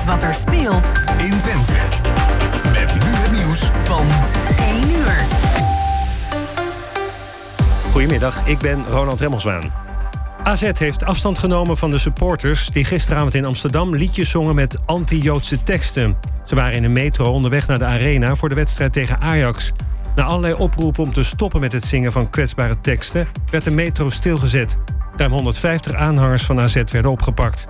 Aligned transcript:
weet 0.00 0.08
wat 0.08 0.22
er 0.22 0.34
speelt 0.34 0.92
in 1.16 1.38
Twente. 1.38 1.72
Met 2.72 2.94
nu 2.94 3.10
het 3.10 3.32
nieuws 3.32 3.70
van 3.84 4.06
1 4.58 4.90
uur. 4.90 5.24
Goedemiddag, 7.92 8.46
ik 8.46 8.58
ben 8.58 8.84
Ronald 8.90 9.20
Remmelswaan. 9.20 9.72
AZ 10.42 10.70
heeft 10.78 11.04
afstand 11.04 11.38
genomen 11.38 11.76
van 11.76 11.90
de 11.90 11.98
supporters 11.98 12.68
die 12.68 12.84
gisteravond 12.84 13.34
in 13.34 13.44
Amsterdam 13.44 13.94
liedjes 13.94 14.30
zongen 14.30 14.54
met 14.54 14.78
anti-Joodse 14.86 15.62
teksten. 15.62 16.16
Ze 16.44 16.54
waren 16.54 16.74
in 16.74 16.84
een 16.84 16.92
metro 16.92 17.32
onderweg 17.32 17.66
naar 17.66 17.78
de 17.78 17.84
arena 17.84 18.34
voor 18.34 18.48
de 18.48 18.54
wedstrijd 18.54 18.92
tegen 18.92 19.20
Ajax. 19.20 19.72
Na 20.14 20.22
allerlei 20.22 20.54
oproepen 20.54 21.02
om 21.02 21.12
te 21.12 21.22
stoppen 21.22 21.60
met 21.60 21.72
het 21.72 21.84
zingen 21.84 22.12
van 22.12 22.30
kwetsbare 22.30 22.80
teksten 22.80 23.28
werd 23.50 23.64
de 23.64 23.70
metro 23.70 24.08
stilgezet. 24.08 24.78
Ruim 25.16 25.32
150 25.32 25.94
aanhangers 25.94 26.42
van 26.42 26.60
AZ 26.60 26.74
werden 26.74 27.10
opgepakt. 27.10 27.66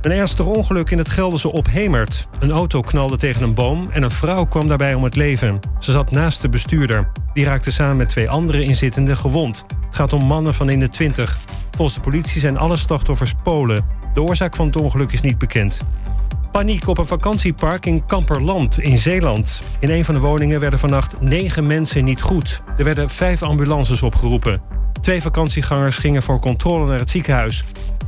Een 0.00 0.12
ernstig 0.12 0.46
ongeluk 0.46 0.90
in 0.90 0.98
het 0.98 1.10
Gelderse 1.10 1.52
Ophemert. 1.52 2.26
Een 2.38 2.50
auto 2.50 2.80
knalde 2.80 3.16
tegen 3.16 3.42
een 3.42 3.54
boom 3.54 3.88
en 3.90 4.02
een 4.02 4.10
vrouw 4.10 4.44
kwam 4.44 4.68
daarbij 4.68 4.94
om 4.94 5.04
het 5.04 5.16
leven. 5.16 5.60
Ze 5.78 5.92
zat 5.92 6.10
naast 6.10 6.42
de 6.42 6.48
bestuurder. 6.48 7.12
Die 7.32 7.44
raakte 7.44 7.70
samen 7.72 7.96
met 7.96 8.08
twee 8.08 8.30
andere 8.30 8.62
inzittenden 8.62 9.16
gewond. 9.16 9.64
Het 9.86 9.96
gaat 9.96 10.12
om 10.12 10.24
mannen 10.24 10.54
van 10.54 10.68
in 10.68 10.80
de 10.80 10.88
20. 10.88 11.40
Volgens 11.70 11.96
de 11.96 12.02
politie 12.02 12.40
zijn 12.40 12.58
alle 12.58 12.76
slachtoffers 12.76 13.34
Polen. 13.42 13.84
De 14.14 14.22
oorzaak 14.22 14.56
van 14.56 14.66
het 14.66 14.76
ongeluk 14.76 15.12
is 15.12 15.20
niet 15.20 15.38
bekend. 15.38 15.80
Paniek 16.52 16.88
op 16.88 16.98
een 16.98 17.06
vakantiepark 17.06 17.86
in 17.86 18.06
Kamperland 18.06 18.78
in 18.78 18.98
Zeeland. 18.98 19.62
In 19.78 19.90
een 19.90 20.04
van 20.04 20.14
de 20.14 20.20
woningen 20.20 20.60
werden 20.60 20.78
vannacht 20.78 21.20
negen 21.20 21.66
mensen 21.66 22.04
niet 22.04 22.22
goed. 22.22 22.62
Er 22.76 22.84
werden 22.84 23.08
vijf 23.08 23.42
ambulances 23.42 24.02
opgeroepen. 24.02 24.60
Twee 25.00 25.22
vakantiegangers 25.22 25.98
gingen 25.98 26.22
voor 26.22 26.40
controle 26.40 26.86
naar 26.86 26.98
het 26.98 27.10
ziekenhuis. 27.10 27.64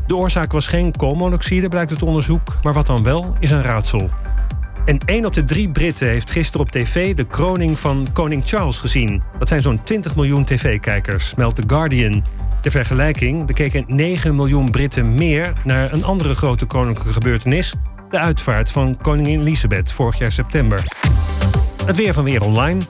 De 0.06 0.16
oorzaak 0.16 0.52
was 0.52 0.66
geen 0.66 0.96
koolmonoxide, 0.96 1.68
blijkt 1.68 1.90
het 1.90 2.02
onderzoek, 2.02 2.58
maar 2.62 2.72
wat 2.72 2.86
dan 2.86 3.02
wel 3.02 3.36
is 3.38 3.50
een 3.50 3.62
raadsel. 3.62 4.10
En 4.84 4.98
één 4.98 5.24
op 5.24 5.34
de 5.34 5.44
drie 5.44 5.70
Britten 5.70 6.08
heeft 6.08 6.30
gisteren 6.30 6.66
op 6.66 6.70
tv 6.70 7.14
de 7.14 7.24
kroning 7.24 7.78
van 7.78 8.06
koning 8.12 8.42
Charles 8.44 8.78
gezien. 8.78 9.22
Dat 9.38 9.48
zijn 9.48 9.62
zo'n 9.62 9.82
20 9.82 10.16
miljoen 10.16 10.44
tv-kijkers, 10.44 11.34
meldt 11.34 11.56
The 11.56 11.62
Guardian. 11.66 12.24
Ter 12.60 12.70
vergelijking 12.70 13.46
bekeken 13.46 13.84
9 13.86 14.36
miljoen 14.36 14.70
Britten 14.70 15.14
meer 15.14 15.52
naar 15.64 15.92
een 15.92 16.04
andere 16.04 16.34
grote 16.34 16.66
koninklijke 16.66 17.12
gebeurtenis, 17.12 17.74
de 18.10 18.18
uitvaart 18.18 18.70
van 18.70 18.98
koningin 19.02 19.40
Elisabeth 19.40 19.92
vorig 19.92 20.18
jaar 20.18 20.32
september. 20.32 20.82
Het 21.86 21.96
weer 21.96 22.12
van 22.12 22.24
Weer 22.24 22.42
Online. 22.42 22.80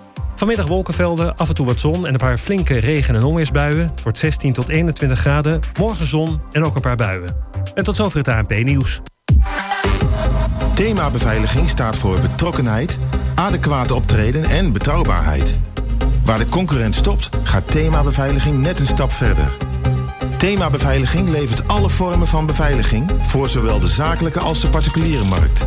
Vanmiddag 0.42 0.66
wolkenvelden, 0.66 1.36
af 1.36 1.48
en 1.48 1.54
toe 1.54 1.66
wat 1.66 1.80
zon 1.80 2.06
en 2.06 2.12
een 2.12 2.18
paar 2.18 2.38
flinke 2.38 2.78
regen- 2.78 3.14
en 3.14 3.22
onweersbuien. 3.22 3.88
Het 3.88 4.02
wordt 4.02 4.18
16 4.18 4.52
tot 4.52 4.68
21 4.68 5.18
graden. 5.18 5.60
Morgen 5.78 6.06
zon 6.06 6.40
en 6.50 6.64
ook 6.64 6.74
een 6.74 6.80
paar 6.80 6.96
buien. 6.96 7.36
En 7.74 7.84
tot 7.84 7.96
zover 7.96 8.18
het 8.18 8.28
ANP-nieuws. 8.28 9.00
Thema 10.74 11.10
beveiliging 11.10 11.68
staat 11.68 11.96
voor 11.96 12.20
betrokkenheid, 12.20 12.98
adequate 13.34 13.94
optreden 13.94 14.44
en 14.44 14.72
betrouwbaarheid. 14.72 15.54
Waar 16.24 16.38
de 16.38 16.48
concurrent 16.48 16.94
stopt, 16.94 17.28
gaat 17.42 17.70
thema 17.70 18.02
beveiliging 18.02 18.58
net 18.58 18.78
een 18.78 18.86
stap 18.86 19.12
verder. 19.12 19.50
Thema 20.38 20.70
Beveiliging 20.70 21.28
levert 21.28 21.68
alle 21.68 21.90
vormen 21.90 22.26
van 22.26 22.46
beveiliging 22.46 23.10
voor 23.26 23.48
zowel 23.48 23.80
de 23.80 23.88
zakelijke 23.88 24.40
als 24.40 24.60
de 24.60 24.68
particuliere 24.68 25.24
markt. 25.24 25.66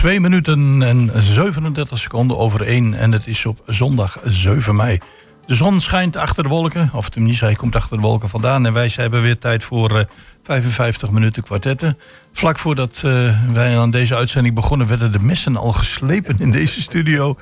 2 0.00 0.20
minuten 0.20 0.82
en 0.82 1.10
37 1.22 1.98
seconden 1.98 2.38
over 2.38 2.62
1 2.62 2.94
en 2.94 3.12
het 3.12 3.26
is 3.26 3.46
op 3.46 3.62
zondag 3.66 4.18
7 4.24 4.76
mei. 4.76 4.98
De 5.46 5.54
zon 5.54 5.80
schijnt 5.80 6.16
achter 6.16 6.42
de 6.42 6.48
wolken, 6.48 6.90
of 6.92 7.08
tenminste 7.08 7.44
hij 7.44 7.54
komt 7.54 7.76
achter 7.76 7.96
de 7.96 8.02
wolken 8.02 8.28
vandaan. 8.28 8.66
En 8.66 8.72
wij 8.72 8.90
hebben 8.94 9.22
weer 9.22 9.38
tijd 9.38 9.64
voor 9.64 9.92
uh, 9.92 10.00
55 10.42 11.10
minuten 11.10 11.42
kwartetten. 11.42 11.98
Vlak 12.32 12.58
voordat 12.58 13.02
uh, 13.04 13.52
wij 13.52 13.78
aan 13.78 13.90
deze 13.90 14.16
uitzending 14.16 14.54
begonnen 14.54 14.86
werden 14.86 15.12
de 15.12 15.20
messen 15.20 15.56
al 15.56 15.72
geslepen 15.72 16.38
in 16.38 16.50
deze 16.50 16.80
studio. 16.80 17.36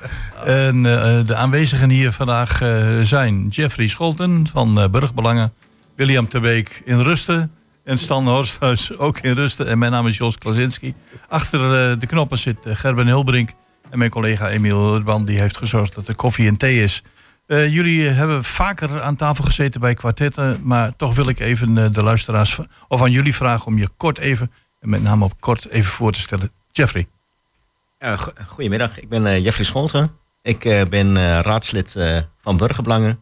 En 0.45 0.75
uh, 0.75 0.83
de 1.25 1.35
aanwezigen 1.35 1.89
hier 1.89 2.11
vandaag 2.11 2.57
zijn 3.01 3.47
Jeffrey 3.47 3.87
Scholten 3.87 4.47
van 4.51 4.87
Burgbelangen. 4.91 5.53
William 5.95 6.27
Terbeek 6.27 6.81
in 6.85 6.99
Rusten. 6.99 7.51
En 7.89 7.97
Stan 7.97 8.27
Horsthuis 8.27 8.97
ook 8.97 9.19
in 9.19 9.33
rusten. 9.33 9.67
En 9.67 9.77
mijn 9.77 9.91
naam 9.91 10.07
is 10.07 10.17
Jos 10.17 10.37
Klasinski. 10.37 10.93
Achter 11.27 11.59
eh, 11.59 11.99
de 11.99 12.05
knoppen 12.05 12.37
zit 12.37 12.65
eh, 12.65 12.75
Gerben 12.75 13.05
Hilbrink. 13.05 13.53
En 13.89 13.97
mijn 13.97 14.09
collega 14.09 14.49
Emiel 14.49 14.95
Urban 14.95 15.25
die 15.25 15.39
heeft 15.39 15.57
gezorgd 15.57 15.95
dat 15.95 16.07
er 16.07 16.15
koffie 16.15 16.47
en 16.47 16.57
thee 16.57 16.83
is. 16.83 17.03
Uh, 17.47 17.73
jullie 17.73 18.07
hebben 18.07 18.43
vaker 18.43 19.01
aan 19.01 19.15
tafel 19.15 19.43
gezeten 19.43 19.79
bij 19.79 19.93
kwartetten. 19.93 20.59
Maar 20.63 20.95
toch 20.95 21.15
wil 21.15 21.29
ik 21.29 21.39
even 21.39 21.93
de 21.93 22.03
luisteraars 22.03 22.59
of 22.87 23.01
aan 23.01 23.11
jullie 23.11 23.35
vragen 23.35 23.65
om 23.65 23.77
je 23.77 23.89
kort 23.97 24.17
even, 24.17 24.51
en 24.79 24.89
met 24.89 25.03
name 25.03 25.25
op 25.25 25.41
kort 25.41 25.69
even 25.69 25.91
voor 25.91 26.11
te 26.11 26.19
stellen. 26.19 26.51
Jeffrey. 26.71 27.07
Ja, 27.99 28.17
goedemiddag, 28.47 28.99
ik 28.99 29.09
ben 29.09 29.41
Jeffrey 29.41 29.65
Scholten. 29.65 30.11
Ik 30.41 30.59
ben 30.89 31.41
raadslid 31.41 31.95
van 32.41 32.57
Burgerbelangen. 32.57 33.21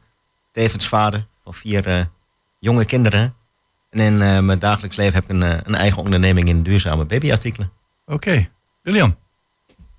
Tevens 0.51 0.87
vader 0.87 1.27
van 1.43 1.53
vier 1.53 2.09
jonge 2.59 2.85
kinderen. 2.85 3.36
En 3.99 4.13
in 4.13 4.21
uh, 4.21 4.39
mijn 4.39 4.59
dagelijks 4.59 4.97
leven 4.97 5.13
heb 5.13 5.23
ik 5.23 5.29
een, 5.29 5.43
uh, 5.43 5.57
een, 5.63 5.75
eigen 5.75 6.01
onderneming 6.03 6.47
in 6.47 6.63
duurzame 6.63 7.05
babyartikelen. 7.05 7.71
Oké. 8.05 8.13
Okay. 8.13 8.49
William? 8.81 9.15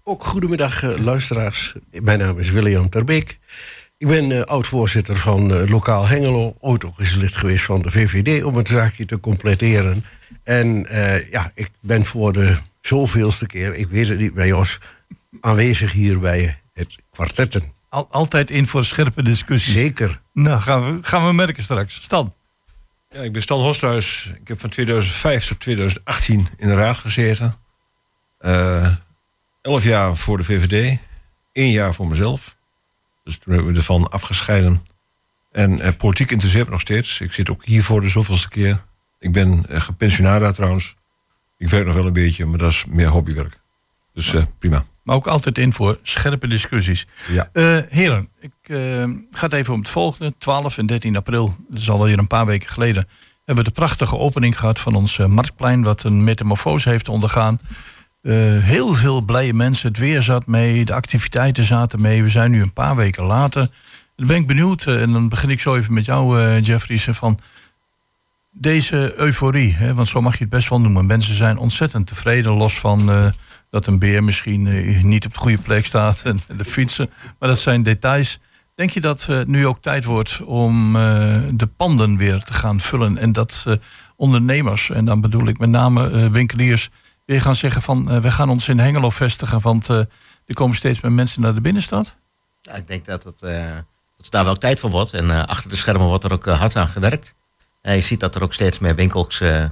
Ook 0.03 0.25
goedemiddag 0.25 0.83
uh, 0.83 0.99
luisteraars. 0.99 1.75
Mijn 1.91 2.19
naam 2.19 2.39
is 2.39 2.51
William 2.51 2.89
Terbeek. 2.89 3.39
Ik 3.97 4.07
ben 4.07 4.45
oud-voorzitter 4.47 5.17
van 5.17 5.69
Lokaal 5.69 6.07
Hengelo. 6.07 6.57
Ooit 6.61 6.85
ook 6.85 7.01
eens 7.01 7.15
lid 7.15 7.37
geweest 7.37 7.65
van 7.65 7.83
de 7.83 7.91
VVD 7.91 8.45
om 8.45 8.57
het 8.57 8.69
zaakje 8.69 9.05
te 9.05 9.21
completeren. 9.21 10.05
En 10.43 10.87
ja, 11.31 11.51
ik 11.55 11.71
ben 11.81 12.05
voor 12.05 12.33
de 12.33 12.57
zoveelste 12.81 13.47
keer, 13.47 13.75
ik 13.75 13.89
weet 13.89 14.09
het 14.09 14.19
niet 14.19 14.35
bij 14.35 14.47
Jos, 14.47 14.79
aanwezig 15.41 15.93
hier 15.93 16.19
bij 16.19 16.61
het 16.73 16.97
kwartetten. 17.11 17.73
Al, 17.89 18.07
altijd 18.11 18.51
in 18.51 18.67
voor 18.67 18.85
scherpe 18.85 19.23
discussie. 19.23 19.73
Zeker. 19.73 20.21
Nou, 20.33 20.61
gaan 20.61 20.85
we, 20.85 20.99
gaan 21.03 21.27
we 21.27 21.33
merken 21.33 21.63
straks. 21.63 22.03
Stan? 22.03 22.35
Ja, 23.11 23.21
ik 23.21 23.33
ben 23.33 23.43
Stan 23.43 23.61
Hosthuis. 23.61 24.33
Ik 24.41 24.49
heb 24.49 24.61
van 24.61 24.71
2005 24.71 25.47
tot 25.47 25.61
2018 25.61 26.49
in 26.57 26.69
de 26.69 26.75
raad 26.75 26.97
gezeten. 26.97 27.55
Uh, 28.41 28.95
elf 29.63 29.85
jaar 29.85 30.17
voor 30.17 30.37
de 30.37 30.45
VVD. 30.45 30.99
één 31.53 31.71
jaar 31.71 31.95
voor 31.95 32.09
mezelf. 32.09 32.59
Dus 33.25 33.39
toen 33.39 33.55
hebben 33.55 33.73
we 33.73 33.79
ervan 33.79 34.09
afgescheiden. 34.09 34.83
En 35.53 35.79
uh, 35.79 35.89
politiek 35.97 36.31
interesseert 36.31 36.69
nog 36.69 36.81
steeds. 36.81 37.21
Ik 37.21 37.33
zit 37.33 37.51
ook 37.51 37.65
hier 37.65 37.85
voor 37.85 38.01
de 38.01 38.09
zoveelste 38.09 38.49
keer. 38.49 38.85
Ik 39.19 39.33
ben 39.33 39.65
uh, 39.69 39.81
gepensionaard 39.81 40.55
trouwens. 40.55 40.95
Ik 41.57 41.69
werk 41.69 41.87
nog 41.87 41.95
wel 41.95 42.07
een 42.07 42.13
beetje, 42.13 42.47
maar 42.47 42.59
dat 42.59 42.71
is 42.71 42.85
meer 42.85 43.09
hobbywerk. 43.09 43.61
Dus 44.13 44.35
prima. 44.59 44.85
Maar 45.09 45.17
ook 45.17 45.27
altijd 45.27 45.59
in 45.59 45.73
voor 45.73 45.99
scherpe 46.03 46.49
discussies. 46.49 47.07
Ja. 47.33 47.49
heren, 47.89 48.29
ik 48.41 48.53
ga 49.31 49.45
het 49.45 49.53
even 49.53 49.75
om 49.75 49.81
het 49.81 49.89
volgende. 49.89 50.35
12 50.39 50.79
en 50.79 50.87
13 50.87 51.17
april, 51.17 51.57
dat 51.69 51.79
is 51.79 51.91
alweer 51.91 52.19
een 52.19 52.27
paar 52.27 52.47
weken 52.47 52.69
geleden... 52.69 53.09
hebben 53.45 53.65
we 53.65 53.71
de 53.71 53.81
prachtige 53.81 54.19
opening 54.19 54.59
gehad 54.59 54.79
van 54.79 54.95
ons 54.95 55.19
Marktplein... 55.19 55.83
wat 55.83 56.03
een 56.03 56.25
metamorfose 56.25 56.89
heeft 56.89 57.09
ondergaan. 57.09 57.61
heel 58.61 58.95
veel 58.95 59.21
blije 59.21 59.55
mensen, 59.55 59.89
het 59.89 59.99
weer 59.99 60.23
zat 60.23 60.47
mee, 60.47 60.85
de 60.85 60.95
activiteiten 60.95 61.65
zaten 61.65 62.01
mee. 62.01 62.23
We 62.23 62.29
zijn 62.29 62.51
nu 62.51 62.63
een 62.63 62.73
paar 62.73 62.97
weken 62.97 63.25
later. 63.25 63.71
Dan 64.17 64.27
ben 64.27 64.37
ik 64.37 64.47
benieuwd, 64.47 64.87
en 64.87 65.13
dan 65.13 65.29
begin 65.29 65.51
ik 65.51 65.61
zo 65.61 65.77
even 65.77 65.95
met 65.95 66.05
jou, 66.05 66.41
uh, 66.41 66.63
Jeffries... 66.63 67.09
van 67.11 67.39
deze 68.51 69.15
euforie, 69.17 69.73
hè, 69.73 69.95
want 69.95 70.09
zo 70.09 70.21
mag 70.21 70.33
je 70.33 70.45
het 70.45 70.53
best 70.53 70.69
wel 70.69 70.81
noemen. 70.81 71.07
Mensen 71.07 71.35
zijn 71.35 71.59
ontzettend 71.59 72.07
tevreden, 72.07 72.53
los 72.53 72.79
van 72.79 73.33
dat 73.71 73.87
een 73.87 73.99
beer 73.99 74.25
misschien 74.25 74.63
niet 75.09 75.27
op 75.27 75.33
de 75.33 75.39
goede 75.39 75.59
plek 75.59 75.87
staat 75.87 76.23
en 76.23 76.41
de 76.57 76.65
fietsen. 76.65 77.11
Maar 77.39 77.49
dat 77.49 77.59
zijn 77.59 77.83
details. 77.83 78.39
Denk 78.75 78.91
je 78.91 79.01
dat 79.01 79.27
het 79.27 79.49
nu 79.49 79.67
ook 79.67 79.83
tijd 79.83 80.05
wordt 80.05 80.41
om 80.45 80.97
eh, 80.97 81.03
de 81.53 81.67
panden 81.67 82.17
weer 82.17 82.43
te 82.43 82.53
gaan 82.53 82.81
vullen 82.81 83.19
en 83.19 83.33
dat 83.33 83.65
eh, 83.67 83.75
ondernemers, 84.17 84.91
en 84.91 85.05
dan 85.05 85.21
bedoel 85.21 85.47
ik 85.47 85.59
met 85.59 85.69
name 85.69 86.11
eh, 86.11 86.27
winkeliers, 86.27 86.91
weer 87.25 87.41
gaan 87.41 87.57
zeggen 87.57 87.83
van 87.83 88.11
eh, 88.11 88.19
we 88.21 88.31
gaan 88.31 88.51
ons 88.51 88.69
in 88.69 88.79
Hengelo 88.79 89.11
vestigen, 89.11 89.61
want 89.61 89.91
eh, 89.91 89.97
er 90.47 90.55
komen 90.55 90.77
steeds 90.77 91.01
meer 91.01 91.13
mensen 91.13 91.43
naar 91.43 91.55
de 91.55 91.61
binnenstad? 91.61 92.17
Ja, 92.63 92.73
ik 92.73 92.87
denk 92.87 93.05
dat 93.05 93.25
het, 93.25 93.43
eh, 93.43 93.77
dat 94.17 94.31
daar 94.31 94.45
wel 94.45 94.55
tijd 94.55 94.81
voor 94.81 94.91
wordt. 94.91 95.13
En 95.13 95.31
eh, 95.31 95.45
achter 95.45 95.71
de 95.71 95.77
schermen 95.77 96.07
wordt 96.07 96.25
er 96.25 96.33
ook 96.33 96.47
eh, 96.47 96.59
hard 96.59 96.77
aan 96.77 96.89
gewerkt. 96.89 97.35
Eh, 97.83 97.95
je 97.95 98.01
ziet 98.03 98.21
dat 98.21 98.35
er 98.35 98.43
ook 98.43 98.55
steeds 98.55 98.79
meer 98.79 98.95
winkels 98.95 99.41
eh, 99.41 99.63
eh, 99.63 99.71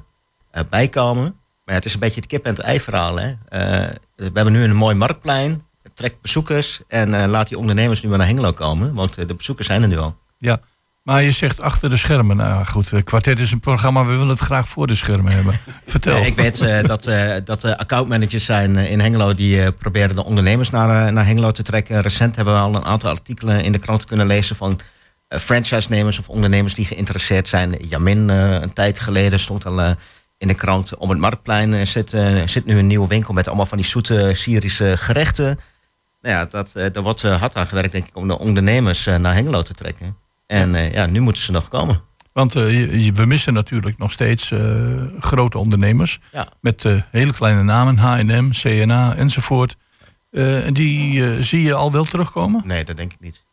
bij 0.71 0.89
komen. 0.89 1.41
Maar 1.67 1.75
ja, 1.75 1.81
het 1.81 1.85
is 1.85 1.95
een 1.95 2.01
beetje 2.01 2.21
het 2.21 2.29
kip 2.29 2.45
en 2.45 2.51
het 2.51 2.61
ei 2.61 2.81
verhaal. 2.81 3.17
Hè? 3.17 3.29
Eh, 3.49 3.95
we 4.17 4.31
hebben 4.33 4.53
nu 4.53 4.63
een 4.63 4.77
mooi 4.77 4.95
marktplein. 4.95 5.63
Trek 5.95 6.21
bezoekers 6.21 6.81
en 6.89 7.15
eh, 7.15 7.29
laat 7.29 7.49
die 7.49 7.59
ondernemers 7.59 8.03
nu 8.03 8.09
maar 8.09 8.19
naar 8.19 8.27
Hengelo 8.27 8.53
komen. 8.53 8.95
Want 8.95 9.17
eh, 9.17 9.27
de 9.27 9.35
bezoekers 9.35 9.67
zijn 9.67 9.83
er 9.83 9.89
nu 9.89 9.99
al. 9.99 10.17
Ja, 10.39 10.61
maar 11.03 11.23
je 11.23 11.31
zegt 11.31 11.61
achter 11.61 11.91
de 11.91 11.97
schermen. 11.97 12.37
Nou 12.37 12.67
goed, 12.67 13.05
Kwartet 13.05 13.39
is 13.39 13.53
een 13.53 13.61
programma, 13.61 14.05
we 14.05 14.11
willen 14.11 14.29
het 14.29 14.39
graag 14.39 14.69
voor 14.69 14.87
de 14.87 14.95
schermen 14.95 15.33
hebben. 15.33 15.61
Vertel. 15.87 16.25
Ik 16.25 16.35
weet 16.35 16.59
dat, 16.87 17.11
dat 17.45 17.63
er 17.63 17.77
accountmanagers 17.77 18.45
zijn 18.45 18.77
in 18.77 19.01
Hengelo 19.01 19.35
die 19.35 19.73
proberen 19.73 20.15
de 20.15 20.25
ondernemers 20.25 20.71
naar, 20.71 21.13
naar 21.13 21.27
Hengelo 21.27 21.51
te 21.51 21.63
trekken. 21.63 22.01
Recent 22.01 22.37
hebben 22.37 22.55
we 22.55 22.61
al 22.61 22.75
een 22.75 22.85
aantal 22.85 23.11
artikelen 23.11 23.65
in 23.65 23.73
de 23.73 23.79
krant 23.79 24.05
kunnen 24.05 24.27
lezen 24.27 24.57
van 24.57 24.81
franchise-nemers 25.29 26.19
of 26.19 26.29
ondernemers 26.29 26.75
die 26.75 26.85
geïnteresseerd 26.85 27.49
zijn. 27.49 27.77
Jamin, 27.89 28.29
een 28.29 28.73
tijd 28.73 29.01
geleden, 29.01 29.39
stond 29.39 29.67
al 29.67 29.97
in 30.39 30.49
de 30.49 30.55
krant. 30.55 30.97
Om 30.97 31.11
het 31.11 31.19
marktplein 31.19 31.75
eh, 31.75 31.87
zit, 31.87 32.13
eh, 32.13 32.47
zit 32.47 32.65
nu 32.65 32.79
een 32.79 32.87
nieuwe 32.87 33.09
winkel 33.09 33.35
met 33.35 33.47
allemaal 33.47 33.67
van 33.67 33.79
die 33.79 33.87
zoete 33.87 34.31
Syrische 34.35 34.97
gerechten. 34.97 35.59
Nou 36.21 36.35
ja, 36.35 36.45
dat, 36.45 36.75
eh, 36.75 36.87
daar 36.93 37.03
wordt 37.03 37.23
hard 37.23 37.55
aan 37.55 37.67
gewerkt, 37.67 37.93
denk 37.93 38.07
ik, 38.07 38.17
om 38.17 38.29
de 38.29 38.39
ondernemers 38.39 39.05
naar 39.05 39.35
Hengelo 39.35 39.63
te 39.63 39.75
trekken. 39.75 40.17
En 40.47 40.75
eh, 40.75 40.93
ja, 40.93 41.07
nu 41.07 41.21
moeten 41.21 41.43
ze 41.43 41.53
nog 41.53 41.69
komen. 41.69 42.03
Want 42.33 42.53
we 42.53 43.25
missen 43.27 43.53
natuurlijk 43.53 43.99
nog 43.99 44.13
steeds 44.13 44.53
grote 45.19 45.59
ondernemers. 45.59 46.19
Ja. 46.33 46.49
Met 46.61 46.85
hele 47.11 47.33
kleine 47.33 47.63
namen, 47.63 47.97
H&M, 47.97 48.51
CNA 48.51 49.15
enzovoort. 49.17 49.77
En 50.31 50.75
die 50.75 51.43
zie 51.43 51.63
je 51.63 51.75
al 51.75 51.93
wel 51.93 52.05
terugkomen. 52.05 52.63
Nee, 52.65 52.85
dat 52.85 52.97
denk 52.97 53.13
ik 53.13 53.21
niet. 53.21 53.45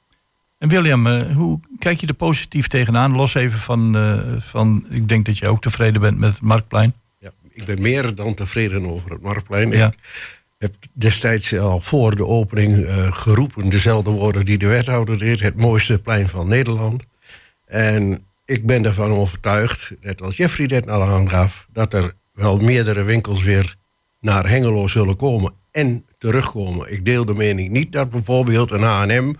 En 0.64 0.70
William, 0.70 1.08
eh, 1.08 1.36
hoe 1.36 1.60
kijk 1.80 2.00
je 2.00 2.08
er 2.08 2.14
positief 2.14 2.68
tegenaan? 2.68 3.16
Los 3.16 3.34
even 3.34 3.60
van, 3.60 3.96
eh, 3.96 4.20
van, 4.40 4.86
ik 4.90 5.08
denk 5.08 5.26
dat 5.26 5.38
je 5.38 5.48
ook 5.48 5.62
tevreden 5.62 6.02
bent 6.02 6.18
met 6.18 6.32
het 6.32 6.42
Marktplein. 6.42 6.96
Ja, 7.20 7.32
ik 7.50 7.66
ben 7.66 7.82
meer 7.82 8.16
dan 8.16 8.34
tevreden 8.34 8.86
over 8.86 9.12
het 9.12 9.22
Marktplein. 9.22 9.72
Ja. 9.72 9.88
Ik 9.88 9.94
heb 10.58 10.76
destijds 10.94 11.58
al 11.58 11.80
voor 11.80 12.16
de 12.16 12.26
opening 12.26 12.86
eh, 12.86 13.12
geroepen 13.12 13.70
dezelfde 13.70 14.10
woorden 14.10 14.46
die 14.46 14.58
de 14.58 14.68
wethouder 14.68 15.18
deed. 15.18 15.40
Het 15.40 15.56
mooiste 15.56 16.00
plein 16.00 16.28
van 16.28 16.48
Nederland. 16.48 17.04
En 17.66 18.24
ik 18.46 18.66
ben 18.66 18.86
ervan 18.86 19.12
overtuigd, 19.12 19.92
net 20.02 20.22
als 20.22 20.38
Jeffrey 20.38 20.68
dit 20.68 20.90
al 20.90 21.04
aangaf... 21.04 21.68
dat 21.74 21.94
er 21.94 22.14
wel 22.34 22.60
meerdere 22.60 23.04
winkels 23.04 23.44
weer 23.44 23.76
naar 24.20 24.50
Hengelo 24.50 24.88
zullen 24.88 25.16
komen 25.16 25.54
en 25.72 26.06
terugkomen. 26.18 26.92
Ik 26.92 27.06
deel 27.06 27.26
de 27.26 27.34
mening 27.34 27.70
niet 27.70 27.92
dat 27.92 28.10
bijvoorbeeld 28.10 28.72
een 28.72 28.84
H&M 28.84 29.34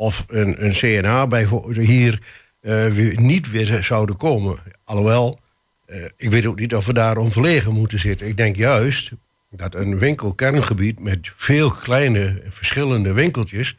of 0.00 0.24
een, 0.28 0.64
een 0.64 0.72
CNA 0.72 1.26
bijvo- 1.26 1.72
hier 1.72 2.22
eh, 2.60 3.16
niet 3.16 3.50
weer 3.50 3.84
zouden 3.84 4.16
komen. 4.16 4.58
Alhoewel, 4.84 5.40
eh, 5.86 6.04
ik 6.16 6.30
weet 6.30 6.46
ook 6.46 6.58
niet 6.58 6.74
of 6.74 6.86
we 6.86 6.92
daar 6.92 7.16
onverlegen 7.16 7.72
moeten 7.72 7.98
zitten. 7.98 8.26
Ik 8.26 8.36
denk 8.36 8.56
juist 8.56 9.12
dat 9.50 9.74
een 9.74 9.98
winkelkerngebied 9.98 11.00
met 11.00 11.30
veel 11.34 11.70
kleine 11.70 12.42
verschillende 12.48 13.12
winkeltjes... 13.12 13.76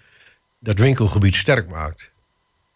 dat 0.60 0.80
winkelgebied 0.80 1.36
sterk 1.36 1.70
maakt. 1.70 2.12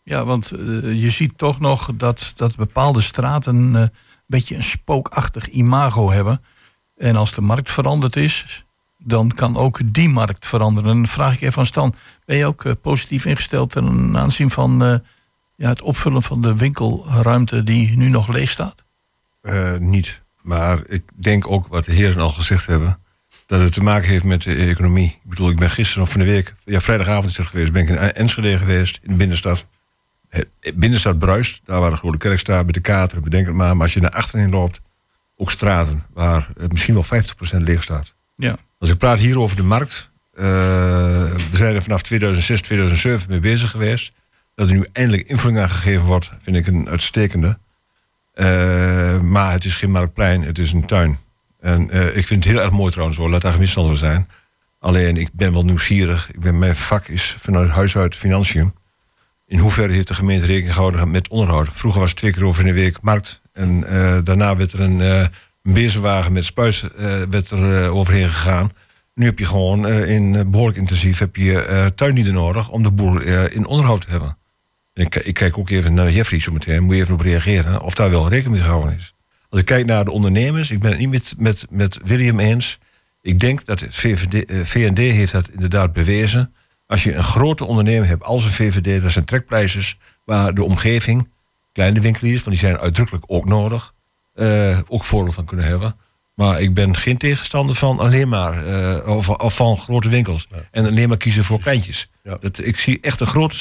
Ja, 0.03 0.25
want 0.25 0.51
eh, 0.51 0.59
je 1.01 1.09
ziet 1.09 1.37
toch 1.37 1.59
nog 1.59 1.91
dat, 1.95 2.33
dat 2.35 2.55
bepaalde 2.55 3.01
straten 3.01 3.55
een 3.55 3.91
beetje 4.27 4.55
een 4.55 4.63
spookachtig 4.63 5.47
imago 5.47 6.11
hebben. 6.11 6.41
En 6.97 7.15
als 7.15 7.33
de 7.33 7.41
markt 7.41 7.71
veranderd 7.71 8.15
is, 8.15 8.65
dan 9.07 9.31
kan 9.35 9.57
ook 9.57 9.79
die 9.85 10.09
markt 10.09 10.45
veranderen. 10.45 10.89
En 10.89 10.95
dan 10.95 11.07
vraag 11.07 11.33
ik 11.33 11.41
even 11.41 11.57
aan 11.57 11.65
Stan, 11.65 11.93
ben 12.25 12.37
je 12.37 12.45
ook 12.45 12.65
eh, 12.65 12.71
positief 12.81 13.25
ingesteld 13.25 13.71
ten 13.71 14.17
aanzien 14.17 14.49
van 14.49 14.83
eh, 14.83 14.95
ja, 15.55 15.69
het 15.69 15.81
opvullen 15.81 16.23
van 16.23 16.41
de 16.41 16.55
winkelruimte 16.55 17.63
die 17.63 17.97
nu 17.97 18.09
nog 18.09 18.27
leeg 18.27 18.49
staat? 18.49 18.83
Eh, 19.41 19.77
niet. 19.77 20.21
Maar 20.41 20.79
ik 20.87 21.03
denk 21.15 21.51
ook 21.51 21.67
wat 21.67 21.85
de 21.85 21.91
heren 21.91 22.21
al 22.21 22.31
gezegd 22.31 22.65
hebben. 22.65 22.99
Dat 23.45 23.61
het 23.61 23.73
te 23.73 23.83
maken 23.83 24.09
heeft 24.09 24.23
met 24.23 24.43
de 24.43 24.55
economie. 24.55 25.07
Ik 25.23 25.29
bedoel, 25.29 25.49
ik 25.49 25.59
ben 25.59 25.69
gisteren 25.69 26.03
of 26.03 26.09
van 26.11 26.19
de 26.19 26.25
week. 26.25 26.55
Ja, 26.63 26.81
vrijdagavond 26.81 27.29
is 27.29 27.37
het 27.37 27.47
geweest. 27.47 27.71
Ben 27.71 27.81
ik 27.81 27.89
in 27.89 27.97
Enschede 27.97 28.57
geweest. 28.57 28.99
In 29.01 29.09
de 29.09 29.15
binnenstad. 29.15 29.65
De 30.29 30.73
binnenstad 30.73 31.19
bruist. 31.19 31.61
Daar 31.65 31.79
waar 31.79 31.89
de 31.89 31.95
Grote 31.95 32.17
Kerk 32.17 32.39
staat. 32.39 32.65
Met 32.65 32.73
de 32.73 32.79
kater. 32.79 33.21
Bedenk 33.21 33.45
het 33.45 33.55
maar. 33.55 33.75
Maar 33.75 33.85
als 33.85 33.93
je 33.93 34.01
naar 34.01 34.11
achterin 34.11 34.49
loopt. 34.49 34.81
Ook 35.37 35.51
straten. 35.51 36.03
Waar 36.13 36.49
het 36.57 36.71
misschien 36.71 36.93
wel 36.93 37.23
50% 37.57 37.57
leeg 37.57 37.83
staat. 37.83 38.15
Ja. 38.35 38.57
Als 38.79 38.89
ik 38.89 38.97
praat 38.97 39.17
hier 39.19 39.39
over 39.39 39.55
de 39.55 39.63
markt. 39.63 40.09
eh, 40.33 40.43
we 41.51 41.57
zijn 41.57 41.75
er 41.75 41.81
vanaf 41.81 42.01
2006, 42.01 42.61
2007 42.61 43.29
mee 43.29 43.39
bezig 43.39 43.71
geweest. 43.71 44.11
Dat 44.55 44.67
er 44.67 44.73
nu 44.73 44.85
eindelijk 44.91 45.27
invulling 45.27 45.59
aan 45.59 45.69
gegeven 45.69 46.05
wordt. 46.05 46.31
Vind 46.39 46.55
ik 46.55 46.67
een 46.67 46.89
uitstekende. 46.89 47.57
Eh, 48.33 49.19
maar 49.19 49.51
het 49.51 49.65
is 49.65 49.75
geen 49.75 49.91
marktplein, 49.91 50.41
het 50.41 50.59
is 50.59 50.71
een 50.73 50.85
tuin. 50.85 51.17
En 51.59 51.89
eh, 51.89 52.17
ik 52.17 52.27
vind 52.27 52.43
het 52.43 52.53
heel 52.53 52.61
erg 52.63 52.71
mooi 52.71 52.91
trouwens 52.91 53.17
hoor, 53.17 53.29
laat 53.29 53.41
daar 53.41 53.51
geen 53.51 53.59
misstanden 53.59 53.97
zijn. 53.97 54.27
Alleen 54.79 55.17
ik 55.17 55.29
ben 55.33 55.53
wel 55.53 55.65
nieuwsgierig. 55.65 56.29
Ik 56.33 56.39
ben, 56.39 56.59
mijn 56.59 56.75
vak 56.75 57.07
is 57.07 57.35
vanuit 57.39 57.69
huis 57.69 57.97
uit 57.97 58.15
financiën. 58.15 58.73
In 59.47 59.59
hoeverre 59.59 59.93
heeft 59.93 60.07
de 60.07 60.13
gemeente 60.13 60.45
rekening 60.45 60.73
gehouden 60.73 61.11
met 61.11 61.27
onderhoud? 61.27 61.67
Vroeger 61.73 61.99
was 61.99 62.09
het 62.09 62.19
twee 62.19 62.31
keer 62.31 62.45
over 62.45 62.67
in 62.67 62.73
de 62.73 62.81
week 62.81 63.01
markt. 63.01 63.41
En 63.53 63.79
daarna 64.23 64.55
werd 64.55 64.73
er 64.73 64.79
een, 64.79 65.29
een 65.65 65.73
bezenwagen 65.73 66.33
met 66.33 66.45
spuit 66.45 66.83
eh, 66.83 67.21
werd 67.29 67.49
er, 67.49 67.83
eh, 67.83 67.95
overheen 67.95 68.29
gegaan. 68.29 68.71
Nu 69.15 69.25
heb 69.25 69.39
je 69.39 69.45
gewoon 69.45 69.87
eh, 69.87 70.09
in 70.09 70.35
eh, 70.35 70.45
behoorlijk 70.45 70.77
intensief 70.77 71.19
heb 71.19 71.35
je 71.35 71.91
tuinlieden 71.95 72.33
nodig 72.33 72.69
om 72.69 72.83
de 72.83 72.91
boel 72.91 73.21
eh, 73.21 73.55
in 73.55 73.65
onderhoud 73.65 74.01
te 74.01 74.09
hebben. 74.09 74.37
En 74.93 75.05
ik, 75.05 75.15
ik 75.15 75.33
kijk 75.33 75.57
ook 75.57 75.69
even 75.69 75.93
naar 75.93 76.11
Jeffrey 76.11 76.39
zo 76.39 76.51
meteen. 76.51 76.83
Moet 76.83 76.95
je 76.95 77.01
even 77.01 77.13
op 77.13 77.21
reageren 77.21 77.81
of 77.81 77.93
daar 77.93 78.09
wel 78.09 78.29
rekening 78.29 78.55
mee 78.55 78.63
gehouden 78.63 78.97
is. 78.97 79.13
Als 79.49 79.59
ik 79.59 79.65
kijk 79.65 79.85
naar 79.85 80.05
de 80.05 80.11
ondernemers, 80.11 80.71
ik 80.71 80.79
ben 80.79 80.89
het 80.89 80.99
niet 80.99 81.09
met, 81.09 81.33
met, 81.37 81.65
met 81.69 81.99
William 82.03 82.39
eens. 82.39 82.79
Ik 83.21 83.39
denk 83.39 83.65
dat 83.65 83.79
het 83.79 83.95
VVD, 83.95 84.67
VND 84.67 84.97
heeft 84.97 85.31
dat 85.31 85.49
inderdaad 85.49 85.93
bewezen. 85.93 86.53
Als 86.87 87.03
je 87.03 87.13
een 87.13 87.23
grote 87.23 87.65
onderneming 87.65 88.07
hebt 88.07 88.23
als 88.23 88.43
een 88.43 88.51
VVD, 88.51 89.01
dat 89.01 89.11
zijn 89.11 89.25
trekprijzers 89.25 89.97
waar 90.25 90.53
de 90.53 90.63
omgeving, 90.63 91.29
kleine 91.71 91.99
winkeliers, 91.99 92.43
want 92.43 92.57
die 92.57 92.65
zijn 92.65 92.77
uitdrukkelijk 92.77 93.23
ook 93.27 93.45
nodig, 93.45 93.93
eh, 94.35 94.79
ook 94.87 95.03
voordeel 95.03 95.33
van 95.33 95.45
kunnen 95.45 95.65
hebben. 95.65 95.95
Maar 96.33 96.61
ik 96.61 96.73
ben 96.73 96.97
geen 96.97 97.17
tegenstander 97.17 97.75
van 97.75 97.99
alleen 97.99 98.29
maar 98.29 98.65
eh, 98.67 99.07
of, 99.15 99.29
of 99.29 99.55
van 99.55 99.77
grote 99.77 100.09
winkels. 100.09 100.47
En 100.71 100.85
alleen 100.85 101.09
maar 101.09 101.17
kiezen 101.17 101.43
voor 101.43 101.59
kleintjes. 101.59 102.09
Ja. 102.23 102.37
Dat, 102.39 102.57
ik 102.57 102.77
zie 102.77 102.99
echt 103.01 103.19
een 103.19 103.27
grote. 103.27 103.55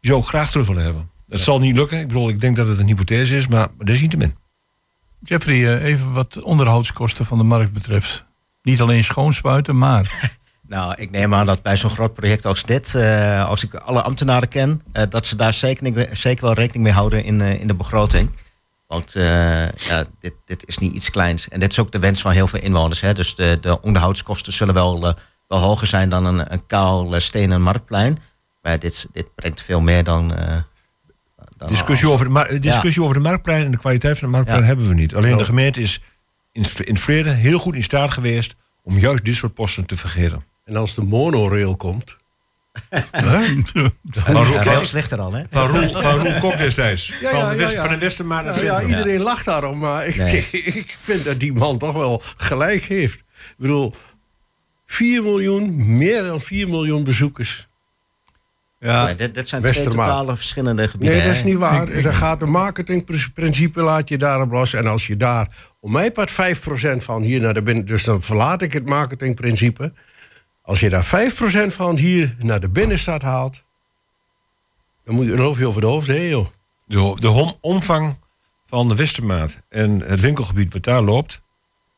Die 0.00 0.10
zou 0.10 0.20
ik 0.20 0.28
graag 0.28 0.50
terug 0.50 0.66
willen 0.66 0.82
hebben. 0.84 1.10
Dat 1.26 1.40
zal 1.40 1.58
niet 1.58 1.76
lukken. 1.76 2.00
Ik 2.00 2.06
bedoel, 2.06 2.28
ik 2.28 2.40
denk 2.40 2.56
dat 2.56 2.68
het 2.68 2.78
een 2.78 2.86
hypothese 2.86 3.36
is, 3.36 3.46
maar 3.46 3.68
dat 3.78 3.88
is 3.88 4.00
niet 4.00 4.10
te 4.10 4.16
min. 4.16 4.36
Jeffrey, 5.20 5.76
eh, 5.76 5.84
even 5.84 6.12
wat 6.12 6.42
onderhoudskosten 6.42 7.26
van 7.26 7.38
de 7.38 7.44
markt 7.44 7.72
betreft. 7.72 8.26
Niet 8.62 8.80
alleen 8.80 9.04
schoonspuiten, 9.04 9.78
maar 9.78 10.30
Nou, 10.68 10.94
ik 10.96 11.10
neem 11.10 11.34
aan 11.34 11.46
dat 11.46 11.62
bij 11.62 11.76
zo'n 11.76 11.90
groot 11.90 12.14
project 12.14 12.46
als 12.46 12.62
dit, 12.62 12.94
eh, 12.94 13.48
als 13.48 13.64
ik 13.64 13.74
alle 13.74 14.02
ambtenaren 14.02 14.48
ken, 14.48 14.82
eh, 14.92 15.02
dat 15.08 15.26
ze 15.26 15.36
daar 15.36 15.54
zeker, 15.54 16.08
zeker 16.12 16.44
wel 16.44 16.54
rekening 16.54 16.84
mee 16.84 16.92
houden 16.92 17.24
in, 17.24 17.40
eh, 17.40 17.60
in 17.60 17.66
de 17.66 17.74
begroting. 17.74 18.30
Want 18.88 19.14
eh, 19.14 19.72
ja, 19.72 20.06
dit, 20.20 20.34
dit 20.44 20.66
is 20.66 20.78
niet 20.78 20.94
iets 20.94 21.10
kleins. 21.10 21.48
En 21.48 21.60
dit 21.60 21.72
is 21.72 21.78
ook 21.78 21.92
de 21.92 21.98
wens 21.98 22.20
van 22.20 22.32
heel 22.32 22.46
veel 22.46 22.60
inwoners. 22.60 23.00
Hè? 23.00 23.14
Dus 23.14 23.34
de, 23.34 23.58
de 23.60 23.80
onderhoudskosten 23.80 24.52
zullen 24.52 24.74
wel, 24.74 25.06
eh, 25.06 25.14
wel 25.48 25.58
hoger 25.58 25.86
zijn 25.86 26.08
dan 26.08 26.24
een, 26.24 26.52
een 26.52 26.66
kaal 26.66 27.14
eh, 27.14 27.20
stenen 27.20 27.62
marktplein. 27.62 28.18
Maar 28.62 28.78
dit, 28.78 29.06
dit 29.12 29.34
brengt 29.34 29.62
veel 29.62 29.80
meer 29.80 30.04
dan. 30.04 30.34
eh, 30.34 30.56
dan 31.56 31.68
Discussie, 31.68 32.04
als- 32.06 32.14
over 32.14 32.26
de, 32.26 32.32
mar- 32.32 32.60
discussie 32.60 33.02
over 33.02 33.14
de 33.14 33.20
marktplein 33.20 33.64
en 33.64 33.70
de 33.70 33.78
kwaliteit 33.78 34.18
van 34.18 34.26
de 34.28 34.32
marktplein 34.32 34.60
Ja. 34.62 34.66
hebben 34.66 34.88
we 34.88 34.94
niet. 34.94 35.14
Alleen 35.14 35.36
de 35.36 35.44
gemeente 35.44 35.80
is 35.80 36.00
in, 36.52 36.64
in 36.84 36.94
het 36.94 37.02
verleden 37.02 37.36
heel 37.36 37.58
goed 37.58 37.74
in 37.74 37.82
staat 37.82 38.10
geweest 38.10 38.54
om 38.82 38.98
juist 38.98 39.24
dit 39.24 39.34
soort 39.34 39.54
posten 39.54 39.86
te 39.86 39.96
vergeren. 39.96 40.44
En 40.64 40.76
als 40.76 40.94
de 40.94 41.02
monorail 41.02 41.76
komt... 41.76 42.17
Van 44.10 44.44
Roel, 44.44 44.60
veel 44.60 44.72
van, 44.72 44.86
slechter 44.86 45.18
al, 45.18 45.32
hè? 45.32 45.42
van 45.50 45.68
Roel, 45.68 45.96
van 45.96 46.18
Roel 46.18 46.40
Kok 46.40 46.58
destijds. 46.58 47.06
Ja, 47.20 47.30
van, 47.30 47.38
ja, 47.38 47.54
de 47.54 47.72
ja, 47.72 47.88
van 47.88 47.98
de 47.98 48.24
naar 48.24 48.64
ja, 48.64 48.82
iedereen 48.82 49.20
lacht 49.20 49.44
daarom, 49.44 49.78
maar 49.78 50.06
ik, 50.06 50.16
Nee. 50.16 50.48
ik 50.82 50.94
vind 50.98 51.24
dat 51.24 51.40
die 51.40 51.52
man 51.52 51.78
toch 51.78 51.92
wel 51.92 52.22
gelijk 52.36 52.84
heeft. 52.84 53.18
Ik 53.18 53.54
bedoel, 53.56 53.94
4 54.86 55.22
miljoen, 55.22 55.96
meer 55.96 56.22
dan 56.22 56.40
4 56.40 56.68
miljoen 56.68 57.04
bezoekers. 57.04 57.68
ja, 58.78 59.04
Nee, 59.04 59.14
dit, 59.14 59.34
dit 59.34 59.48
zijn 59.48 59.62
twee 59.62 59.84
totale 59.84 60.36
verschillende 60.36 60.88
gebieden. 60.88 61.16
Nee, 61.18 61.26
dat 61.26 61.36
is 61.36 61.44
niet 61.44 61.56
waar. 61.56 62.02
Dan 62.02 62.14
gaat 62.14 62.40
de 62.40 62.46
marketingprincipe 62.46 63.80
laat 63.80 64.08
je 64.08 64.16
daarop 64.16 64.50
los. 64.50 64.72
En 64.74 64.86
als 64.86 65.06
je 65.06 65.16
daar, 65.16 65.48
om 65.80 65.92
mij 65.92 66.10
part 66.10 66.32
5% 66.32 66.34
van 66.96 67.22
hier 67.22 67.40
naar 67.40 67.54
de 67.54 67.62
binnen... 67.62 67.84
Dus 67.84 68.04
dan 68.04 68.22
verlaat 68.22 68.62
ik 68.62 68.72
het 68.72 68.84
marketingprincipe. 68.84 69.92
Als 70.68 70.80
je 70.80 70.88
daar 70.88 71.04
5% 71.04 71.74
van 71.74 71.98
hier 71.98 72.36
naar 72.38 72.60
de 72.60 72.68
binnenstad 72.68 73.22
haalt... 73.22 73.64
Dan 75.04 75.14
moet 75.14 75.26
je 75.26 75.32
een 75.32 75.38
hoofdje 75.38 75.66
over 75.66 75.80
de 75.80 75.86
hoofd 75.86 76.06
heen, 76.06 76.48
joh. 76.86 77.16
De, 77.16 77.56
omvang 77.60 78.18
van 78.66 78.88
de 78.88 78.94
Westermaat 78.94 79.60
en 79.68 80.00
het 80.00 80.20
winkelgebied 80.20 80.72
wat 80.72 80.82
daar 80.82 81.02
loopt... 81.02 81.42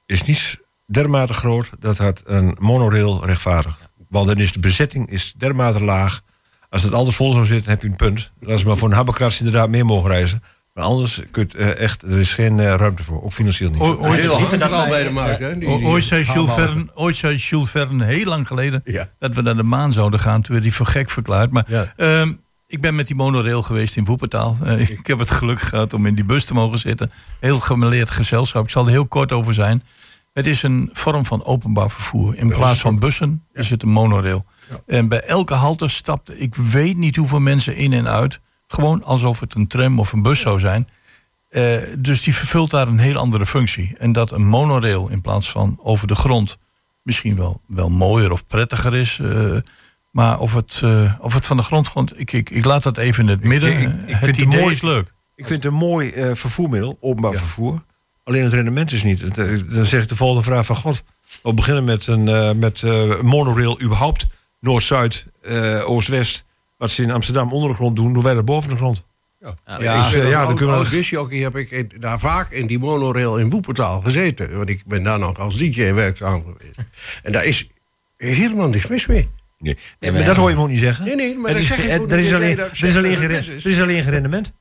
is 0.07 0.23
niet 0.23 0.61
dermate 0.87 1.33
groot 1.33 1.71
dat 1.79 1.99
het 1.99 2.23
een 2.27 2.57
monorail 2.61 3.25
rechtvaardigt. 3.25 3.91
Want 4.09 4.27
dan 4.27 4.39
is 4.39 4.53
de 4.53 4.61
bezetting 4.61 5.11
is 5.11 5.35
dermate 5.37 5.81
laag. 5.81 6.23
Als 6.69 6.83
het 6.83 6.93
altijd 6.93 7.17
vol 7.17 7.33
zou 7.33 7.45
zitten, 7.47 7.71
heb 7.71 7.83
je 7.83 7.89
een 7.89 7.97
punt. 7.97 8.33
Dat 8.41 8.59
is 8.59 8.65
maar 8.65 8.77
voor 8.77 8.89
een 8.89 8.95
habbekrats 8.95 9.39
inderdaad 9.39 9.69
meer 9.69 9.87
mogen 9.87 10.11
reizen. 10.11 10.43
Maar 10.75 10.85
anders 10.85 11.21
kun 11.31 11.49
je 11.50 11.59
het, 11.59 11.77
eh, 11.77 11.83
echt, 11.85 12.03
er 12.03 12.19
is 12.19 12.35
geen 12.35 12.61
eh, 12.61 12.75
ruimte 12.75 13.03
voor. 13.05 13.23
Ook 13.23 13.33
financieel 13.33 13.71
niet. 13.71 13.81
O- 13.81 13.97
ooit, 13.97 14.21
Heel 14.21 14.41
hard 14.41 14.59
dat 14.61 14.73
al 14.73 14.81
wij- 14.81 14.89
bij 14.89 15.03
de 15.03 15.11
markt, 15.11 15.39
hè? 15.39 15.59
Die- 15.59 15.69
o- 15.69 15.77
die 15.79 15.87
ooit, 15.87 16.05
zei 16.05 16.23
Jules 16.25 16.53
Verne, 16.55 16.87
ooit 16.95 17.17
zei 17.17 17.37
Jules 17.37 17.71
Verne 17.71 18.05
heel 18.05 18.25
lang 18.25 18.47
geleden 18.47 18.81
Ja. 18.85 19.09
dat 19.19 19.35
we 19.35 19.43
naar 19.43 19.57
de 19.57 19.62
maan 19.62 19.93
zouden 19.93 20.21
gaan. 20.21 20.43
Toen 20.43 20.53
werd 20.55 20.67
hij 20.67 20.75
voor 20.77 20.87
gek 20.87 21.11
verklaard. 21.11 21.50
Maar 21.50 21.65
Ja. 21.69 21.93
ehm, 21.97 22.33
ik 22.67 22.81
ben 22.81 22.95
met 22.95 23.07
die 23.07 23.17
monorail 23.17 23.62
geweest 23.62 23.97
in 23.97 24.05
Woepertaal. 24.05 24.57
Eh, 24.65 24.81
ik 24.99 25.07
heb 25.07 25.19
het 25.19 25.31
geluk 25.31 25.61
gehad 25.61 25.95
om 25.95 26.07
in 26.07 26.15
die 26.15 26.25
bus 26.25 26.45
te 26.45 26.55
mogen 26.55 26.79
zitten. 26.79 27.11
Heel 27.41 27.61
gemeleerd 27.61 28.11
gezelschap. 28.11 28.65
Ik 28.65 28.71
zal 28.71 28.85
er 28.85 28.91
heel 28.91 29.07
kort 29.07 29.33
over 29.33 29.55
zijn. 29.55 29.83
Het 30.33 30.47
is 30.47 30.62
een 30.62 30.91
vorm 30.93 31.27
van 31.27 31.45
openbaar 31.45 31.91
vervoer. 31.91 32.37
In 32.37 32.49
plaats 32.49 32.81
van 32.81 32.99
bussen 32.99 33.45
is 33.53 33.71
het 33.71 33.83
een 33.83 33.89
monorail. 33.89 34.45
En 34.87 35.09
bij 35.09 35.21
elke 35.21 35.55
halte 35.55 35.89
stapte 35.89 36.39
ik 36.39 36.55
weet 36.55 36.97
niet 36.97 37.17
hoeveel 37.17 37.41
mensen 37.41 37.77
in 37.77 37.93
en 37.93 38.09
uit. 38.09 38.41
Gewoon 38.73 39.05
alsof 39.05 39.41
het 39.41 39.55
een 39.55 39.67
tram 39.67 39.99
of 40.00 40.12
een 40.12 40.23
bus 40.23 40.41
zou 40.41 40.61
zijn. 40.61 40.89
Eh, 41.49 41.75
dus 41.99 42.23
die 42.23 42.35
vervult 42.35 42.71
daar 42.71 42.89
een 42.89 42.99
heel 42.99 43.17
andere 43.17 43.47
functie. 43.47 43.95
En 43.99 44.12
dat 44.12 44.31
een 44.33 44.47
monorail 44.47 45.09
in 45.09 45.21
plaats 45.21 45.50
van 45.50 45.79
over 45.83 46.07
de 46.07 46.15
grond 46.15 46.59
misschien 47.03 47.37
wel, 47.37 47.61
wel 47.67 47.89
mooier 47.91 48.33
of 48.33 48.47
prettiger 48.47 48.95
is. 48.95 49.19
eh, 49.23 49.57
maar 50.11 50.39
of 50.39 50.55
het, 50.55 50.81
eh, 50.85 51.15
of 51.21 51.35
het 51.35 51.47
van 51.47 51.57
de 51.57 51.62
grond 51.62 51.91
komt, 51.91 52.19
ik, 52.21 52.33
ik, 52.33 52.50
ik 52.50 52.65
laat 52.65 52.83
dat 52.83 52.97
even 52.97 53.23
in 53.25 53.31
het 53.31 53.45
midden. 53.45 53.71
ik- 53.81 53.89
ik 54.09 54.15
het 54.15 54.27
het 54.27 54.37
idee 54.37 54.61
mooi- 54.61 54.73
is 54.75 54.83
leuk. 54.83 55.12
Ik 55.35 55.47
vind 55.47 55.62
het 55.62 55.73
een 55.73 55.79
mooi 55.79 56.12
vervoermiddel, 56.37 56.99
openbaar 57.00 57.35
vervoer. 57.35 57.83
Alleen 58.25 58.43
het 58.43 58.53
rendement 58.53 58.93
is 58.93 59.03
niet. 59.03 59.35
Dan 59.75 59.85
zeg 59.87 60.03
ik 60.03 60.09
de 60.09 60.17
volgende 60.17 60.43
vraag 60.45 60.67
van 60.67 60.77
God. 60.77 61.03
We 61.43 61.55
beginnen 61.55 61.85
met 61.85 62.07
een 62.07 62.59
met, 62.59 62.83
monorail 63.23 63.81
überhaupt. 63.83 64.27
Noord-Zuid, 64.61 65.27
Oost-West. 65.85 66.45
Wat 66.81 66.91
ze 66.91 67.03
in 67.03 67.11
Amsterdam 67.11 67.53
onder 67.53 67.69
de 67.71 67.75
grond 67.75 67.97
doen, 67.97 68.13
doen 68.13 68.23
wij 68.23 68.35
dat 68.35 68.45
boven 68.45 68.71
de 68.71 68.77
grond. 68.77 69.05
Ja, 69.41 69.55
Ja, 69.67 69.75
ik 69.77 69.83
ja, 69.83 69.93
ben 69.93 70.01
als 70.03 70.13
dan 70.13 70.57
kunnen 70.57 71.29
we- 71.29 71.37
heb 71.37 71.57
ik 71.57 71.71
in- 71.71 71.93
daar 71.99 72.19
vaak 72.19 72.51
in 72.51 72.67
die 72.67 72.79
monorail 72.79 73.39
in 73.39 73.51
Woepertaal 73.51 74.01
gezeten. 74.01 74.57
Want 74.57 74.69
ik 74.69 74.83
ben 74.87 75.03
daar 75.03 75.19
nog 75.19 75.39
als 75.39 75.57
DJ 75.57 75.93
werkzaam 75.93 76.43
geweest. 76.45 76.79
en 77.23 77.33
daar 77.33 77.45
is 77.45 77.69
helemaal 78.17 78.69
niks 78.69 78.87
mis 78.87 79.07
mee. 79.07 79.29
Nee, 79.59 79.77
maar 80.13 80.25
dat 80.25 80.37
hoor 80.37 80.49
je 80.51 80.57
me 80.57 80.63
ook 80.63 80.69
niet 80.69 80.79
zeggen. 80.79 81.05
Nee, 81.05 81.15
nee, 81.15 81.37
maar 81.37 81.47
Er 81.49 81.53
dat 81.53 81.63
is, 81.63 81.69
zeg 81.69 81.79
ik 81.79 81.85
er, 81.85 82.19
is 82.19 82.25
Nee, 82.25 82.35
alleen, 82.35 82.59
er 82.59 82.71
is 82.85 82.97
alleen, 82.97 83.17
geen- 83.17 83.31
het 83.31 83.49
is. 83.49 83.65
er 83.65 83.71
is 83.71 83.81
alleen 83.81 84.03
geen 84.03 84.13
rendement. 84.13 84.53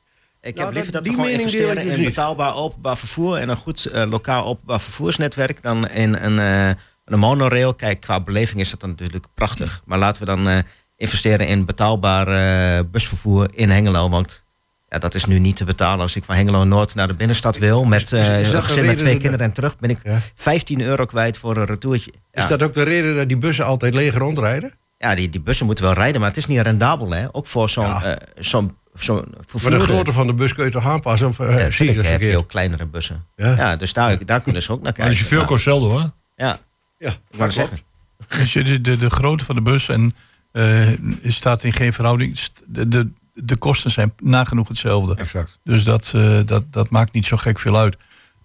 Ik 0.41 0.53
Nou, 0.53 0.65
heb 0.65 0.73
liever 0.75 0.91
dat- 0.91 1.03
we 1.03 1.09
gewoon 1.09 1.25
mening 1.25 1.49
deel 1.49 1.61
ik 1.61 1.67
investeren 1.69 1.97
in 1.97 2.09
betaalbaar 2.09 2.55
openbaar 2.55 2.97
vervoer 2.97 3.37
en 3.37 3.49
een 3.49 3.55
goed 3.57 3.85
eh, 3.85 4.09
lokaal 4.09 4.45
openbaar 4.45 4.81
vervoersnetwerk 4.81 5.61
dan 5.61 5.87
in 5.89 6.15
een, 6.15 6.39
eh, 6.39 6.81
een 7.05 7.19
monorail. 7.19 7.73
Kijk, 7.73 7.99
qua 8.01 8.19
beleving 8.21 8.59
is 8.59 8.69
dat 8.69 8.79
dan 8.79 8.89
natuurlijk 8.89 9.25
prachtig. 9.33 9.81
Maar 9.85 9.97
laten 9.97 10.21
we 10.21 10.27
dan 10.27 10.47
eh, 10.49 10.57
investeren 10.99 11.47
in 11.47 11.65
betaalbaar 11.65 12.27
eh, 12.27 12.83
busvervoer 12.91 13.47
in 13.53 13.69
Hengelo. 13.69 14.09
Want 14.09 14.43
ja, 14.89 14.97
dat 14.97 15.13
is 15.15 15.25
nu 15.25 15.39
niet 15.39 15.55
te 15.55 15.63
betalen. 15.63 15.99
Als 16.01 16.15
ik 16.15 16.23
van 16.23 16.35
Hengelo 16.35 16.63
Noord 16.63 16.95
naar 16.95 17.07
de 17.07 17.13
binnenstad 17.13 17.57
wil 17.57 17.83
met 17.83 18.13
eh, 18.13 18.41
is 18.41 18.51
dat 18.51 18.63
gezin 18.63 18.85
met 18.85 18.97
twee 18.97 19.11
dat- 19.13 19.21
kinderen 19.21 19.45
en 19.45 19.51
terug, 19.53 19.77
ben 19.77 19.89
ik 19.89 19.99
Ja. 20.03 20.17
15 20.35 20.81
euro 20.81 21.05
kwijt 21.05 21.37
voor 21.37 21.57
een 21.57 21.65
retourtje. 21.65 22.11
Ja. 22.31 22.41
Is 22.41 22.47
dat 22.47 22.63
ook 22.63 22.73
de 22.73 22.83
reden 22.83 23.15
dat 23.15 23.27
die 23.27 23.37
bussen 23.37 23.65
altijd 23.65 23.93
leeg 23.93 24.15
rondrijden? 24.17 24.73
Ja, 24.97 25.15
die, 25.15 25.29
die 25.29 25.41
bussen 25.41 25.65
moeten 25.65 25.83
wel 25.83 25.93
rijden, 25.93 26.19
maar 26.19 26.29
het 26.29 26.37
is 26.37 26.45
niet 26.45 26.59
rendabel, 26.59 27.11
hè? 27.11 27.25
Ook 27.31 27.47
voor 27.47 27.69
zo'n 27.69 27.83
Ja. 27.85 28.03
eh, 28.03 28.27
zo'n 28.39 28.77
zo'n 28.93 29.25
Maar 29.61 29.71
de 29.71 29.79
grootte 29.79 30.11
van 30.11 30.27
de 30.27 30.33
bus 30.33 30.53
kun 30.53 30.65
je 30.65 30.71
toch 30.71 30.85
aanpassen? 30.85 31.27
Of, 31.27 31.37
Ja, 31.37 31.71
zie 31.71 31.85
je 31.85 31.91
ik 31.91 31.97
dat 31.97 32.05
heb 32.05 32.19
veel 32.19 32.43
kleinere 32.43 32.85
bussen. 32.85 33.25
Ja. 33.35 33.55
Ja, 33.55 33.75
dus 33.75 33.93
daar, 33.93 34.25
daar 34.25 34.41
kunnen 34.41 34.61
ze 34.61 34.71
ook 34.71 34.81
naar 34.81 34.83
Maar 34.85 34.93
kijken. 34.93 35.13
als 35.13 35.21
je 35.23 35.27
veel 35.29 35.37
Maar- 35.37 35.47
kost 35.47 35.63
zelden 35.63 35.89
hoor. 35.89 36.11
Ja, 36.35 36.59
Ja, 36.97 37.09
ik 37.09 37.17
wou 37.29 37.43
dat 37.43 37.53
zeggen. 37.53 37.77
klopt. 38.17 38.41
Dus 38.41 38.53
je 38.53 38.63
de, 38.63 38.81
de, 38.81 38.97
de 38.97 39.09
grootte 39.09 39.45
van 39.45 39.55
de 39.55 39.61
bus 39.61 39.87
en, 39.89 40.15
eh, 40.51 40.87
staat 41.23 41.63
in 41.63 41.73
geen 41.73 41.93
verhouding. 41.93 42.39
De, 42.65 42.87
de, 42.87 43.09
de 43.33 43.55
kosten 43.55 43.91
zijn 43.91 44.13
nagenoeg 44.17 44.67
hetzelfde. 44.67 45.15
Exact. 45.15 45.59
Dus 45.63 45.83
dat, 45.83 46.11
eh, 46.15 46.39
dat, 46.45 46.73
dat 46.73 46.89
maakt 46.89 47.13
niet 47.13 47.25
zo 47.25 47.37
gek 47.37 47.59
veel 47.59 47.77
uit. 47.77 47.97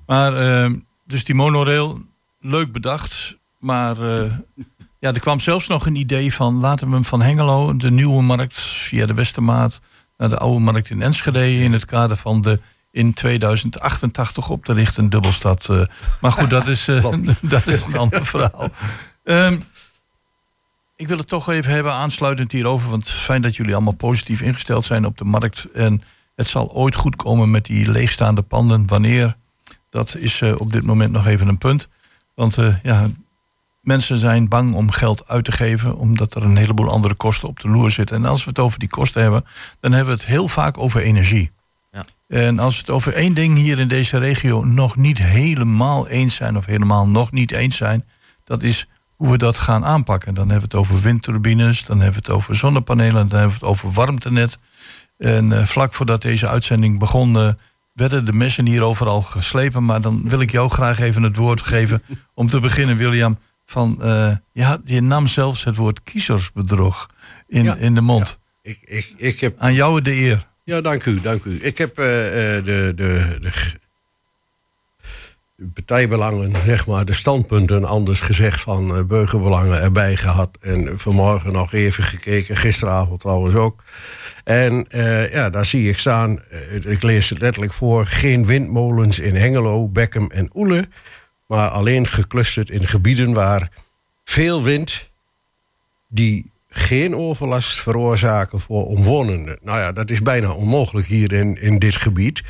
Maar, 0.07 0.37
eh, 0.37 0.73
dus 1.07 1.25
die 1.25 1.35
monorail, 1.35 2.03
leuk 2.41 2.73
bedacht. 2.73 3.39
Maar 3.59 3.97
ja, 5.01 5.13
er 5.13 5.21
kwam 5.21 5.41
zelfs 5.41 5.67
nog 5.67 5.87
een 5.87 5.97
idee 5.97 6.35
van... 6.35 6.61
laten 6.61 6.89
we 6.89 6.95
hem 6.95 7.05
van 7.05 7.23
Hengelo, 7.23 7.77
de 7.77 7.91
nieuwe 7.91 8.23
markt... 8.23 8.61
via 8.61 9.07
de 9.07 9.15
Westermaat 9.15 9.81
naar 10.17 10.29
de 10.29 10.39
oude 10.39 10.61
markt 10.61 10.91
in 10.91 11.03
Enschede... 11.03 11.53
in 11.53 11.73
het 11.73 11.85
kader 11.85 12.17
van 12.17 12.41
de 12.41 12.61
in 12.91 13.15
2088 13.15 14.49
op 14.49 14.65
te 14.65 14.73
richten 14.73 15.11
dubbelstad. 15.11 15.69
maar 16.21 16.33
goed, 16.33 16.51
dat 16.51 16.67
is, 16.67 16.85
dat 17.41 17.67
is 17.67 17.85
een 17.85 17.97
ander 17.97 18.27
verhaal. 18.27 18.69
Ehm, 19.25 19.59
ik 20.97 21.09
wil 21.09 21.19
het 21.19 21.29
toch 21.29 21.49
even 21.49 21.73
hebben 21.73 21.93
aansluitend 21.93 22.53
hierover. 22.53 22.91
Want 22.91 23.11
fijn 23.11 23.43
dat 23.43 23.57
jullie 23.57 23.75
allemaal 23.75 23.95
positief 23.95 24.41
ingesteld 24.41 24.85
zijn 24.85 25.07
op 25.07 25.19
de 25.19 25.25
markt. 25.25 25.67
En 25.73 26.03
het 26.35 26.47
zal 26.47 26.73
ooit 26.73 26.95
goed 26.95 27.17
komen 27.17 27.51
met 27.51 27.65
die 27.65 27.91
leegstaande 27.91 28.43
panden. 28.43 28.87
Wanneer? 28.87 29.37
Dat 29.91 30.17
is 30.17 30.41
eh, 30.41 30.61
op 30.61 30.73
dit 30.73 30.83
moment 30.83 31.13
nog 31.13 31.27
even 31.27 31.49
een 31.49 31.59
punt. 31.59 31.89
Want 32.35 32.59
eh, 32.59 32.75
ja, 32.83 33.09
mensen 33.81 34.19
zijn 34.19 34.49
bang 34.49 34.75
om 34.75 34.91
geld 34.91 35.29
uit 35.29 35.45
te 35.45 35.53
geven. 35.53 35.97
Omdat 35.97 36.35
er 36.35 36.45
een 36.45 36.57
heleboel 36.57 36.89
andere 36.89 37.15
kosten 37.15 37.49
op 37.49 37.61
de 37.61 37.69
loer 37.69 37.91
zitten. 37.91 38.17
En 38.17 38.25
als 38.25 38.45
we 38.45 38.49
het 38.49 38.59
over 38.59 38.79
die 38.79 38.89
kosten 38.89 39.23
hebben, 39.23 39.45
dan 39.81 39.93
hebben 39.93 40.15
we 40.15 40.21
het 40.21 40.31
heel 40.31 40.49
vaak 40.49 40.79
over 40.79 41.01
energie. 41.01 41.51
Ja. 41.93 42.05
En 42.29 42.59
als 42.59 42.75
we 42.75 42.81
het 42.81 42.91
over 42.91 43.15
één 43.15 43.35
ding 43.35 43.57
hier 43.57 43.79
in 43.79 43.89
deze 43.89 44.19
regio 44.19 44.65
nog 44.65 44.97
niet 44.97 45.19
helemaal 45.19 46.09
eens 46.09 46.35
zijn, 46.35 46.57
of 46.57 46.67
helemaal 46.67 47.09
nog 47.09 47.33
niet 47.33 47.53
eens 47.53 47.77
zijn, 47.77 48.05
dat 48.45 48.63
is 48.63 48.89
hoe 49.17 49.31
we 49.31 49.39
dat 49.39 49.57
gaan 49.59 49.85
aanpakken. 49.85 50.35
Dan 50.35 50.49
hebben 50.51 50.71
we 50.71 50.77
het 50.77 50.87
over 50.87 51.01
windturbines, 51.03 51.85
dan 51.85 52.01
hebben 52.01 52.23
we 52.23 52.27
het 52.27 52.37
over 52.37 52.55
zonnepanelen, 52.55 53.29
dan 53.29 53.39
hebben 53.39 53.59
we 53.59 53.67
het 53.67 53.75
over 53.75 53.93
warmtenet. 53.93 54.59
En 55.19 55.53
eh, 55.53 55.65
vlak 55.67 55.95
voordat 55.95 56.23
deze 56.23 56.49
uitzending 56.49 56.99
begon, 56.99 57.57
werden 57.93 58.25
de 58.25 58.33
messen 58.33 58.67
hier 58.67 58.83
overal 58.83 59.23
geslepen. 59.23 59.85
Maar 59.85 60.01
dan 60.01 60.29
wil 60.29 60.41
ik 60.41 60.51
jou 60.51 60.71
graag 60.71 60.99
even 61.01 61.23
het 61.23 61.37
woord 61.37 61.63
geven 61.63 62.03
om 62.35 62.49
te 62.49 62.61
beginnen, 62.61 62.97
William. 62.97 63.39
Van, 63.67 64.03
eh, 64.03 64.33
ja, 64.53 64.79
je 64.85 65.01
nam 65.01 65.27
zelfs 65.27 65.65
het 65.65 65.77
woord 65.77 66.03
kiezersbedrog 66.03 67.07
in, 67.47 67.65
Ja. 67.65 67.75
in 67.75 67.95
de 67.95 68.01
mond. 68.01 68.39
Ik, 68.63 68.79
ik, 68.85 69.13
ik 69.17 69.41
heb 69.41 69.59
Aan 69.59 69.75
jou 69.75 70.01
de 70.03 70.13
eer. 70.15 70.47
Ja, 70.65 70.81
dank 70.81 71.05
u, 71.05 71.21
dank 71.21 71.45
u. 71.45 71.59
Ik 71.63 71.79
heb 71.79 71.99
eh, 71.99 72.05
de, 72.05 72.93
de, 72.97 73.39
de 73.41 73.53
partijbelangen, 75.57 76.53
zeg 76.65 76.87
maar, 76.87 77.05
de 77.05 77.13
standpunten 77.13 77.85
anders 77.85 78.21
gezegd 78.21 78.61
van 78.61 78.97
eh, 78.97 79.05
burgerbelangen 79.05 79.83
erbij 79.83 80.17
gehad. 80.17 80.59
En 80.61 80.99
vanmorgen 80.99 81.53
nog 81.53 81.73
even 81.73 82.05
gekeken, 82.05 82.57
gisteravond 82.57 83.21
trouwens 83.21 83.55
ook. 83.55 83.83
En 84.45 84.87
eh, 84.89 85.33
ja, 85.33 85.51
daar 85.51 85.67
zie 85.67 85.89
ik 85.89 85.99
staan, 85.99 86.43
eh, 86.43 86.85
ik 86.85 87.03
lees 87.03 87.29
het 87.29 87.41
letterlijk 87.41 87.73
voor, 87.73 88.07
geen 88.07 88.47
windmolens 88.47 89.19
in 89.19 89.35
Hengelo, 89.35 89.89
Beckum 89.89 90.31
en 90.31 90.51
Oele. 90.55 90.89
Maar 91.47 91.69
alleen 91.69 92.07
geclusterd 92.07 92.71
in 92.71 92.87
gebieden 92.87 93.33
waar 93.33 93.71
veel 94.25 94.63
wind 94.63 95.09
die 96.09 96.53
geen 96.75 97.17
overlast 97.17 97.81
veroorzaken 97.81 98.61
voor 98.61 98.87
omwonenden. 98.87 99.59
Nou 99.63 99.79
ja, 99.79 99.93
dat 99.93 100.11
is 100.11 100.23
bijna 100.23 100.53
onmogelijk 100.53 101.07
hier 101.07 101.33
in, 101.33 101.55
in 101.61 101.79
dit 101.79 101.97
gebied. 101.97 102.43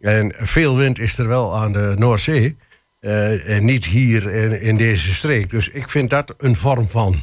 En 0.00 0.34
veel 0.36 0.76
wind 0.76 0.98
is 0.98 1.18
er 1.18 1.28
wel 1.28 1.56
aan 1.56 1.72
de 1.72 1.94
Noordzee. 1.98 2.56
eh, 3.00 3.56
en 3.56 3.64
niet 3.64 3.84
hier 3.84 4.30
in, 4.62 4.76
deze 4.76 5.14
streek. 5.14 5.50
Dus 5.50 5.68
ik 5.68 5.88
vind 5.88 6.10
dat 6.10 6.34
een 6.38 6.56
vorm 6.56 6.88
van. 6.88 7.22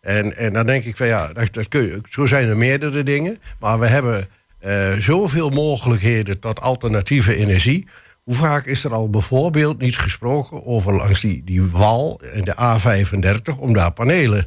En, 0.00 0.36
en 0.36 0.52
dan 0.52 0.66
denk 0.66 0.84
ik 0.84 0.96
van 0.96 1.06
ja, 1.06 1.32
dat, 1.32 1.52
dat 1.52 1.68
kun 1.68 1.82
je, 1.82 2.00
zo 2.10 2.26
zijn 2.26 2.48
er 2.48 2.56
meerdere 2.56 3.02
dingen. 3.02 3.38
Maar 3.58 3.78
we 3.78 3.86
hebben 3.86 4.28
eh, 4.58 4.92
zoveel 4.92 5.50
mogelijkheden 5.50 6.40
tot 6.40 6.60
alternatieve 6.60 7.36
energie. 7.36 7.86
Hoe 8.22 8.34
vaak 8.34 8.66
is 8.66 8.84
er 8.84 8.92
al 8.92 9.10
bijvoorbeeld 9.10 9.80
niet 9.80 9.96
gesproken 9.96 10.66
over 10.66 10.94
langs 10.94 11.20
die, 11.20 11.44
die 11.44 11.62
wal 11.62 12.20
en 12.32 12.44
de 12.44 12.54
A35 12.54 13.58
om 13.58 13.72
daar 13.72 13.92
panelen 13.92 14.46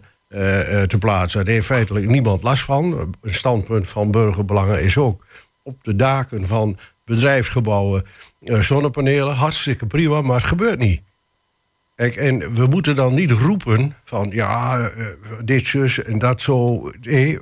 te 0.88 0.96
plaatsen? 1.00 1.46
Daar 1.46 1.54
heeft 1.54 1.66
feitelijk 1.66 2.08
niemand 2.08 2.44
last 2.44 2.64
van. 2.64 3.16
Een 3.22 3.34
standpunt 3.34 3.88
van 3.88 4.12
burgerbelangen 4.12 4.84
is 4.84 4.98
ook 4.98 5.26
op 5.64 5.84
de 5.84 5.96
daken 5.96 6.48
van 6.48 6.78
bedrijfsgebouwen 7.06 8.04
eh, 8.44 8.60
zonnepanelen. 8.60 9.36
Hartstikke 9.36 9.86
prima, 9.86 10.22
maar 10.22 10.36
het 10.36 10.46
gebeurt 10.46 10.80
niet. 10.80 11.02
En 11.96 12.54
we 12.54 12.66
moeten 12.66 12.96
dan 12.96 13.14
niet 13.14 13.32
roepen 13.32 13.96
van 14.04 14.30
ja, 14.30 14.80
eh, 14.90 15.06
dit 15.44 15.68
zus 15.68 16.04
en 16.04 16.20
dat 16.20 16.42
zo. 16.42 16.90
Nee, 17.02 17.40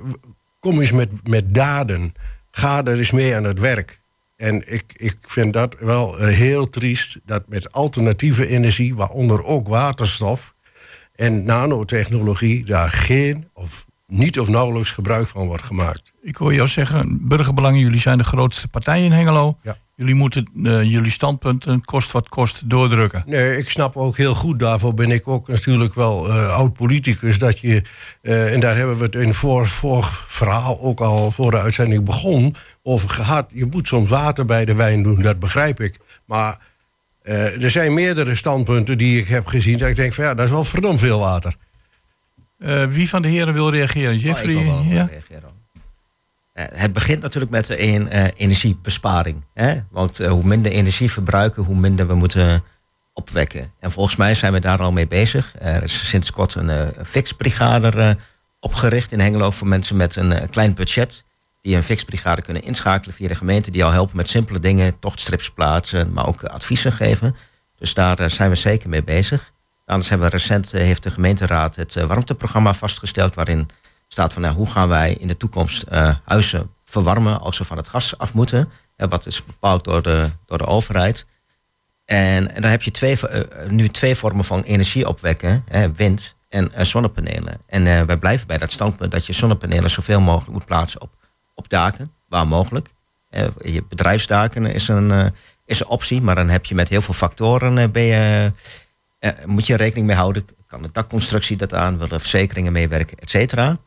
kom 0.60 0.80
eens 0.80 0.92
met, 0.92 1.28
met 1.28 1.54
daden. 1.54 2.14
Ga 2.50 2.84
er 2.84 2.98
eens 2.98 3.10
mee 3.10 3.36
aan 3.36 3.44
het 3.44 3.58
werk. 3.58 4.00
En 4.36 4.72
ik, 4.72 4.84
ik 4.96 5.16
vind 5.20 5.52
dat 5.52 5.76
wel 5.78 6.18
eh, 6.18 6.34
heel 6.34 6.70
triest 6.70 7.20
dat 7.24 7.48
met 7.48 7.72
alternatieve 7.72 8.46
energie, 8.46 8.94
waaronder 8.94 9.44
ook 9.44 9.68
waterstof 9.68 10.54
en 11.16 11.44
nanotechnologie, 11.44 12.64
daar 12.64 12.90
geen 12.90 13.48
of 13.52 13.86
niet 14.06 14.40
of 14.40 14.48
nauwelijks 14.48 14.90
gebruik 14.90 15.28
van 15.28 15.46
wordt 15.46 15.62
gemaakt. 15.62 16.12
Ik 16.20 16.36
hoor 16.36 16.54
jou 16.54 16.68
zeggen, 16.68 17.28
burgerbelangen, 17.28 17.80
jullie 17.80 18.00
zijn 18.00 18.18
de 18.18 18.24
grootste 18.24 18.68
partij 18.68 19.04
in 19.04 19.12
Hengelo. 19.12 19.58
Ja. 19.62 19.76
Jullie 19.96 20.14
moeten 20.14 20.48
eh, 20.64 20.82
jullie 20.82 21.10
standpunten, 21.10 21.84
kost 21.84 22.12
wat 22.12 22.28
kost, 22.28 22.70
doordrukken. 22.70 23.22
Nee, 23.26 23.56
ik 23.56 23.70
snap 23.70 23.96
ook 23.96 24.16
heel 24.16 24.34
goed, 24.34 24.58
daarvoor 24.58 24.94
ben 24.94 25.10
ik 25.10 25.28
ook 25.28 25.48
natuurlijk 25.48 25.94
wel 25.94 26.28
eh, 26.28 26.56
oud-politicus, 26.56 27.38
dat 27.38 27.58
je, 27.58 27.82
eh, 28.22 28.52
en 28.52 28.60
daar 28.60 28.76
hebben 28.76 28.96
we 28.96 29.04
het 29.04 29.14
in 29.14 29.34
voor, 29.34 29.66
voor 29.66 30.24
verhaal 30.26 30.80
ook 30.80 31.00
al 31.00 31.30
voor 31.30 31.50
de 31.50 31.58
uitzending 31.58 32.04
begon, 32.04 32.54
over 32.82 33.08
gehad. 33.08 33.50
Je 33.52 33.66
moet 33.70 33.86
soms 33.86 34.10
water 34.10 34.44
bij 34.44 34.64
de 34.64 34.74
wijn 34.74 35.02
doen, 35.02 35.22
dat 35.22 35.38
begrijp 35.38 35.80
ik. 35.80 35.98
Maar 36.24 36.58
eh, 37.26 37.62
er 37.62 37.70
zijn 37.70 37.94
meerdere 37.94 38.34
standpunten 38.34 38.98
die 38.98 39.18
ik 39.18 39.28
heb 39.28 39.46
gezien, 39.46 39.78
dat 39.78 39.88
ik 39.88 39.96
denk 39.96 40.12
van 40.12 40.24
ja, 40.24 40.34
dat 40.34 40.44
is 40.44 40.50
wel 40.50 40.64
verdomd 40.64 40.98
veel 40.98 41.18
water. 41.18 41.56
Eh, 42.58 42.84
wie 42.84 43.08
van 43.08 43.22
de 43.22 43.28
heren 43.28 43.54
wil 43.54 43.70
reageren? 43.70 44.14
Oh, 44.14 44.22
Jeffrey? 44.22 44.54
ik 44.54 44.64
wil 44.64 44.74
wel 44.74 44.82
ja? 44.82 45.08
reageren. 45.10 45.50
Eh, 46.52 46.64
het 46.72 46.92
begint 46.92 47.22
natuurlijk 47.22 47.52
met 47.52 47.68
een, 47.68 48.08
eh, 48.08 48.24
energiebesparing. 48.36 49.44
Hè? 49.54 49.80
Want 49.90 50.18
hoe 50.18 50.44
minder 50.44 50.72
energie 50.72 51.10
verbruiken, 51.10 51.62
hoe 51.62 51.76
minder 51.76 52.06
we 52.06 52.14
moeten 52.14 52.64
opwekken. 53.16 53.72
En 53.80 53.90
volgens 53.90 54.16
mij 54.16 54.34
zijn 54.34 54.52
we 54.52 54.60
daar 54.60 54.82
al 54.82 54.92
mee 54.92 55.06
bezig. 55.06 55.54
Er 55.58 55.82
is 55.82 56.08
sinds 56.08 56.30
kort 56.30 56.54
een 56.54 56.70
eh, 56.70 56.86
fixbrigade 57.04 57.88
eh, 57.88 58.10
opgericht 58.60 59.12
in 59.12 59.20
Hengelo 59.20 59.50
voor 59.50 59.66
mensen 59.66 59.96
met 59.96 60.16
een 60.16 60.50
klein 60.50 60.74
budget. 60.74 61.24
Die 61.66 61.76
een 61.76 61.82
fixbrigade 61.82 62.42
kunnen 62.42 62.62
inschakelen 62.62 63.14
via 63.14 63.28
de 63.28 63.34
gemeente. 63.34 63.70
Die 63.70 63.84
al 63.84 63.90
helpen 63.90 64.16
met 64.16 64.28
simpele 64.28 64.58
dingen, 64.58 64.98
tochtstrips 64.98 65.50
plaatsen, 65.50 66.12
maar 66.12 66.26
ook 66.26 66.42
eh, 66.42 66.54
adviezen 66.54 66.92
geven. 66.92 67.36
Dus 67.78 67.94
daar 67.94 68.18
eh, 68.18 68.28
zijn 68.28 68.50
we 68.50 68.56
zeker 68.56 68.88
mee 68.88 69.02
bezig. 69.02 69.52
Anders 69.86 70.08
hebben 70.08 70.30
we 70.30 70.36
recent, 70.36 70.72
eh, 70.72 70.80
heeft 70.80 71.02
de 71.02 71.10
gemeenteraad 71.10 71.76
het 71.76 71.94
warmteprogramma 71.94 72.74
vastgesteld. 72.74 73.34
Waarin 73.34 73.68
staat 74.08 74.32
van 74.32 74.42
nou, 74.42 74.54
hoe 74.54 74.70
gaan 74.70 74.88
wij 74.88 75.12
in 75.12 75.28
de 75.28 75.36
toekomst 75.36 75.84
huizen 76.24 76.70
verwarmen 76.84 77.40
als 77.40 77.56
ze 77.56 77.64
van 77.64 77.76
het 77.76 77.88
gas 77.88 78.18
af 78.18 78.32
moeten. 78.32 78.70
Wat 78.96 79.26
is 79.26 79.44
bepaald 79.44 79.84
door 79.84 80.02
de, 80.02 80.28
door 80.44 80.58
de 80.58 80.66
overheid. 80.66 81.26
En, 82.04 82.44
dan 82.44 82.70
heb 82.70 82.82
je 82.82 82.90
twee, 82.90 83.18
nu 83.68 83.88
twee 83.88 84.14
vormen 84.14 84.44
van 84.44 84.62
energie 84.62 85.08
opwekken. 85.08 85.64
Wind 85.96 86.34
en 86.48 86.86
zonnepanelen. 86.86 87.60
En 87.66 88.06
wij 88.06 88.16
blijven 88.16 88.46
bij 88.46 88.58
dat 88.58 88.70
standpunt 88.70 89.10
dat 89.10 89.26
je 89.26 89.32
zonnepanelen 89.32 89.90
zoveel 89.90 90.20
mogelijk 90.20 90.52
moet 90.52 90.66
plaatsen 90.66 91.00
op, 91.00 91.15
op 91.56 91.68
daken. 91.68 92.12
Waar 92.28 92.46
mogelijk. 92.46 92.94
Je 93.62 93.84
bedrijfsdaken 93.88 94.66
is 94.66 94.88
een, 94.88 95.10
eh, 95.10 95.26
is 95.64 95.80
een 95.80 95.86
optie. 95.86 96.20
Maar 96.20 96.34
dan 96.34 96.48
heb 96.48 96.64
je 96.64 96.74
met 96.74 96.88
heel 96.88 97.02
veel 97.02 97.14
factoren 97.14 97.78
eh, 97.78 97.88
ben 97.88 98.02
je, 98.02 98.52
eh, 99.18 99.30
moet 99.44 99.66
je 99.66 99.76
rekening 99.76 100.06
mee 100.06 100.16
houden. 100.16 100.46
Kan 100.66 100.82
de 100.82 100.88
dakconstructie 100.92 101.56
dat 101.56 101.74
aan? 101.74 101.98
Willen 101.98 102.20
verzekeringen 102.20 102.72
meewerken? 102.72 103.18
Et 103.18 103.30
cetera. 103.30 103.78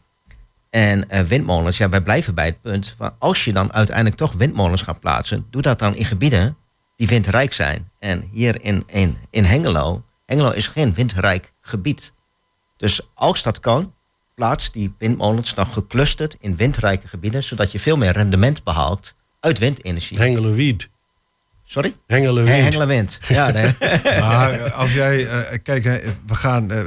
En 0.70 1.28
windmolens, 1.28 1.78
ja, 1.78 1.90
wij 1.90 2.02
blijven 2.02 2.36
bij 2.36 2.46
het 2.46 2.62
punt 2.62 2.94
van 2.98 3.16
als 3.20 3.46
je 3.46 3.54
dan 3.54 3.74
uiteindelijk 3.74 4.16
toch 4.16 4.34
windmolens 4.34 4.82
gaat 4.82 5.00
plaatsen, 5.00 5.46
doe 5.50 5.62
dat 5.62 5.80
dan 5.80 5.96
in 5.96 6.06
gebieden 6.06 6.58
die 6.96 7.08
windrijk 7.08 7.54
zijn. 7.54 7.92
En 8.00 8.30
hier 8.32 8.62
in, 8.62 8.84
in, 8.88 9.18
in 9.30 9.44
Hengelo, 9.44 10.04
Hengelo 10.26 10.50
is 10.50 10.68
geen 10.68 10.94
windrijk 10.94 11.54
gebied. 11.62 12.14
Dus 12.78 13.10
als 13.14 13.44
dat 13.44 13.60
kan, 13.60 13.94
plaats 14.40 14.72
die 14.72 14.94
windmolens 14.98 15.54
dan 15.54 15.68
geclusterd 15.68 16.36
in 16.40 16.56
windrijke 16.56 17.08
gebieden, 17.08 17.44
zodat 17.44 17.72
je 17.72 17.80
veel 17.80 17.98
meer 17.98 18.12
rendement 18.12 18.64
behaalt 18.64 19.16
uit 19.40 19.60
windenergie. 19.60 20.18
Hengelenwied. 20.18 20.90
Sorry? 21.64 21.94
Hengelenwied. 22.08 22.54
Hengelenwind. 22.54 23.20
Ja, 23.28 23.52
nee. 23.52 23.74
Maar 24.20 24.52
eh, 24.54 24.78
als 24.78 24.94
jij, 24.94 25.28
eh, 25.28 25.58
kijk, 25.64 25.84
we 26.28 26.36
gaan, 26.36 26.72
eh, 26.72 26.84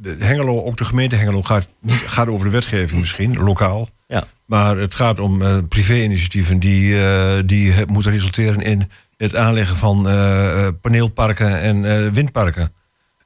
de 0.00 0.16
Hengelo, 0.18 0.62
ook 0.62 0.76
de 0.76 0.84
gemeente 0.84 1.16
Hengelo 1.16 1.42
gaat, 1.42 1.68
niet, 1.80 2.00
gaat 2.00 2.28
over 2.28 2.46
de 2.46 2.52
wetgeving 2.52 3.00
misschien, 3.00 3.36
lokaal. 3.36 3.88
Ja. 4.06 4.26
Maar 4.46 4.76
het 4.76 4.94
gaat 4.94 5.18
om 5.18 5.42
eh, 5.42 5.58
privé-initiatieven 5.68 6.58
die, 6.58 7.02
eh, 7.02 7.42
die 7.46 7.74
moeten 7.86 8.12
resulteren 8.12 8.60
in 8.60 8.90
het 9.16 9.36
aanleggen 9.36 9.76
van 9.76 10.02
paneelparken 10.80 11.60
en 11.60 11.84
eh, 11.84 12.10
windparken. 12.12 12.72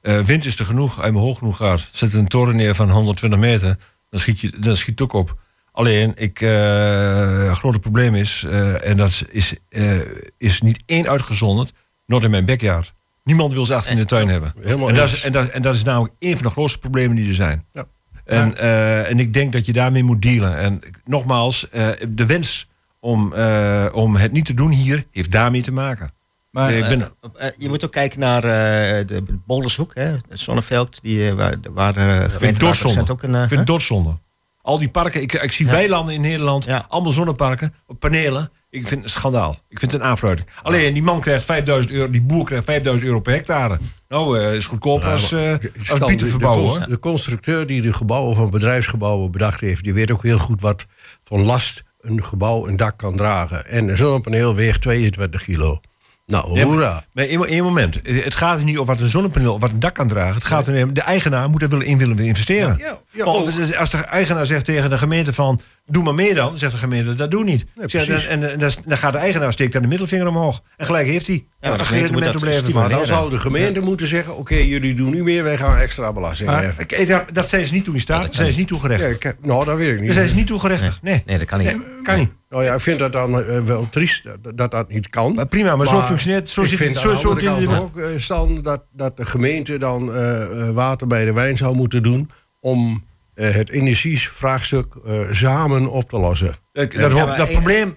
Eh, 0.00 0.20
wind 0.20 0.44
is 0.44 0.58
er 0.58 0.66
genoeg, 0.66 0.96
als 0.96 1.06
je 1.06 1.12
maar 1.12 1.22
hoog 1.22 1.38
genoeg 1.38 1.56
gaat. 1.56 1.88
Zet 1.92 2.12
een 2.12 2.28
toren 2.28 2.56
neer 2.56 2.74
van 2.74 2.90
120 2.90 3.38
meter, 3.38 3.78
dan 4.10 4.20
schiet, 4.20 4.40
je, 4.40 4.52
dan 4.58 4.76
schiet 4.76 4.98
het 4.98 5.00
ook 5.00 5.12
op. 5.12 5.38
Alleen, 5.72 6.12
ik, 6.14 6.40
eh, 6.40 7.48
het 7.48 7.58
grote 7.58 7.78
probleem 7.78 8.14
is, 8.14 8.44
eh, 8.46 8.88
en 8.88 8.96
dat 8.96 9.24
is, 9.30 9.54
eh, 9.68 9.98
is 10.38 10.60
niet 10.60 10.82
één 10.86 11.08
uitgezonderd, 11.08 11.72
not 12.06 12.22
in 12.22 12.30
mijn 12.30 12.44
backyard. 12.44 12.92
Niemand 13.24 13.52
wil 13.52 13.66
ze 13.66 13.74
achter 13.74 13.92
in 13.92 13.98
de 13.98 14.04
tuin 14.04 14.28
hebben. 14.28 14.54
Helemaal 14.62 14.88
En 14.88 14.94
dat, 14.94 15.08
is, 15.08 15.22
en, 15.22 15.32
dat, 15.32 15.48
en 15.48 15.62
dat 15.62 15.74
is 15.74 15.82
namelijk 15.82 16.14
een 16.18 16.34
van 16.34 16.42
de 16.42 16.50
grootste 16.50 16.78
problemen 16.78 17.16
die 17.16 17.28
er 17.28 17.34
zijn. 17.34 17.64
Ja. 17.72 17.86
En, 18.28 18.56
eh, 18.56 19.10
en 19.10 19.18
ik 19.18 19.34
denk 19.34 19.52
dat 19.52 19.66
je 19.66 19.72
daarmee 19.72 20.02
moet 20.02 20.22
dealen. 20.22 20.58
En 20.58 20.80
nogmaals, 21.04 21.68
eh, 21.68 21.88
de 22.08 22.26
wens 22.26 22.68
om, 23.00 23.32
eh, 23.32 23.86
om 23.92 24.16
het 24.16 24.32
niet 24.32 24.44
te 24.44 24.54
doen 24.54 24.70
hier 24.70 25.04
heeft 25.12 25.30
daarmee 25.30 25.62
te 25.62 25.72
maken. 25.72 26.12
Maar, 26.50 26.70
Nee, 26.70 26.82
ik 26.82 26.88
ben, 26.88 27.00
Eh, 27.00 27.46
eh, 27.46 27.52
je 27.58 27.68
moet 27.68 27.84
ook 27.84 27.92
kijken 27.92 28.20
naar 28.20 28.44
eh, 28.44 29.06
de 29.06 29.22
Boldershoek, 29.46 29.94
hè, 29.94 30.02
het 30.04 30.22
Zonneveld, 30.40 31.02
die, 31.02 31.32
waar, 31.34 31.56
waar 31.70 31.92
de 31.94 32.26
gemeente 32.30 32.60
doodzonde. 32.60 32.88
recent 32.88 33.10
ook 33.10 33.22
een... 33.22 33.34
ik 33.42 33.48
vind 33.48 33.66
doodzonde. 33.66 34.18
Al 34.62 34.78
die 34.78 34.88
parken, 34.90 35.22
ik, 35.22 35.32
ik 35.32 35.52
zie 35.52 35.66
Ja. 35.66 35.72
weilanden 35.72 36.14
in 36.14 36.20
Nederland, 36.20 36.64
Ja. 36.64 36.84
allemaal 36.88 37.12
zonneparken, 37.12 37.74
panelen. 37.98 38.50
Ik 38.70 38.86
vind 38.86 38.90
het 38.90 39.02
een 39.02 39.08
schandaal. 39.20 39.56
Ik 39.68 39.78
vind 39.78 39.92
het 39.92 40.00
een 40.00 40.06
aanfluiting. 40.06 40.48
Alleen, 40.62 40.92
die 40.94 41.02
man 41.02 41.20
krijgt 41.20 41.44
5000 41.44 41.92
euro, 41.94 42.10
die 42.10 42.22
boer 42.22 42.44
krijgt 42.44 42.64
5000 42.64 43.06
euro 43.08 43.20
per 43.20 43.32
hectare. 43.32 43.78
Nou, 44.08 44.40
is 44.54 44.66
goedkoper 44.66 45.08
als, 45.08 45.32
eh 45.32 45.54
als 45.90 45.98
bieten 46.06 46.28
verbouwen. 46.30 46.88
de 46.88 46.98
constructeur 46.98 47.66
die 47.66 47.82
de 47.82 47.92
gebouwen 47.92 48.36
van 48.36 48.50
bedrijfsgebouwen 48.50 49.30
bedacht 49.30 49.60
heeft, 49.60 49.84
die 49.84 49.94
weet 49.94 50.10
ook 50.10 50.22
heel 50.22 50.38
goed 50.38 50.60
wat 50.60 50.86
van 51.24 51.44
last 51.44 51.82
een 52.00 52.24
gebouw 52.24 52.66
een 52.68 52.76
dak 52.76 52.98
kan 52.98 53.16
dragen. 53.16 53.66
En 53.66 53.88
een 53.88 53.96
zonnepaneel 53.96 54.54
weegt 54.54 54.80
22 54.82 55.42
kilo. 55.44 55.80
Nou, 56.28 56.48
Ja, 56.48 56.54
maar- 56.54 56.64
hoera. 56.64 57.04
Maar 57.12 57.24
één, 57.24 57.62
moment. 57.64 57.94
Het 58.02 58.34
gaat 58.34 58.58
er 58.58 58.64
niet 58.64 58.78
om 58.78 58.86
wat 58.86 59.00
een 59.00 59.08
zonnepaneel 59.08 59.54
of 59.54 59.60
wat 59.60 59.70
een 59.70 59.80
dak 59.80 59.94
kan 59.94 60.08
dragen. 60.08 60.34
Het 60.34 60.44
gaat 60.44 60.66
er 60.66 60.84
om 60.84 60.94
de 60.94 61.00
eigenaar 61.00 61.50
moet 61.50 61.62
er 61.62 61.68
willen 61.68 61.86
in 61.86 61.98
willen 61.98 62.18
investeren. 62.18 62.76
Ja, 62.78 62.98
ja, 63.10 63.24
Want 63.24 63.36
ook. 63.58 63.74
als 63.76 63.90
de 63.90 63.96
eigenaar 63.98 64.46
zegt 64.46 64.64
tegen 64.64 64.90
de 64.90 64.98
gemeente 64.98 65.32
van 65.32 65.60
doe 65.86 66.02
maar 66.02 66.14
meer 66.14 66.34
dan, 66.34 66.58
zegt 66.58 66.72
de 66.72 66.78
gemeente 66.78 67.14
dat 67.14 67.30
doe 67.30 67.44
niet. 67.44 67.64
Nee, 67.74 67.88
zeg, 67.88 68.26
en, 68.26 68.50
en, 68.50 68.58
dan- 68.58 68.98
gaat 68.98 69.12
de 69.12 69.18
eigenaar 69.18 69.52
steekt 69.52 69.72
dan 69.72 69.82
de 69.82 69.88
middelvinger 69.88 70.26
omhoog. 70.26 70.62
En 70.76 70.86
gelijk 70.86 71.06
heeft 71.06 71.26
hij. 71.26 71.44
maar 71.60 71.70
de 71.70 71.76
Dan 71.76 71.86
gemeente 71.86 72.12
moet 72.12 72.22
dat 72.24 72.34
opleveren. 72.34 72.64
stimuleren. 72.64 72.96
Dan 72.96 73.06
zou 73.06 73.30
de 73.30 73.38
gemeente 73.38 73.80
moeten 73.80 74.06
zeggen, 74.06 74.36
oké, 74.36 74.54
jullie 74.56 74.94
doen 74.94 75.12
niet 75.12 75.22
meer, 75.22 75.42
wij 75.42 75.56
gaan 75.58 75.76
extra 75.76 76.12
belasting 76.12 76.50
heffen. 76.50 77.06
dat- 77.08 77.24
dat 77.32 77.48
zijn 77.48 77.66
ze 77.66 77.72
niet 77.72 77.84
toen 77.84 77.94
in 77.94 78.00
staat. 78.00 78.16
dat 78.18 78.26
Dat 78.26 78.36
zijn 78.36 78.52
ze 78.52 78.58
niet 78.58 78.68
Ja, 78.68 78.76
toegerechtigd. 78.78 79.36
nou, 79.42 79.64
dat 79.64 79.76
weet 79.76 79.88
ik 79.92 79.96
niet. 79.98 80.04
Daar 80.06 80.14
zijn 80.14 80.28
ze 80.28 80.34
niet 80.34 80.46
toegerechtigd. 80.46 81.02
Nee. 81.02 81.22
Nee, 81.26 81.38
dat 81.38 81.46
kan 81.46 81.58
niet. 81.58 81.76
Kan 82.02 82.18
niet. 82.18 82.30
Nou 82.48 82.64
ja, 82.64 82.74
ik 82.74 82.80
vind 82.80 82.98
dat 82.98 83.12
dan 83.12 83.42
eh, 83.42 83.60
wel 83.60 83.88
triest 83.88 84.24
dat- 84.42 84.56
dat 84.56 84.70
dat 84.70 84.88
niet 84.88 85.08
kan. 85.08 85.34
Maar 85.34 85.46
prima, 85.46 85.76
maar, 85.76 85.86
zo 85.86 86.00
functioneert 86.00 86.48
Zo 86.48 86.62
ik 86.62 86.68
zit 86.68 86.78
vind 86.78 86.94
het. 86.94 87.02
Zo, 87.02 87.10
de 87.10 87.16
zo, 87.16 87.34
kant 87.34 87.78
ook, 87.78 87.98
eh, 87.98 88.06
Stan, 88.16 88.62
dat, 88.62 88.84
dat 88.92 89.16
de 89.16 89.26
gemeente 89.26 89.76
dan 89.78 90.14
eh, 90.14 90.42
eh, 90.68 90.74
water 90.74 91.06
bij 91.06 91.24
de 91.24 91.32
wijn 91.32 91.56
zou 91.56 91.76
moeten 91.76 92.02
doen... 92.02 92.30
om 92.60 93.04
eh, 93.34 93.50
het 93.54 93.70
energievraagstuk 93.70 94.94
eh, 95.06 95.32
samen 95.32 95.86
op 95.90 96.08
te 96.08 96.16
lossen. 96.20 96.54
dat, 96.72 96.92
Ja, 96.92 97.36
dat, 97.36 97.52
probleem, 97.52 97.94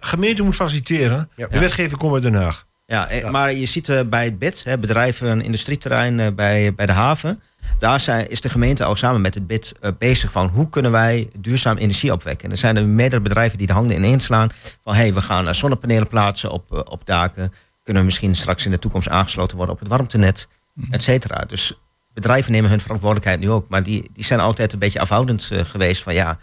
gemeente 0.00 0.42
moet 0.42 0.54
faciliteren. 0.54 1.30
Ja. 1.36 1.46
De 1.46 1.58
wetgever 1.58 1.98
komt 1.98 2.14
uit 2.14 2.22
Den 2.22 2.34
Haag. 2.34 2.66
Ja, 2.86 3.08
eh, 3.08 3.30
maar 3.30 3.52
je 3.52 3.66
ziet 3.66 3.88
eh, 3.88 4.00
bij 4.06 4.24
het 4.24 4.38
BID, 4.38 4.64
hè, 4.64 4.78
bedrijven, 4.78 5.28
een 5.30 5.42
industrieterrein 5.42 6.20
eh, 6.20 6.26
bij, 6.34 6.74
bij 6.74 6.86
de 6.86 6.92
haven. 6.92 7.42
Daar 7.78 8.00
zijn, 8.00 8.28
is 8.28 8.40
de 8.40 8.48
gemeente 8.48 8.84
al 8.84 8.96
samen 8.96 9.20
met 9.20 9.34
het 9.34 9.46
BID 9.46 9.74
eh, 9.80 9.90
bezig 9.98 10.32
van 10.32 10.48
hoe 10.48 10.68
kunnen 10.68 10.90
wij 10.90 11.30
duurzaam 11.36 11.76
energie 11.76 12.12
opwekken. 12.12 12.44
En 12.44 12.50
er 12.50 12.58
zijn 12.58 12.76
er 12.76 12.86
meerdere 12.86 13.22
bedrijven 13.22 13.58
die 13.58 13.66
de 13.66 13.72
handen 13.72 13.96
ineen 13.96 14.20
slaan. 14.20 14.48
Van 14.84 14.94
hé, 14.94 15.00
hey, 15.00 15.14
we 15.14 15.20
gaan 15.20 15.48
eh, 15.48 15.54
zonnepanelen 15.54 16.08
plaatsen 16.08 16.50
op, 16.50 16.72
eh, 16.72 16.80
op 16.84 17.06
daken. 17.06 17.52
Kunnen 17.82 18.02
we 18.02 18.08
misschien 18.08 18.34
straks 18.34 18.64
in 18.64 18.70
de 18.70 18.78
toekomst 18.78 19.08
aangesloten 19.08 19.56
worden 19.56 19.74
op 19.74 19.80
het 19.80 19.88
warmtenet, 19.88 20.48
et 20.90 21.02
cetera. 21.02 21.44
Dus 21.44 21.78
bedrijven 22.14 22.52
nemen 22.52 22.70
hun 22.70 22.80
verantwoordelijkheid 22.80 23.40
nu 23.40 23.50
ook. 23.50 23.68
Maar 23.68 23.82
die, 23.82 24.10
die 24.12 24.24
zijn 24.24 24.40
altijd 24.40 24.72
een 24.72 24.78
beetje 24.78 25.00
afhoudend 25.00 25.50
geweest 25.52 26.02
van 26.02 26.14
ja, 26.14 26.38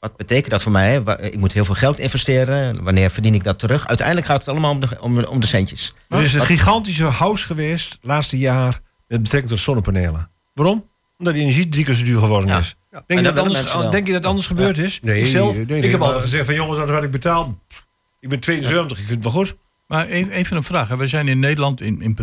wat 0.00 0.16
betekent 0.16 0.50
dat 0.50 0.62
voor 0.62 0.72
mij? 0.72 1.02
Ik 1.20 1.38
moet 1.38 1.52
heel 1.52 1.64
veel 1.64 1.74
geld 1.74 1.98
investeren. 1.98 2.84
Wanneer 2.84 3.10
verdien 3.10 3.34
ik 3.34 3.44
dat 3.44 3.58
terug? 3.58 3.86
Uiteindelijk 3.86 4.26
gaat 4.26 4.38
het 4.38 4.48
allemaal 4.48 4.70
om 4.70 4.80
de, 4.80 4.88
om, 5.00 5.24
om 5.24 5.40
de 5.40 5.46
centjes. 5.46 5.94
Er 6.08 6.22
is 6.22 6.34
een 6.34 6.46
gigantische 6.46 7.04
house 7.04 7.46
geweest, 7.46 7.98
laatste 8.00 8.38
jaar, 8.38 8.80
met 9.08 9.22
betrekking 9.22 9.52
tot 9.52 9.62
zonnepanelen. 9.62 10.30
Waarom? 10.56 10.88
Omdat 11.18 11.34
de 11.34 11.40
energie 11.40 11.68
drie 11.68 11.84
keer 11.84 11.94
zo 11.94 12.04
duur 12.04 12.20
geworden 12.20 12.48
Ja. 12.50 12.58
is. 12.58 12.76
En 12.90 13.02
Denk, 13.06 13.20
je 13.20 13.26
dat 13.32 13.38
anders, 13.38 13.90
denk 13.90 14.06
je 14.06 14.12
dat 14.12 14.24
anders 14.24 14.46
gebeurd 14.46 14.78
is? 14.78 14.98
Nee, 15.02 15.20
ik 15.20 15.26
zelf, 15.26 15.54
nee, 15.54 15.64
nee, 15.66 15.82
ik 15.82 15.90
heb 15.90 15.98
maar- 15.98 16.08
altijd 16.08 16.24
gezegd 16.24 16.44
van 16.46 16.54
jongens, 16.54 16.78
dat 16.78 16.88
wat 16.88 17.02
ik 17.04 17.10
betaal, 17.10 17.58
ik 18.20 18.28
ben 18.28 18.40
72, 18.40 18.98
ik 18.98 19.06
vind 19.06 19.24
het 19.24 19.32
wel 19.32 19.42
goed. 19.42 19.56
Maar 19.86 20.06
even, 20.06 20.32
even 20.32 20.56
een 20.56 20.62
vraag. 20.62 20.88
We 20.88 21.06
zijn 21.06 21.28
in 21.28 21.38
Nederland 21.38 21.80
in, 21.80 22.02
in, 22.02 22.16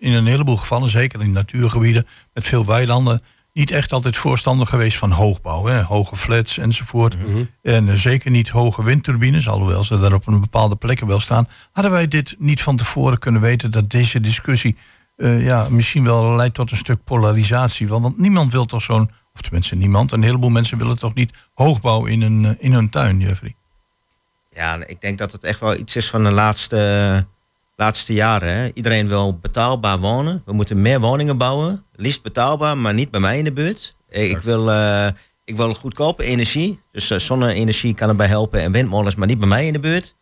in 0.00 0.12
een 0.12 0.26
heleboel 0.26 0.56
gevallen, 0.56 0.90
zeker 0.90 1.20
in 1.20 1.32
natuurgebieden 1.32 2.06
met 2.34 2.46
veel 2.46 2.64
weilanden, 2.66 3.20
niet 3.52 3.70
echt 3.70 3.92
altijd 3.92 4.16
voorstander 4.16 4.66
geweest 4.66 4.96
van 4.96 5.10
hoogbouw. 5.10 5.64
Hè? 5.64 5.82
Hoge 5.82 6.16
flats 6.16 6.58
enzovoort. 6.58 7.16
En 7.62 7.88
eh, 7.88 7.94
zeker 7.94 8.30
niet 8.30 8.48
hoge 8.48 8.84
windturbines, 8.84 9.48
alhoewel 9.48 9.84
ze 9.84 10.00
daar 10.00 10.12
op 10.12 10.26
een 10.26 10.40
bepaalde 10.40 10.76
plekken 10.76 11.06
wel 11.06 11.20
staan. 11.20 11.48
Hadden 11.72 11.92
wij 11.92 12.08
dit 12.08 12.34
niet 12.38 12.62
van 12.62 12.76
tevoren 12.76 13.18
kunnen 13.18 13.40
weten 13.40 13.70
dat 13.70 13.90
deze 13.90 14.20
discussie 14.20 14.76
eh, 15.20 15.44
ja, 15.44 15.68
misschien 15.70 16.04
wel 16.04 16.34
leidt 16.34 16.54
tot 16.54 16.70
een 16.70 16.76
stuk 16.76 17.04
polarisatie? 17.04 17.88
Want, 17.88 18.02
want 18.02 18.18
niemand 18.18 18.52
wil 18.52 18.64
toch 18.64 18.82
zo'n 18.82 19.10
Of 19.34 19.40
tenminste 19.40 19.74
niemand. 19.74 20.12
Een 20.12 20.22
heleboel 20.22 20.50
mensen 20.50 20.78
willen 20.78 20.98
toch 20.98 21.14
niet 21.14 21.32
hoogbouw 21.54 22.04
in 22.04 22.22
hun, 22.22 22.44
eh, 22.44 22.54
in 22.58 22.72
hun 22.72 22.90
tuin, 22.90 23.20
Jeffrey? 23.20 23.54
Ja, 24.50 24.86
ik 24.86 25.00
denk 25.00 25.18
dat 25.18 25.32
het 25.32 25.44
echt 25.44 25.60
wel 25.60 25.76
iets 25.76 25.96
is 25.96 26.10
van 26.10 26.24
de 26.24 26.30
laatste, 26.30 27.26
laatste 27.76 28.12
jaren. 28.12 28.54
Hè. 28.54 28.70
Iedereen 28.74 29.08
wil 29.08 29.38
betaalbaar 29.38 29.98
wonen. 29.98 30.42
We 30.44 30.52
moeten 30.52 30.82
meer 30.82 31.00
woningen 31.00 31.38
bouwen. 31.38 31.84
Liefst 31.92 32.22
betaalbaar, 32.22 32.78
maar 32.78 32.94
niet 32.94 33.10
bij 33.10 33.20
mij 33.20 33.38
in 33.38 33.44
de 33.44 33.52
buurt. 33.52 33.96
Ik 34.08 34.38
wil, 34.38 34.70
eh, 34.70 35.08
ik 35.44 35.56
wil 35.56 35.74
goedkope 35.74 36.24
energie. 36.24 36.80
Dus 36.92 37.10
eh, 37.10 37.18
zonne-energie 37.18 37.94
kan 37.94 38.08
erbij 38.08 38.26
helpen 38.26 38.60
en 38.60 38.72
windmolens, 38.72 39.14
maar 39.14 39.26
niet 39.26 39.38
bij 39.38 39.48
mij 39.48 39.66
in 39.66 39.72
de 39.72 39.80
buurt. 39.80 40.14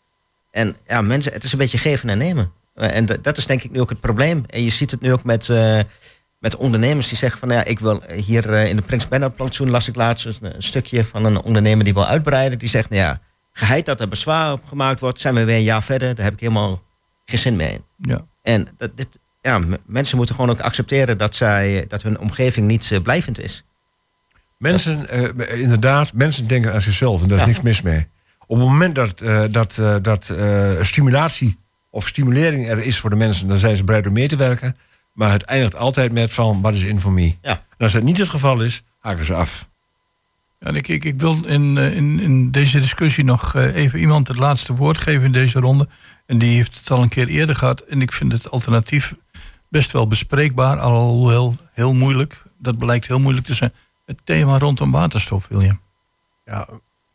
En 0.50 0.76
ja, 0.86 1.00
mensen, 1.00 1.32
het 1.32 1.44
is 1.44 1.52
een 1.52 1.58
beetje 1.58 1.78
geven 1.78 2.08
en 2.08 2.18
nemen. 2.18 2.52
Eh, 2.78 2.96
en 2.96 3.06
dat- 3.06 3.24
dat 3.24 3.36
is 3.36 3.46
denk 3.46 3.62
ik 3.62 3.70
nu 3.70 3.80
ook 3.80 3.88
het 3.90 4.00
probleem. 4.00 4.44
En 4.46 4.62
je 4.64 4.70
ziet 4.70 4.90
het 4.90 5.00
nu 5.00 5.12
ook 5.12 5.24
met, 5.24 5.48
eh, 5.48 5.78
met 6.38 6.56
ondernemers 6.56 7.08
die 7.08 7.16
zeggen 7.18 7.38
van... 7.40 7.48
ja, 7.50 7.64
ik 7.64 7.78
wil 7.78 8.02
hier 8.14 8.52
eh, 8.52 8.68
in 8.68 8.76
de 8.76 8.82
Prins 8.82 9.08
Bernhard 9.08 9.34
plantsoen 9.36 9.70
las 9.70 9.88
ik 9.88 9.96
laatst 9.96 10.26
een, 10.26 10.36
een 10.40 10.62
stukje 10.62 11.04
van 11.04 11.24
een 11.24 11.40
ondernemer 11.40 11.84
die 11.84 11.94
wil 11.94 12.06
uitbreiden. 12.06 12.58
Die 12.58 12.68
zegt, 12.68 12.90
nou 12.90 13.02
ja, 13.02 13.20
geheid 13.52 13.86
dat 13.86 14.00
er 14.00 14.08
bezwaar 14.08 14.52
op 14.52 14.64
gemaakt 14.64 15.00
wordt... 15.00 15.20
zijn 15.20 15.34
we 15.34 15.44
weer 15.44 15.56
een 15.56 15.62
jaar 15.62 15.82
verder, 15.82 16.14
daar 16.14 16.24
heb 16.24 16.34
ik 16.34 16.40
helemaal 16.40 16.82
geen 17.24 17.38
zin 17.38 17.56
meer 17.56 17.70
in. 17.72 17.84
Ja. 17.96 18.24
En 18.42 18.68
dat, 18.76 18.96
dit, 18.96 19.18
ja, 19.42 19.60
mensen 19.86 20.16
moeten 20.16 20.34
gewoon 20.34 20.50
ook 20.50 20.60
accepteren 20.60 21.18
dat, 21.18 21.34
zij, 21.34 21.84
dat 21.88 22.02
hun 22.02 22.18
omgeving 22.18 22.66
niet 22.66 23.00
blijvend 23.02 23.40
is. 23.40 23.64
Mensen, 24.58 25.08
inderdaad, 25.58 26.12
mensen 26.12 26.46
denken 26.46 26.72
aan 26.72 26.80
zichzelf 26.80 27.22
en 27.22 27.28
daar 27.28 27.36
is 27.38 27.44
Ja. 27.44 27.48
niks 27.50 27.60
mis 27.60 27.82
mee. 27.82 28.06
Op 28.46 28.58
het 28.58 28.68
moment 28.68 28.94
dat, 28.94 29.18
dat, 29.52 29.80
dat 30.02 30.32
stimulatie 30.80 31.56
of 31.90 32.06
stimulering 32.06 32.68
er 32.68 32.78
is 32.78 32.98
voor 32.98 33.10
de 33.10 33.16
mensen, 33.16 33.48
dan 33.48 33.58
zijn 33.58 33.76
ze 33.76 33.84
bereid 33.84 34.06
om 34.06 34.12
mee 34.12 34.28
te 34.28 34.36
werken. 34.36 34.76
Maar 35.12 35.32
het 35.32 35.42
eindigt 35.42 35.76
altijd 35.76 36.12
met 36.12 36.32
van, 36.32 36.60
wat 36.60 36.74
is 36.74 36.82
in 36.82 37.00
voor 37.00 37.12
me? 37.12 37.34
Ja. 37.42 37.50
En 37.50 37.84
als 37.84 37.92
dat 37.92 38.02
niet 38.02 38.18
het 38.18 38.28
geval 38.28 38.60
is, 38.62 38.82
haken 38.98 39.24
ze 39.24 39.34
af. 39.34 39.68
Ja, 40.60 40.66
en 40.66 40.76
ik, 40.76 40.88
ik, 40.88 41.04
ik 41.04 41.20
wil 41.20 41.44
in, 41.46 41.76
eh, 41.76 41.96
in, 41.96 42.20
in 42.20 42.50
deze 42.50 42.80
discussie 42.80 43.24
nog 43.24 43.54
eh, 43.54 43.74
even 43.74 43.98
iemand 43.98 44.28
het 44.28 44.38
laatste 44.38 44.74
woord 44.74 44.98
geven 44.98 45.24
in 45.24 45.32
deze 45.32 45.60
ronde. 45.60 45.88
En 46.26 46.38
die 46.38 46.56
heeft 46.56 46.78
het 46.78 46.90
al 46.90 47.02
een 47.02 47.08
keer 47.08 47.28
eerder 47.28 47.56
gehad. 47.56 47.80
En 47.80 48.02
ik 48.02 48.12
vind 48.12 48.32
het 48.32 48.50
alternatief 48.50 49.14
best 49.68 49.90
wel 49.90 50.06
bespreekbaar, 50.06 50.78
alhoewel 50.78 51.56
heel 51.72 51.94
moeilijk. 51.94 52.42
Dat 52.58 52.78
blijkt 52.78 53.06
heel 53.06 53.20
moeilijk 53.20 53.46
te 53.46 53.54
zijn. 53.54 53.72
Het 54.06 54.20
thema 54.24 54.58
rondom 54.58 54.90
waterstof, 54.90 55.46
William. 55.48 55.80
Ja, 56.44 56.68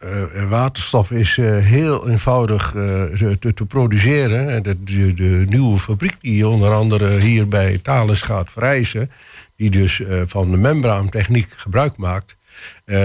eh, 0.03 0.49
waterstof 0.49 1.11
is 1.11 1.37
eh, 1.37 1.57
heel 1.57 2.09
eenvoudig 2.09 2.75
eh, 2.75 3.03
te, 3.39 3.53
te 3.53 3.65
produceren. 3.65 4.49
En 4.49 4.63
de, 4.63 4.83
de, 4.83 5.13
de 5.13 5.45
nieuwe 5.49 5.79
fabriek 5.79 6.15
die 6.21 6.47
onder 6.47 6.73
andere 6.73 7.19
hier 7.19 7.47
bij 7.47 7.77
Thales 7.77 8.21
gaat 8.21 8.51
vereisen... 8.51 9.11
die 9.55 9.69
dus 9.69 10.01
van 10.25 10.51
de 10.51 10.57
membraantechniek 10.57 11.53
gebruik 11.57 11.97
maakt... 11.97 12.37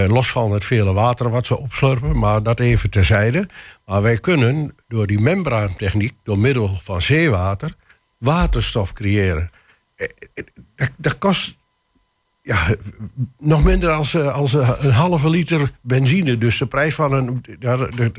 los 0.07 0.29
van 0.31 0.51
het 0.51 0.65
vele 0.65 0.93
water 0.93 1.29
wat 1.29 1.45
ze 1.45 1.59
opslurpen, 1.59 2.17
maar 2.17 2.43
dat 2.43 2.59
even 2.59 2.89
terzijde. 2.89 3.49
Maar 3.85 4.01
wij 4.01 4.17
kunnen 4.17 4.75
door 4.87 5.07
die 5.07 5.19
membraantechniek, 5.19 6.13
door 6.23 6.39
middel 6.39 6.77
van 6.81 7.01
zeewater... 7.01 7.75
waterstof 8.17 8.93
creëren. 8.93 9.49
Dat 10.97 11.17
kost 11.17 11.57
ja, 12.49 12.75
nog 13.39 13.63
minder 13.63 13.91
als, 13.91 14.13
eh, 14.13 14.35
als 14.35 14.53
eh, 14.53 14.71
een 14.79 14.91
halve 14.91 15.29
liter 15.29 15.71
benzine. 15.81 16.37
Dus 16.37 16.57
de 16.57 16.65
prijs 16.65 16.95
van 16.95 17.13
een. 17.13 17.43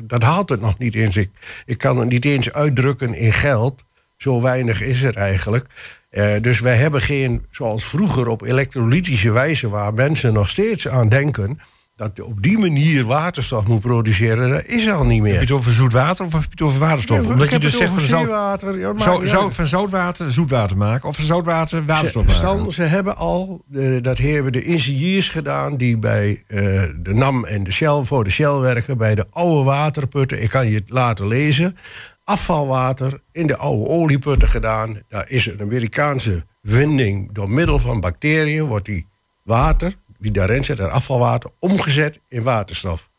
dat 0.02 0.22
haalt 0.22 0.48
het 0.48 0.60
nog 0.60 0.78
niet 0.78 0.94
eens. 0.94 1.16
Ik, 1.16 1.30
ik 1.64 1.78
kan 1.78 1.98
het 1.98 2.08
niet 2.08 2.24
eens 2.24 2.52
uitdrukken 2.52 3.14
in 3.14 3.32
geld. 3.32 3.84
Zo 4.16 4.42
weinig 4.42 4.82
is 4.82 5.02
het 5.02 5.16
eigenlijk. 5.16 5.66
Eh, 6.10 6.34
dus 6.40 6.60
wij 6.60 6.76
hebben 6.76 7.00
geen, 7.00 7.44
zoals 7.50 7.84
vroeger 7.84 8.28
op 8.28 8.42
elektrolytische 8.42 9.32
wijze, 9.32 9.68
waar 9.68 9.94
mensen 9.94 10.32
nog 10.32 10.48
steeds 10.48 10.88
aan 10.88 11.08
denken. 11.08 11.60
Dat 12.00 12.10
je 12.14 12.24
op 12.24 12.42
die 12.42 12.58
manier 12.58 13.04
waterstof 13.04 13.66
moet 13.66 13.80
produceren, 13.80 14.50
dat 14.50 14.64
is 14.64 14.88
al 14.90 15.04
niet 15.04 15.16
Heb 15.16 15.26
je 15.26 15.32
meer. 15.32 15.40
het 15.40 15.50
over 15.50 15.72
zoet 15.72 15.92
water 15.92 16.24
of 16.24 16.32
heb 16.32 16.42
je 16.42 16.48
het 16.50 16.60
over 16.62 16.78
waterstof? 16.78 17.16
Ja, 17.16 17.22
Omdat 17.22 17.38
ik 17.40 17.44
je 17.46 17.52
heb 17.52 17.60
dus 17.60 17.72
het 17.72 17.80
zegt 17.80 17.92
van 17.92 18.00
zout, 18.00 18.24
zeewater. 18.24 18.78
Ja, 18.78 18.92
ja. 18.96 19.26
zou 19.26 19.52
van 19.52 19.66
zoutwater 19.66 20.30
zoetwater 20.30 20.76
maken 20.76 21.08
of 21.08 21.16
van 21.16 21.24
zoutwater 21.24 21.84
waterstof 21.84 22.26
maken? 22.26 22.72
Ze 22.72 22.82
hebben 22.82 23.16
al, 23.16 23.64
eh, 23.72 23.96
dat 24.00 24.18
hebben 24.18 24.52
de 24.52 24.62
ingenieurs 24.62 25.28
gedaan 25.28 25.76
die 25.76 25.98
bij 25.98 26.42
eh, 26.46 26.58
de 26.96 27.14
NAM 27.14 27.44
en 27.44 27.62
de 27.62 27.72
Shell, 27.72 28.02
voor 28.02 28.24
de 28.24 28.30
Shell 28.30 28.54
werken, 28.54 28.98
bij 28.98 29.14
de 29.14 29.26
oude 29.30 29.64
waterputten. 29.64 30.42
Ik 30.42 30.50
kan 30.50 30.68
je 30.68 30.74
het 30.74 30.90
laten 30.90 31.26
lezen. 31.26 31.76
Afvalwater 32.24 33.20
in 33.32 33.46
de 33.46 33.56
oude 33.56 33.88
olieputten 33.88 34.48
gedaan. 34.48 35.02
Daar 35.08 35.28
is 35.28 35.46
een 35.46 35.60
Amerikaanse 35.60 36.44
winding 36.60 37.32
door 37.32 37.50
middel 37.50 37.78
van 37.78 38.00
bacteriën, 38.00 38.64
wordt 38.64 38.86
die 38.86 39.06
water, 39.42 39.94
die 40.20 40.30
daarin 40.32 40.64
zit, 40.64 40.76
dat 40.76 40.90
afvalwater, 40.90 41.50
omgezet 41.58 42.20
in 42.28 42.42
waterstof. 42.42 43.10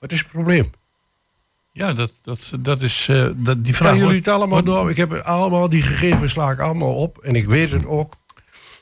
Wat 0.00 0.12
is 0.12 0.18
het 0.18 0.28
probleem? 0.30 0.70
Ja, 1.72 1.92
dat, 1.92 2.12
dat, 2.22 2.52
dat 2.60 2.80
is 2.82 3.06
eh, 3.10 3.26
dat, 3.36 3.64
die 3.64 3.76
vraag. 3.76 3.88
Gaan 3.90 3.98
jullie 3.98 4.16
het 4.16 4.28
allemaal 4.28 4.48
wordt- 4.48 4.66
door? 4.66 4.90
Ik 4.90 4.96
heb 4.96 5.10
het 5.10 5.24
allemaal, 5.24 5.68
die 5.68 5.82
gegevens 5.82 6.32
sla 6.32 6.50
ik 6.50 6.58
allemaal 6.60 6.94
op. 6.94 7.18
En 7.18 7.34
ik 7.34 7.46
weet 7.46 7.72
het 7.72 7.86
ook. 7.86 8.12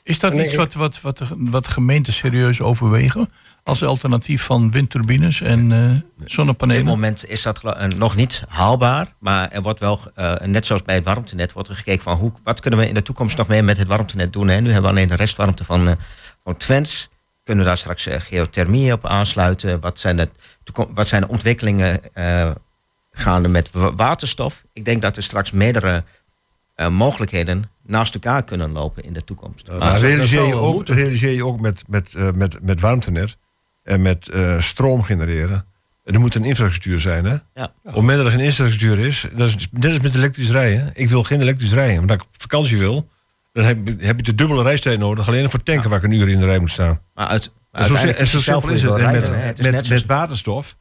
Is 0.03 0.19
dat 0.19 0.33
iets 0.33 0.51
ik- 0.51 0.57
wat, 0.57 0.73
wat, 0.73 1.01
wat, 1.01 1.21
wat 1.37 1.67
gemeenten 1.67 2.13
serieus 2.13 2.61
overwegen? 2.61 3.29
Als 3.63 3.83
alternatief 3.83 4.43
van 4.43 4.71
windturbines 4.71 5.41
en 5.41 5.71
eh, 5.71 5.95
Op 5.95 6.03
dit 6.17 6.31
zonnepanelen? 6.31 6.85
moment 6.85 7.29
is 7.29 7.41
dat 7.41 7.63
eh, 7.63 7.85
nog 7.87 8.15
niet 8.15 8.43
haalbaar. 8.47 9.13
Maar 9.19 9.49
er 9.49 9.61
wordt 9.61 9.79
wel, 9.79 9.99
eh, 10.15 10.35
net 10.35 10.65
zoals 10.65 10.83
bij 10.83 10.95
het 10.95 11.03
warmtenet, 11.05 11.51
wordt 11.51 11.69
er 11.69 11.75
gekeken 11.75 12.03
van 12.03 12.17
hoe, 12.17 12.31
wat 12.43 12.59
kunnen 12.59 12.79
we 12.79 12.87
in 12.87 12.93
de 12.93 13.01
toekomst 13.01 13.37
nog 13.37 13.47
meer 13.47 13.63
met 13.63 13.77
het 13.77 13.87
warmtenet 13.87 14.33
doen. 14.33 14.47
Hè? 14.47 14.59
Nu 14.61 14.65
hebben 14.71 14.83
we 14.91 14.97
alleen 14.97 15.07
de 15.07 15.15
restwarmte 15.15 15.65
van, 15.65 15.87
eh 15.87 15.95
van 16.43 16.57
Twents. 16.57 17.09
Kunnen 17.43 17.63
we 17.63 17.69
daar 17.69 17.79
straks 17.79 18.07
eh, 18.07 18.19
geothermie 18.19 18.93
op 18.93 19.05
aansluiten? 19.05 19.79
Wat 19.79 19.99
zijn 19.99 20.15
de, 20.15 20.29
wat 20.93 21.07
zijn 21.07 21.21
de 21.21 21.27
ontwikkelingen 21.27 22.13
eh, 22.13 22.51
gaande 23.11 23.47
met 23.47 23.71
wa- 23.71 23.95
waterstof? 23.95 24.63
Ik 24.73 24.85
denk 24.85 25.01
dat 25.01 25.17
er 25.17 25.23
straks 25.23 25.51
meerdere 25.51 26.03
eh, 26.75 26.89
mogelijkheden 26.89 27.63
naast 27.83 28.13
elkaar 28.13 28.43
kunnen 28.43 28.71
lopen 28.71 29.03
in 29.03 29.13
de 29.13 29.23
toekomst. 29.23 29.67
Maar- 29.67 29.97
zou 29.97 30.11
realiseer 30.11 30.45
je, 30.45 30.55
ook, 30.55 30.73
moeten. 30.73 30.95
realiseer 30.95 31.31
je 31.33 31.45
ook 31.45 31.59
met, 31.59 31.83
met, 31.87 32.35
met, 32.35 32.61
met 32.63 32.79
warmtenet 32.79 33.37
en 33.83 34.01
met 34.01 34.31
stroom 34.59 35.03
genereren. 35.03 35.65
Er 36.03 36.19
moet 36.19 36.35
een 36.35 36.43
infrastructuur 36.43 36.99
zijn. 36.99 37.25
Hè? 37.25 37.35
ja. 37.53 37.63
Op 37.63 37.73
het 37.83 37.95
moment 37.95 38.17
dat 38.17 38.25
er 38.25 38.31
geen 38.31 38.41
infrastructuur 38.45 38.99
is, 38.99 39.25
dat 39.35 39.47
is 39.47 39.67
net 39.71 39.85
als 39.91 39.99
met 39.99 40.15
elektrisch 40.15 40.49
rijden. 40.51 40.91
Ik 40.93 41.09
wil 41.09 41.23
geen 41.23 41.41
elektrisch 41.41 41.73
rijden. 41.73 42.01
Als 42.03 42.11
ik 42.11 42.21
op 42.21 42.27
vakantie 42.31 42.77
wil, 42.77 43.09
dan 43.51 43.63
heb, 43.65 43.77
heb 43.99 44.17
je 44.17 44.23
de 44.23 44.35
dubbele 44.35 44.63
reistijd 44.63 44.99
nodig. 44.99 45.27
Alleen 45.27 45.49
voor 45.49 45.63
tanken 45.63 45.89
waar 45.89 45.97
ik 45.99 46.03
een 46.05 46.11
uur 46.11 46.29
in 46.29 46.39
de 46.39 46.45
rij 46.45 46.59
moet 46.59 46.71
staan. 46.71 47.01
Maar 47.13 47.27
uit, 47.27 47.53
En 47.71 47.85
zo, 47.85 47.93
en 47.95 48.27
zo 48.27 48.39
simpel 48.39 48.69
is 48.69 48.81
het. 48.81 48.91
En 48.95 49.01
met, 49.01 49.11
rijden, 49.11 49.39
hè. 49.39 49.45
Het 49.45 49.59
is 49.59 49.65
net 49.65 49.89
met, 49.89 50.05
waterstof, 50.05 50.77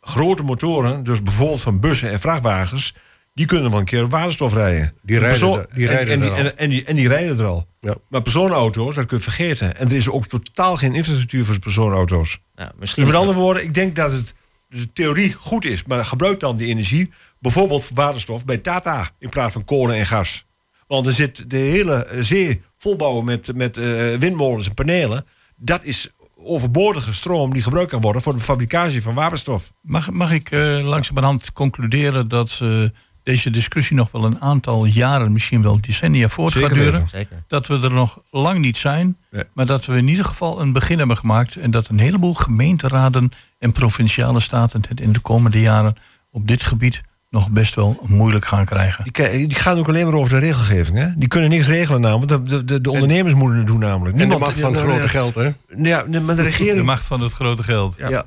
grote 0.00 0.42
motoren, 0.42 1.04
dus 1.04 1.22
bijvoorbeeld 1.22 1.60
van 1.60 1.80
bussen 1.80 2.10
en 2.10 2.20
vrachtwagens, 2.20 2.94
die 3.34 3.46
kunnen 3.46 3.70
wel 3.70 3.80
een 3.80 3.86
keer 3.86 4.04
op 4.04 4.10
waterstof 4.10 4.52
rijden. 4.52 4.94
Die 5.02 5.18
rijden 5.18 5.52
er- 5.52 5.66
die 5.74 5.88
en- 5.88 5.94
rijden 5.94 6.12
en, 6.14 6.20
er 6.20 6.24
die, 6.24 6.30
al. 6.30 6.36
en, 6.38 6.58
en 6.58 6.70
die, 6.70 6.84
en 6.84 6.96
die 6.96 7.08
rijden 7.08 7.38
er 7.38 7.44
al. 7.44 7.66
Ja. 7.80 7.94
Maar 8.08 8.22
personenauto's, 8.22 8.94
dat 8.94 9.06
kun 9.06 9.16
je 9.16 9.22
vergeten. 9.22 9.76
En 9.76 9.88
er 9.88 9.94
is 9.96 10.08
ook 10.08 10.26
totaal 10.26 10.76
geen 10.76 10.94
infrastructuur 10.94 11.44
voor 11.44 11.58
personenauto's. 11.58 12.38
Ja, 12.54 12.64
Dus 12.64 12.72
misschien 12.78 13.06
met 13.06 13.14
andere 13.14 13.38
woorden, 13.38 13.62
ik 13.62 13.74
denk 13.74 13.96
dat 13.96 14.12
het 14.12 14.34
de 14.68 14.92
theorie 14.92 15.32
goed 15.32 15.64
is, 15.64 15.84
maar 15.84 16.04
gebruik 16.04 16.40
dan 16.40 16.56
die 16.56 16.68
energie, 16.68 17.10
bijvoorbeeld 17.38 17.84
voor 17.84 17.96
waterstof, 17.96 18.44
bij 18.44 18.58
Tata 18.58 19.10
in 19.18 19.28
plaats 19.28 19.52
van 19.52 19.64
kolen 19.64 19.96
en 19.96 20.06
gas. 20.06 20.44
Want 20.90 21.06
er 21.06 21.12
zit 21.12 21.50
de 21.50 21.56
hele 21.56 22.08
zee 22.20 22.62
volbouwen 22.76 23.24
met, 23.24 23.54
met 23.56 23.76
eh, 23.76 23.84
windmolens 24.18 24.66
en 24.66 24.74
panelen. 24.74 25.24
Dat 25.56 25.84
is 25.84 26.10
overbodige 26.36 27.12
stroom 27.12 27.52
die 27.52 27.62
gebruikt 27.62 27.90
kan 27.90 28.00
worden 28.00 28.22
voor 28.22 28.34
de 28.34 28.40
fabricage 28.40 29.02
van 29.02 29.14
waterstof. 29.14 29.72
Mag, 29.82 30.10
mag 30.10 30.32
ik 30.32 30.50
eh 30.50 30.80
langzamerhand 30.82 31.52
concluderen 31.52 32.28
dat 32.28 32.58
eh, 32.62 32.82
deze 33.22 33.50
discussie 33.50 33.96
nog 33.96 34.10
wel 34.10 34.24
een 34.24 34.40
aantal 34.40 34.84
jaren, 34.84 35.32
misschien 35.32 35.62
wel 35.62 35.80
decennia 35.80 36.28
voort 36.28 36.52
Zeker 36.52 36.68
gaat 36.68 36.78
duren? 36.78 37.08
Zeker. 37.08 37.44
Dat 37.46 37.66
we 37.66 37.80
er 37.82 37.92
nog 37.92 38.22
lang 38.30 38.58
niet 38.58 38.76
zijn, 38.76 39.16
Nee. 39.30 39.44
maar 39.54 39.66
dat 39.66 39.84
we 39.84 39.96
in 39.96 40.08
ieder 40.08 40.24
geval 40.24 40.60
een 40.60 40.72
begin 40.72 40.98
hebben 40.98 41.16
gemaakt. 41.16 41.56
En 41.56 41.70
dat 41.70 41.88
een 41.88 41.98
heleboel 41.98 42.34
gemeenteraden 42.34 43.30
en 43.58 43.72
provinciale 43.72 44.40
staten 44.40 44.84
het 44.88 45.00
in 45.00 45.12
de 45.12 45.20
komende 45.20 45.60
jaren 45.60 45.94
op 46.30 46.48
dit 46.48 46.62
gebied 46.62 47.02
nog 47.30 47.50
best 47.50 47.74
wel 47.74 47.98
moeilijk 48.06 48.44
gaan 48.44 48.64
krijgen. 48.64 49.04
Die, 49.12 49.46
die 49.46 49.54
gaan 49.54 49.78
ook 49.78 49.88
alleen 49.88 50.04
maar 50.06 50.14
over 50.14 50.30
de 50.30 50.46
regelgeving. 50.46 50.98
Hè? 50.98 51.08
Die 51.16 51.28
kunnen 51.28 51.50
niks 51.50 51.66
regelen 51.66 52.00
namelijk. 52.00 52.28
De, 52.28 52.42
de, 52.42 52.64
de, 52.64 52.80
de 52.80 52.90
ondernemers 52.90 53.34
moeten 53.34 53.58
het 53.58 53.66
doen 53.66 53.78
namelijk. 53.78 54.12
En 54.12 54.18
de 54.18 54.26
Niemand- 54.26 54.40
macht 54.40 54.60
van 54.60 54.72
het 54.72 54.80
grote 54.80 55.00
ja, 55.02 55.08
geld, 55.08 55.34
hè? 55.34 55.50
Ja, 55.76 56.04
maar 56.08 56.20
de 56.20 56.34
De 56.34 56.42
regering... 56.42 56.84
macht 56.84 57.06
van 57.06 57.20
het 57.20 57.32
grote 57.32 57.62
geld. 57.62 57.96
Ja. 57.98 58.24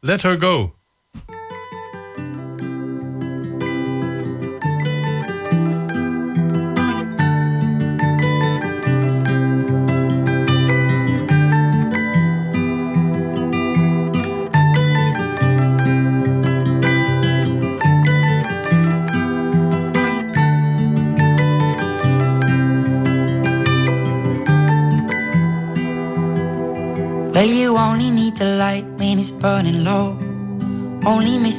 Let 0.00 0.22
her 0.22 0.40
go. 0.40 0.74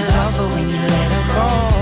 Only 0.00 0.12
know 0.12 0.16
you 0.16 0.18
love 0.18 0.36
her 0.36 0.48
when 0.48 0.70
you 0.70 0.76
let 0.76 1.12
her 1.12 1.34
go. 1.34 1.79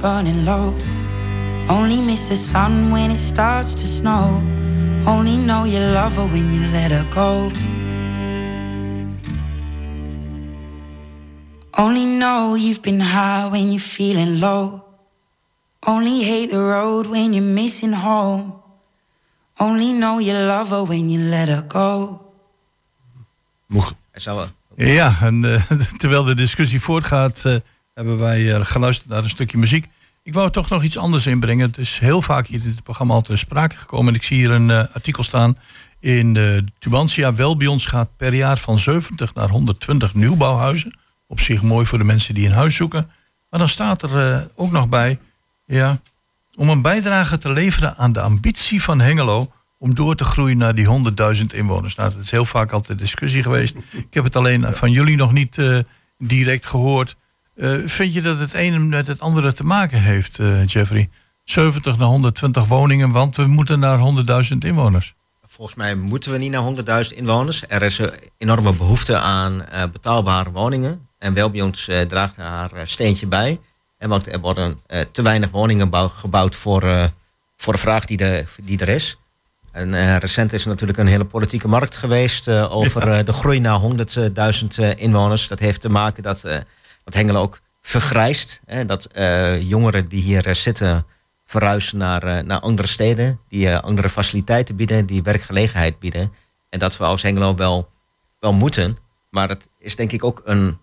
Burning 0.00 0.44
low. 0.44 0.74
Only 1.68 2.00
miss 2.00 2.28
the 2.28 2.36
sun 2.36 2.90
when 2.90 3.10
it 3.10 3.18
starts 3.18 3.74
to 3.74 3.86
snow. 3.86 4.40
Only 5.06 5.36
know 5.36 5.64
you 5.64 5.78
love 5.78 6.16
her 6.16 6.26
when 6.26 6.52
you 6.52 6.60
let 6.72 6.90
her 6.90 7.06
go. 7.10 7.50
Only 11.78 12.04
know 12.04 12.54
you've 12.54 12.82
been 12.82 13.00
high 13.00 13.48
when 13.50 13.70
you're 13.70 13.80
feeling 13.80 14.40
low. 14.40 14.82
Only 15.86 16.22
hate 16.22 16.50
the 16.50 16.58
road 16.58 17.06
when 17.06 17.32
you're 17.32 17.54
missing 17.54 17.92
home. 17.92 18.52
Only 19.58 19.92
know 19.92 20.18
you 20.18 20.32
love 20.32 20.70
her 20.70 20.84
when 20.84 21.08
you 21.08 21.20
let 21.20 21.48
her 21.48 21.64
go. 21.68 22.20
Moeg. 23.66 23.92
Zou, 24.14 24.48
Ja, 24.76 25.16
en 25.20 25.44
eh, 25.44 25.70
terwijl 26.00 26.22
de 26.24 26.34
discussie 26.34 26.80
voortgaat, 26.80 27.44
eh, 27.44 27.56
hebben 27.96 28.18
wij 28.18 28.54
eh, 28.54 28.60
geluisterd 28.64 29.08
naar 29.08 29.22
een 29.22 29.28
stukje 29.28 29.58
muziek. 29.58 29.88
Ik 30.22 30.34
wou 30.34 30.50
toch 30.50 30.68
nog 30.68 30.82
iets 30.82 30.98
anders 30.98 31.26
inbrengen. 31.26 31.66
Het 31.66 31.78
is 31.78 31.98
heel 31.98 32.22
vaak 32.22 32.46
hier 32.46 32.60
in 32.62 32.68
het 32.68 32.82
programma 32.82 33.14
al 33.14 33.22
te 33.22 33.36
sprake 33.36 33.76
gekomen. 33.76 34.08
En 34.08 34.14
ik 34.14 34.22
zie 34.22 34.36
hier 34.36 34.50
een 34.50 34.70
eh, 34.70 34.84
artikel 34.92 35.22
staan 35.22 35.58
in 36.00 36.32
de 36.32 36.64
Tubantia. 36.78 37.34
Wel 37.34 37.56
bij 37.56 37.66
ons 37.66 37.86
gaat 37.86 38.16
per 38.16 38.34
jaar 38.34 38.56
van 38.56 38.78
70 38.78 39.34
naar 39.34 39.48
120 39.48 40.14
nieuwbouwhuizen. 40.14 40.98
Op 41.26 41.40
zich 41.40 41.62
mooi 41.62 41.86
voor 41.86 41.98
de 41.98 42.04
mensen 42.04 42.34
die 42.34 42.46
een 42.46 42.52
huis 42.52 42.74
zoeken. 42.74 43.10
Maar 43.50 43.60
dan 43.60 43.68
staat 43.68 44.02
er 44.02 44.32
eh, 44.32 44.42
ook 44.54 44.70
nog 44.70 44.88
bij, 44.88 45.18
ja, 45.66 46.00
om 46.54 46.68
een 46.68 46.82
bijdrage 46.82 47.38
te 47.38 47.52
leveren 47.52 47.96
aan 47.96 48.12
de 48.12 48.20
ambitie 48.20 48.82
van 48.82 49.00
Hengelo 49.00 49.52
om 49.78 49.94
door 49.94 50.14
te 50.14 50.24
groeien 50.24 50.58
naar 50.58 50.74
die 50.74 50.86
100.000 51.36 51.44
inwoners. 51.46 51.94
Nou, 51.94 52.10
dat 52.10 52.20
is 52.20 52.30
heel 52.30 52.44
vaak 52.44 52.72
altijd 52.72 52.98
discussie 52.98 53.42
geweest. 53.42 53.76
Ik 53.92 54.14
heb 54.14 54.24
het 54.24 54.36
alleen 54.36 54.72
van 54.72 54.90
jullie 54.90 55.16
nog 55.16 55.32
niet 55.32 55.58
eh, 55.58 55.78
direct 56.18 56.66
gehoord. 56.66 57.16
Eh, 57.56 57.78
vind 57.84 58.14
je 58.14 58.22
dat 58.22 58.38
het 58.38 58.54
ene 58.54 58.78
met 58.78 59.06
het 59.06 59.20
andere 59.20 59.52
te 59.52 59.64
maken 59.64 60.00
heeft, 60.02 60.38
eh, 60.38 60.66
Jeffrey? 60.66 61.08
70 61.44 61.98
naar 61.98 62.08
120 62.08 62.66
woningen, 62.66 63.10
want 63.10 63.36
we 63.36 63.46
moeten 63.46 63.78
naar 63.78 63.98
100.000 63.98 64.64
inwoners. 64.64 65.14
volgens 65.48 65.76
mij 65.76 65.94
moeten 65.94 66.32
we 66.32 66.38
niet 66.38 66.50
naar 66.50 66.62
100.000 66.62 67.16
inwoners. 67.16 67.62
Er 67.68 67.82
is 67.82 67.98
een 67.98 68.10
enorme 68.38 68.72
behoefte 68.72 69.18
aan 69.18 69.64
eh, 69.64 69.82
betaalbare 69.92 70.50
woningen. 70.50 71.08
En 71.18 71.34
Welbionds 71.34 71.88
eh 71.88 72.00
draagt 72.00 72.36
haar 72.36 72.70
steentje 72.84 73.26
bij. 73.26 73.60
En 73.98 74.08
want 74.08 74.32
er 74.32 74.40
worden 74.40 74.80
te 75.12 75.22
weinig 75.22 75.50
woningen 75.50 75.90
bouw- 75.90 76.08
gebouwd 76.08 76.56
voor, 76.56 77.10
voor 77.56 77.72
de 77.72 77.78
vraag 77.78 78.04
die, 78.04 78.16
de, 78.16 78.44
die 78.62 78.78
er 78.78 78.88
is. 78.88 79.18
En 79.72 80.18
recent 80.18 80.52
is 80.52 80.62
er 80.62 80.68
natuurlijk 80.68 80.98
een 80.98 81.06
hele 81.06 81.24
politieke 81.24 81.68
markt 81.68 81.96
geweest 81.96 82.48
over 82.48 83.24
de 83.24 83.32
groei 83.32 83.60
naar 83.60 83.80
100.000 83.80 84.78
eh, 84.78 84.90
inwoners. 84.96 85.48
Dat 85.48 85.58
heeft 85.58 85.80
te 85.80 85.88
maken 85.88 86.22
dat, 86.22 86.44
dat 87.06 87.14
Hengelo 87.14 87.40
ook 87.40 87.60
vergrijst. 87.82 88.60
Hè, 88.66 88.84
dat 88.84 89.04
eh, 89.04 89.60
jongeren 89.68 90.08
die 90.08 90.22
hier 90.22 90.46
eh, 90.46 90.54
zitten 90.54 91.06
verhuizen 91.44 91.98
naar, 91.98 92.22
eh, 92.22 92.42
naar 92.44 92.60
andere 92.60 92.88
steden. 92.88 93.40
Die 93.48 93.76
andere 93.76 94.08
faciliteiten 94.10 94.76
bieden, 94.76 95.06
die 95.06 95.22
werkgelegenheid 95.22 95.98
bieden. 95.98 96.32
En 96.70 96.78
dat 96.78 96.96
we 96.96 97.04
als 97.04 97.22
Hengelo 97.22 97.54
wel, 97.54 97.90
wel 98.40 98.52
moeten. 98.52 98.96
Maar 99.30 99.48
het 99.48 99.68
is 99.78 99.96
denk 99.96 100.12
ik 100.12 100.24
ook 100.24 100.42
een, 100.44 100.78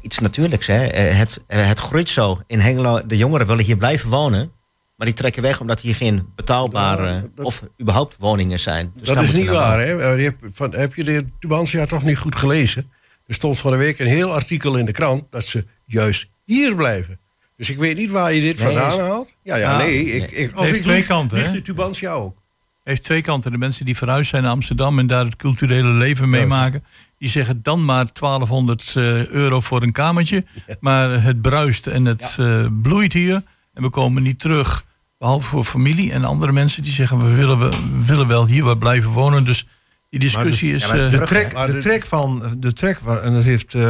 iets 0.00 0.18
natuurlijks. 0.18 0.66
Hè? 0.66 0.78
Het, 0.96 1.44
het 1.46 1.78
groeit 1.78 2.08
zo. 2.08 2.40
In 2.46 2.60
Hengelo, 2.60 3.06
de 3.06 3.16
jongeren 3.16 3.46
willen 3.46 3.64
hier 3.64 3.76
blijven 3.76 4.10
wonen. 4.10 4.52
Maar 4.96 5.06
die 5.06 5.16
trekken 5.16 5.42
weg 5.42 5.60
omdat 5.60 5.80
hier 5.80 5.94
geen 5.94 6.32
betaalbare 6.34 7.30
dat- 7.34 7.44
of 7.46 7.62
überhaupt 7.80 8.16
woningen 8.18 8.60
zijn. 8.60 8.92
Dus 8.94 9.08
dat 9.08 9.20
is 9.20 9.32
niet 9.32 9.48
waar, 9.48 9.80
hè? 9.80 9.96
Hebt 9.96 10.36
van- 10.52 10.74
heb 10.74 10.94
je 10.94 11.04
de 11.04 11.26
Tubantia 11.38 11.86
toch 11.86 12.02
niet 12.02 12.18
goed 12.18 12.36
gelezen? 12.36 12.90
Er 13.26 13.34
stond 13.34 13.58
van 13.58 13.70
de 13.70 13.76
week 13.76 13.98
een 13.98 14.06
heel 14.06 14.34
artikel 14.34 14.76
in 14.76 14.84
de 14.84 14.92
krant 14.92 15.24
dat 15.30 15.44
ze 15.46 15.64
juist 15.84 16.26
hier 16.44 16.74
blijven. 16.74 17.18
Dus 17.56 17.70
ik 17.70 17.78
weet 17.78 17.96
niet 17.96 18.10
waar 18.10 18.32
je 18.32 18.40
dit 18.40 18.58
Nee, 18.58 18.66
vandaan 18.66 19.00
haalt. 19.00 19.34
Ja, 19.42 19.56
ja, 19.56 19.70
Ja, 19.70 19.78
nee. 19.78 20.04
Ik, 20.04 20.30
ik, 20.30 20.52
als 20.52 20.64
Heeft 20.64 20.76
ik 20.76 20.82
twee 20.82 21.04
kanten, 21.04 21.36
ligt 21.38 21.50
hè? 21.50 21.54
de 21.56 21.62
Tubantia 21.62 22.12
ook. 22.12 22.42
heeft 22.84 23.02
twee 23.02 23.22
kanten. 23.22 23.50
De 23.52 23.58
mensen 23.58 23.84
die 23.84 23.96
verhuisd 23.96 24.30
zijn 24.30 24.42
naar 24.42 24.52
Amsterdam 24.52 24.98
en 24.98 25.06
daar 25.06 25.24
het 25.24 25.36
culturele 25.36 25.88
leven 25.88 26.30
meemaken, 26.30 26.84
die 27.18 27.28
zeggen 27.28 27.62
dan 27.62 27.84
maar 27.84 28.06
1200 28.12 28.92
eh, 28.96 29.26
euro 29.26 29.60
voor 29.60 29.82
een 29.82 29.92
kamertje. 29.92 30.44
Maar 30.80 31.22
het 31.22 31.42
bruist 31.42 31.86
en 31.86 32.04
het 32.04 32.36
eh, 32.38 32.66
bloeit 32.82 33.12
hier 33.12 33.42
en 33.74 33.82
we 33.82 33.90
komen 33.90 34.22
niet 34.22 34.38
terug. 34.40 34.84
Behalve 35.18 35.46
voor 35.48 35.64
familie 35.64 36.12
en 36.12 36.24
andere 36.24 36.52
mensen 36.52 36.82
die 36.82 36.92
zeggen 36.92 37.18
we 37.18 37.34
willen, 37.34 37.58
we 37.58 38.04
willen 38.06 38.26
wel 38.26 38.46
hier 38.46 38.64
wat 38.64 38.78
blijven 38.78 39.10
wonen. 39.10 39.44
Dus 39.44 39.66
die 40.18 40.28
discussie 40.28 40.74
is. 40.74 40.84
ja, 40.84 40.94
eh, 40.94 41.10
De 41.10 41.18
trek, 41.20 41.52
Maar 41.52 41.66
de 41.66 41.72
de- 41.72 41.78
trek 41.78 42.04
van, 42.06 42.56
de 42.58 42.72
trek, 42.72 42.98
en 43.22 43.34
dat 43.34 43.44
heeft 43.44 43.74
eh 43.74 43.82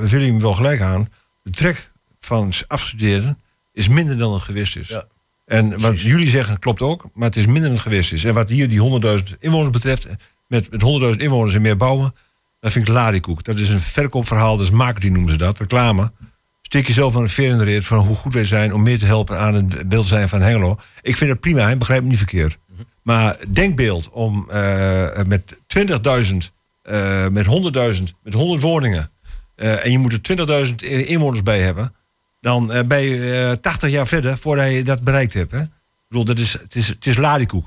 Willem 0.00 0.40
wel 0.40 0.52
gelijk 0.54 0.80
aan, 0.80 1.08
de 1.42 1.50
trek 1.50 1.92
van 2.20 2.52
afstuderen 2.66 3.38
is 3.72 3.88
minder 3.88 4.18
dan 4.18 4.32
het 4.32 4.42
geweest 4.42 4.76
is. 4.76 4.88
Ja. 4.88 5.04
En 5.46 5.70
wat 5.70 5.80
Precies. 5.80 6.02
jullie 6.02 6.28
zeggen 6.28 6.58
klopt 6.58 6.80
ook, 6.80 7.08
maar 7.14 7.26
het 7.28 7.36
is 7.36 7.44
minder 7.46 7.62
dan 7.62 7.72
het 7.72 7.80
geweest 7.80 8.12
is. 8.12 8.24
En 8.24 8.34
wat 8.34 8.50
hier 8.50 8.68
die 8.68 8.80
100.000 8.80 9.36
inwoners 9.40 9.70
betreft, 9.70 10.06
met, 10.46 10.70
met 10.70 10.82
100.000 11.14 11.20
inwoners 11.22 11.54
en 11.54 11.62
meer 11.62 11.76
bouwen, 11.76 12.14
dat 12.60 12.72
vind 12.72 12.88
ik 12.88 12.94
ladiekoek. 12.94 13.44
Dat 13.44 13.58
is 13.58 13.68
een 13.68 13.80
verkoopverhaal, 13.80 14.56
dat 14.56 14.66
is 14.66 14.72
marketing 14.72 15.12
noemen 15.12 15.32
ze 15.32 15.38
dat, 15.38 15.58
reclame. 15.58 16.12
Steek 16.62 16.86
jezelf 16.86 17.16
aan 17.16 17.22
een 17.22 17.28
veer 17.28 17.50
in 17.50 17.58
de 17.58 17.64
reet 17.64 17.84
van 17.84 17.98
hoe 17.98 18.16
goed 18.16 18.34
wij 18.34 18.44
zijn 18.44 18.74
om 18.74 18.82
meer 18.82 18.98
te 18.98 19.04
helpen 19.06 19.38
aan 19.38 19.54
het 19.54 19.88
beeld 19.88 20.06
zijn 20.06 20.28
van 20.28 20.40
Hengelo. 20.40 20.76
Ik 21.02 21.16
vind 21.16 21.30
het 21.30 21.40
prima, 21.40 21.68
hè, 21.68 21.76
begrijp 21.76 22.02
me 22.02 22.08
niet 22.08 22.18
verkeerd. 22.18 22.58
Maar 23.04 23.36
denkbeeld 23.48 24.10
om 24.10 24.50
eh, 24.50 25.22
met 25.26 25.56
20.000, 25.66 26.52
eh, 26.82 27.28
met 27.28 27.46
100.000, 27.46 28.14
met 28.22 28.34
100 28.34 28.62
woningen. 28.62 29.10
eh, 29.54 29.84
en 29.84 29.90
je 29.90 29.98
moet 29.98 30.12
er 30.12 30.22
20.000 30.22 30.82
inwoners 31.06 31.42
bij 31.42 31.60
hebben. 31.60 31.94
Dan 32.40 32.72
ben 32.86 33.00
je 33.00 33.32
eh, 33.50 33.52
80 33.52 33.90
jaar 33.90 34.06
verder 34.06 34.38
voordat 34.38 34.72
je 34.72 34.84
dat 34.84 35.04
bereikt 35.04 35.34
hebt. 35.34 35.50
Hè? 35.50 35.60
Ik 35.60 35.70
bedoel, 36.08 36.24
dat 36.24 36.38
is, 36.38 36.52
het, 36.52 36.74
is, 36.74 36.88
het 36.88 37.06
is. 37.06 37.16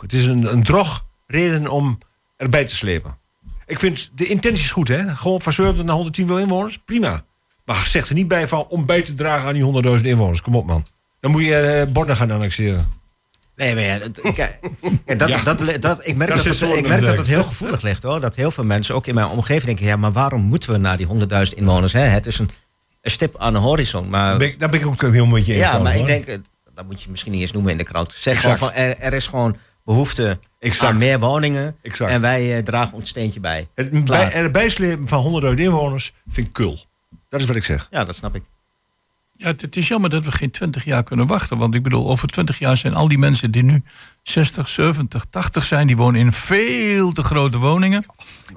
Het 0.01 0.13
is 0.13 0.25
een, 0.25 0.51
een 0.51 0.63
drog 0.63 1.05
reden 1.27 1.67
om 1.67 1.97
erbij 2.37 2.65
te 2.65 2.75
slepen. 2.75 3.17
Ik 3.65 3.79
vind 3.79 4.09
de 4.15 4.25
intenties 4.25 4.71
goed, 4.71 4.87
hè? 4.87 5.15
Gewoon 5.15 5.41
van 5.41 5.53
70 5.53 5.83
naar 5.85 5.95
110 5.95 6.27
wil 6.27 6.37
inwoners, 6.39 6.79
prima. 6.85 7.23
Maar 7.65 7.85
zeg 7.85 8.07
er 8.09 8.15
niet 8.15 8.27
bij 8.27 8.47
van 8.47 8.65
om 8.67 8.85
bij 8.85 9.01
te 9.01 9.13
dragen 9.13 9.47
aan 9.47 9.53
die 9.53 9.97
100.000 9.99 10.05
inwoners. 10.05 10.41
Kom 10.41 10.55
op, 10.55 10.65
man. 10.65 10.85
Dan 11.19 11.31
moet 11.31 11.43
je 11.43 11.55
eh 11.55 11.91
Borden 11.91 12.15
gaan 12.15 12.31
annexeren. 12.31 12.87
Nee, 13.57 13.73
maar 13.73 13.83
ja, 13.83 13.99
dat, 13.99 14.19
ja, 14.35 15.15
dat, 15.15 15.27
Ja. 15.27 15.43
dat, 15.43 15.81
dat, 15.81 16.07
ik 16.07 16.15
merk, 16.15 16.29
Dat 16.35 16.43
het, 16.43 16.61
ik 16.61 16.83
in 16.83 16.89
merk 16.89 17.05
dat 17.05 17.17
het 17.17 17.27
heel 17.27 17.43
gevoelig 17.43 17.81
ligt 17.81 18.03
hoor. 18.03 18.19
Dat 18.19 18.35
heel 18.35 18.51
veel 18.51 18.63
mensen, 18.63 18.95
ook 18.95 19.07
in 19.07 19.13
mijn 19.13 19.27
omgeving, 19.27 19.65
denken: 19.65 19.85
ja, 19.85 19.95
maar 19.95 20.11
waarom 20.11 20.41
moeten 20.41 20.71
we 20.71 20.77
naar 20.77 20.97
die 20.97 21.07
100.000 21.07 21.53
inwoners? 21.55 21.93
Hè? 21.93 21.99
Het 21.99 22.25
is 22.25 22.39
een, 22.39 22.49
een 23.01 23.11
stip 23.11 23.37
aan 23.37 23.53
de 23.53 23.59
horizon. 23.59 24.09
Maar, 24.09 24.29
Daar 24.29 24.37
ben 24.37 24.47
ik, 24.47 24.59
daar 24.59 24.69
ben 24.69 24.79
ik 24.79 24.85
ook 24.87 25.01
heel 25.01 25.25
met 25.25 25.45
je 25.45 25.53
eens. 25.53 25.61
ja, 25.61 25.79
maar 25.79 25.95
ik 25.95 26.05
denk, 26.05 26.25
eh, 26.25 26.37
dat 26.73 26.85
moet 26.85 27.03
je 27.03 27.09
misschien 27.09 27.31
niet 27.31 27.41
eens 27.41 27.51
noemen 27.51 27.71
in 27.71 27.77
de 27.77 27.83
krant. 27.83 28.13
Zeg 28.17 28.41
gewoon 28.41 28.57
van 28.57 28.71
er, 28.71 28.97
er 28.97 29.13
is 29.13 29.27
gewoon 29.27 29.57
behoefte 29.83 30.39
Exact. 30.59 30.91
aan 30.91 30.97
meer 30.97 31.19
woningen. 31.19 31.75
Exact. 31.81 32.11
En 32.11 32.21
wij 32.21 32.55
eh, 32.57 32.63
dragen 32.63 32.93
ons 32.93 33.09
steentje 33.09 33.39
bij. 33.39 33.67
Het 33.75 34.05
bij, 34.05 34.31
erbij 34.31 34.69
slepen 34.69 35.07
van 35.07 35.43
100.000 35.45 35.53
inwoners 35.53 36.13
vind 36.27 36.47
ik 36.47 36.53
kul. 36.53 36.85
Dat 37.29 37.39
is 37.41 37.47
wat 37.47 37.55
ik 37.55 37.63
zeg. 37.63 37.87
Ja, 37.91 38.03
dat 38.03 38.15
snap 38.15 38.35
ik. 38.35 38.43
Ja, 39.37 39.47
het, 39.47 39.75
is 39.75 39.87
jammer 39.87 40.09
dat 40.09 40.23
we 40.23 40.31
geen 40.31 40.51
20 40.51 40.85
jaar 40.85 41.03
kunnen 41.03 41.27
wachten. 41.27 41.57
Want 41.57 41.75
ik 41.75 41.83
bedoel, 41.83 42.09
over 42.09 42.27
20 42.27 42.59
jaar 42.59 42.77
zijn 42.77 42.93
al 42.93 43.07
die 43.07 43.17
mensen 43.17 43.51
die 43.51 43.63
nu 43.63 43.83
60, 44.23 44.67
70, 44.67 45.25
80 45.29 45.63
zijn, 45.65 45.87
die 45.87 45.97
wonen 45.97 46.19
in 46.19 46.31
veel 46.31 47.11
te 47.11 47.23
grote 47.23 47.57
woningen. 47.57 48.05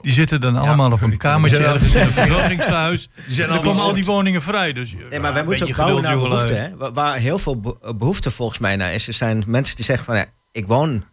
Die 0.03 0.13
zitten 0.13 0.41
dan 0.41 0.57
allemaal 0.57 0.93
op 0.93 1.03
een 1.03 1.17
kamertje 1.17 1.59
ergens 1.59 1.95
in 1.95 2.01
een. 2.01 2.15
Die 3.27 3.35
zijn 3.35 3.49
En 3.49 3.55
dan 3.55 3.65
komen 3.65 3.83
al 3.83 3.95
die 3.95 4.05
woningen 4.05 4.43
vrij. 4.43 4.73
Dus, 4.73 4.95
Nee, 5.11 5.21
maar 5.21 5.33
wij 5.33 5.45
moeten 5.45 5.69
ook 5.69 5.77
bouwen 5.77 6.03
naar 6.03 6.13
geduld, 6.13 6.31
behoefte. 6.31 6.53
Hè? 6.53 6.93
Waar, 6.93 7.17
heel 7.17 7.39
veel 7.39 7.61
be- 7.61 7.95
behoefte 7.97 8.31
volgens 8.31 8.59
mij 8.59 8.77
naar 8.77 8.95
is. 8.95 9.07
Er 9.07 9.13
zijn 9.13 9.45
mensen 9.47 9.77
die 9.77 9.85
zeggen 9.85 10.05
van... 10.05 10.17
Ja, 10.17 10.25
ik 10.53 10.67
woon 10.67 11.05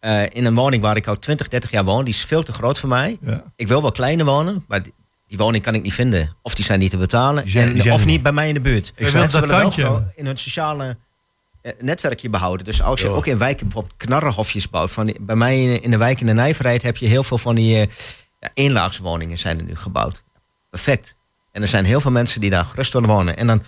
eh, 0.00 0.22
in 0.32 0.44
een 0.44 0.54
woning 0.54 0.82
waar 0.82 0.96
ik 0.96 1.06
al 1.06 1.18
20, 1.18 1.48
30 1.48 1.70
jaar 1.70 1.84
woon. 1.84 2.04
Die 2.04 2.14
is 2.14 2.24
veel 2.24 2.42
te 2.42 2.52
groot 2.52 2.78
voor 2.78 2.88
mij. 2.88 3.18
Ja. 3.20 3.42
Ik 3.56 3.68
wil 3.68 3.82
wel 3.82 3.92
kleiner 3.92 4.24
wonen, 4.24 4.64
maar 4.68 4.80
die, 5.36 5.44
woning 5.44 5.62
kan 5.64 5.74
ik 5.74 5.82
niet 5.82 5.92
vinden. 5.94 6.36
Of 6.42 6.54
die 6.54 6.64
zijn 6.64 6.78
niet 6.78 6.90
te 6.90 6.96
betalen. 6.96 7.42
Die 7.42 7.52
zijn- 7.52 7.66
en, 7.66 7.72
die 7.72 7.82
zijn 7.82 7.94
of 7.94 8.00
niet 8.00 8.08
niet. 8.08 8.22
bij 8.22 8.32
mij 8.32 8.48
in 8.48 8.54
de 8.54 8.60
buurt. 8.60 8.92
wil 8.96 9.12
Mensen 9.12 9.40
dat 9.40 9.50
tandje 9.50 10.12
in 10.16 10.26
hun 10.26 10.36
sociale 10.36 10.96
eh, 11.62 11.72
netwerkje 11.80 12.28
behouden. 12.30 12.64
Dus 12.66 12.82
als 12.82 13.00
je 13.00 13.08
ook 13.08 13.26
in 13.26 13.38
wijken 13.38 13.66
bijvoorbeeld 13.66 13.96
knarrenhofjes 13.96 14.70
bouwt. 14.70 14.90
Van 14.92 15.06
die- 15.06 15.16
bij 15.20 15.36
mij 15.36 15.62
in, 15.64 15.82
in 15.82 15.90
de 15.90 15.96
wijk 15.96 16.20
in 16.20 16.26
de 16.26 16.32
Nijverheid 16.32 16.82
heb 16.82 16.96
je 16.96 17.06
heel 17.06 17.22
veel 17.22 17.38
van 17.38 17.54
die 17.54 17.80
eh 17.80 17.86
ja, 18.40 18.50
eenlaagswoningen 18.54 19.38
zijn 19.38 19.58
er 19.58 19.64
nu 19.64 19.76
gebouwd. 19.76 20.22
Perfect. 20.70 21.16
En 21.52 21.62
er 21.62 21.68
zijn 21.68 21.84
heel 21.84 22.00
veel 22.00 22.10
mensen 22.10 22.40
die 22.40 22.50
daar 22.50 22.64
gerust 22.64 22.92
willen 22.92 23.08
wonen. 23.08 23.36
En 23.36 23.46
dan 23.46 23.62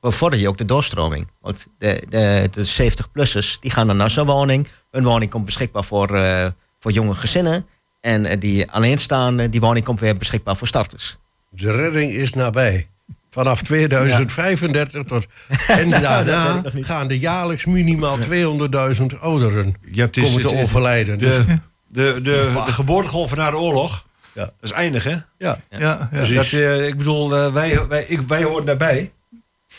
bevorder 0.00 0.38
je 0.38 0.48
ook 0.48 0.58
de 0.58 0.64
doorstroming. 0.64 1.28
Want 1.40 1.66
de, 1.78 2.02
de, 2.08 2.48
de 2.50 2.92
70-plussers 2.92 3.58
die 3.60 3.70
gaan 3.70 3.86
dan 3.86 3.96
naar 3.96 4.10
zo'n 4.10 4.26
woning. 4.26 4.68
Hun 4.90 5.04
woning 5.04 5.30
komt 5.30 5.44
beschikbaar 5.44 5.84
voor, 5.84 6.14
eh, 6.16 6.46
voor 6.78 6.92
jonge 6.92 7.14
gezinnen. 7.14 7.66
En 8.02 8.26
eh, 8.26 8.40
die 8.40 8.70
alleenstaande, 8.70 9.48
die 9.48 9.60
woning 9.60 9.84
komt 9.84 10.00
weer 10.00 10.16
beschikbaar 10.16 10.56
voor 10.56 10.66
starters. 10.66 11.16
De 11.50 11.70
redding 11.72 12.12
is 12.12 12.32
nabij. 12.32 12.86
Vanaf 13.30 13.62
2035 13.62 15.02
tot. 15.04 15.26
En 15.68 15.90
daarna 15.90 16.62
gaan 16.74 17.08
er 17.10 17.16
jaarlijks 17.16 17.64
minimaal 17.66 18.18
200.000 18.18 19.18
ouderen 19.20 19.74
Ja, 19.92 20.04
het 20.06 20.16
is- 20.16 20.22
komen 20.24 20.40
te 20.40 20.54
overlijden. 20.54 21.18
Dus, 21.18 21.36
De, 21.36 21.44
de, 21.88 22.20
de, 22.22 22.50
de 22.66 22.72
geboortegolven 22.72 23.36
na 23.36 23.50
de 23.50 23.56
oorlog, 23.56 24.06
Ja. 24.32 24.44
dat 24.44 24.52
is 24.60 24.70
eindig, 24.70 25.04
hè? 25.04 25.10
ja. 25.10 25.24
Ja, 25.38 25.58
ja. 25.78 26.08
Dus 26.12 26.34
dat, 26.34 26.52
eh, 26.52 26.86
ik 26.86 26.96
bedoel, 26.96 27.36
eh, 27.36 27.52
wij, 27.52 27.86
wij, 27.88 28.04
ik, 28.08 28.20
wij 28.20 28.42
horen 28.42 28.64
daarbij. 28.66 28.98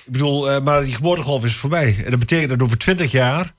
Ik 0.05 0.11
bedoel, 0.11 0.51
eh, 0.51 0.61
maar 0.61 0.83
die 0.83 0.93
geboortegolf 0.95 1.43
is 1.45 1.55
voorbij. 1.55 1.95
En 2.05 2.11
dat 2.11 2.19
betekent 2.19 2.49
dat 2.49 2.61
over 2.61 2.77
20 2.77 3.11
jaar 3.11 3.53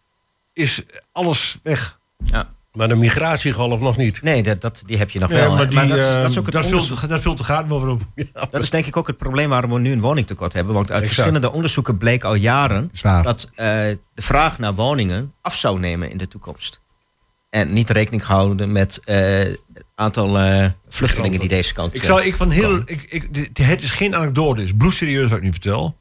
is 0.52 0.82
alles 1.12 1.58
weg. 1.62 1.98
Ja. 2.24 2.48
Maar 2.74 2.88
de 2.88 2.94
migratiegolf 2.96 3.80
nog 3.80 3.96
niet. 3.96 4.22
Nee, 4.22 4.42
dat, 4.42 4.60
dat, 4.60 4.82
die 4.86 4.96
heb 4.98 5.10
je 5.10 5.18
nog 5.18 5.30
Ja, 5.30 5.36
wel. 5.36 5.54
maar 5.54 5.68
die, 5.68 5.78
dat, 5.86 5.96
is, 5.98 6.06
eh, 6.06 6.14
dat 6.14 6.30
is 6.30 6.38
ook 6.38 6.44
het 6.44 6.54
dat 6.54 6.64
onderzoek- 6.64 6.98
vult, 6.98 7.10
dat 7.10 7.20
vult 7.20 7.38
de 7.38 7.44
gaten 7.44 7.90
op. 7.90 8.00
Dat 8.50 8.62
is 8.62 8.70
denk 8.70 8.86
ik 8.86 8.96
ook 8.96 9.06
het 9.06 9.16
probleem 9.16 9.48
waarom 9.48 9.72
we 9.72 9.78
nu 9.80 9.92
een 9.92 10.00
woningtekort 10.00 10.52
hebben. 10.52 10.74
Want 10.74 10.90
uit 10.90 11.02
Exact. 11.02 11.14
verschillende 11.20 11.52
onderzoeken 11.56 11.98
bleek 11.98 12.24
al 12.24 12.34
jaren 12.34 12.90
Zwaar. 12.92 13.22
dat 13.22 13.50
eh, 13.54 13.66
de 14.14 14.22
vraag 14.22 14.58
naar 14.58 14.74
woningen 14.74 15.32
af 15.40 15.56
zou 15.56 15.78
nemen 15.80 16.10
in 16.10 16.18
de 16.18 16.28
toekomst. 16.28 16.80
En 17.50 17.72
niet 17.72 17.90
rekening 17.90 18.26
gehouden 18.26 18.72
met 18.72 19.00
eh, 19.04 19.16
het 19.28 19.58
aantal 19.94 20.38
eh, 20.38 20.68
vluchtelingen 20.88 21.40
die 21.40 21.48
deze 21.48 21.74
kant 21.74 21.94
Ik 21.94 22.00
eh, 22.00 22.06
zou, 22.06 22.22
ik 22.22 22.36
van 22.36 22.50
heel, 22.50 22.80
ik, 22.84 23.02
ik, 23.02 23.28
het 23.52 23.82
is 23.82 23.90
geen 23.90 24.14
anekdote, 24.16 24.60
het 24.60 24.68
is 24.68 24.74
bloedserieus 24.76 25.28
wat 25.28 25.38
ik 25.38 25.44
nu 25.44 25.50
vertel. 25.50 25.96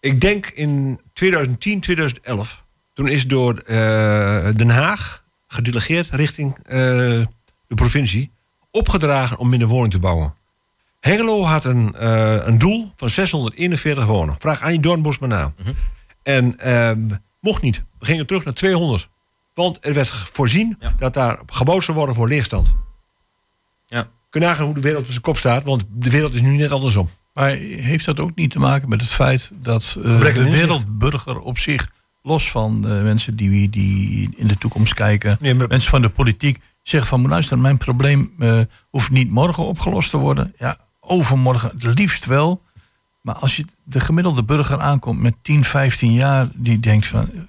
Ik 0.00 0.20
denk 0.20 0.46
in 0.46 1.00
2010, 1.12 1.80
2011, 1.80 2.62
toen 2.94 3.08
is 3.08 3.26
door 3.26 3.58
eh, 3.58 3.76
Den 4.56 4.70
Haag 4.70 5.22
gedelegeerd 5.54 6.08
richting 6.10 6.56
eh, 6.56 6.78
de 7.66 7.74
provincie 7.74 8.30
opgedragen 8.70 9.38
om 9.38 9.48
minder 9.48 9.68
woning 9.68 9.92
te 9.92 9.98
bouwen. 9.98 10.34
Hengelo 11.00 11.42
had 11.44 11.64
een, 11.64 11.94
eh, 11.94 12.36
een 12.46 12.58
doel 12.58 12.92
van 12.96 13.10
641 13.10 14.06
wonen. 14.06 14.36
Vraag 14.38 14.60
aan 14.62 14.72
je 14.72 14.80
Doornbos 14.80 15.18
maar 15.18 15.28
na. 15.28 15.52
En 16.22 16.58
ehm, 16.58 17.08
mocht 17.40 17.62
niet. 17.62 17.82
We 17.98 18.06
gingen 18.06 18.26
terug 18.26 18.44
naar 18.44 18.54
200. 18.54 19.08
Want 19.54 19.78
er 19.80 19.94
werd 19.94 20.08
voorzien 20.08 20.76
Ja. 20.80 20.94
dat 20.96 21.14
daar 21.14 21.42
gebouwd 21.46 21.84
zou 21.84 21.96
worden 21.96 22.14
voor 22.14 22.28
leegstand. 22.28 22.74
Ja. 23.86 24.08
Kun 24.30 24.40
je 24.40 24.46
nagaan 24.46 24.64
hoe 24.64 24.74
de 24.74 24.80
wereld 24.80 25.04
op 25.04 25.10
zijn 25.10 25.20
kop 25.20 25.36
staat, 25.36 25.62
want 25.62 25.84
de 25.90 26.10
wereld 26.10 26.34
is 26.34 26.40
nu 26.40 26.56
net 26.56 26.72
andersom. 26.72 27.08
Maar 27.34 27.50
heeft 27.50 28.04
dat 28.04 28.20
ook 28.20 28.34
niet 28.34 28.50
te 28.50 28.58
maken 28.58 28.88
met 28.88 29.00
het 29.00 29.10
feit 29.10 29.50
dat 29.54 29.96
eh, 30.02 30.20
de 30.20 30.50
wereldburger 30.50 31.40
op 31.40 31.58
zich, 31.58 31.88
los 32.26 32.50
van 32.50 32.88
eh, 32.88 33.02
mensen 33.02 33.36
die, 33.36 33.68
die 33.70 34.30
in 34.36 34.46
de 34.46 34.56
toekomst 34.58 34.94
kijken, 34.94 35.36
Nee, 35.40 35.54
maar- 35.54 35.68
mensen 35.68 35.90
van 35.90 36.02
de 36.02 36.08
politiek, 36.08 36.60
zeggen 36.82 37.08
van 37.08 37.28
luister, 37.28 37.58
mijn 37.58 37.78
probleem 37.78 38.32
eh, 38.38 38.60
hoeft 38.90 39.10
niet 39.10 39.30
morgen 39.30 39.64
opgelost 39.64 40.10
te 40.10 40.16
worden. 40.16 40.54
Ja, 40.58 40.78
overmorgen 41.00 41.70
het 41.70 41.98
liefst 41.98 42.24
wel. 42.24 42.62
Maar 43.20 43.34
als 43.34 43.56
je 43.56 43.64
de 43.82 44.00
gemiddelde 44.00 44.42
burger 44.44 44.80
aankomt 44.80 45.20
met 45.20 45.34
10, 45.42 45.64
15 45.64 46.12
jaar, 46.12 46.48
die 46.54 46.80
denkt 46.80 47.06
van 47.06 47.30
eh, 47.32 47.40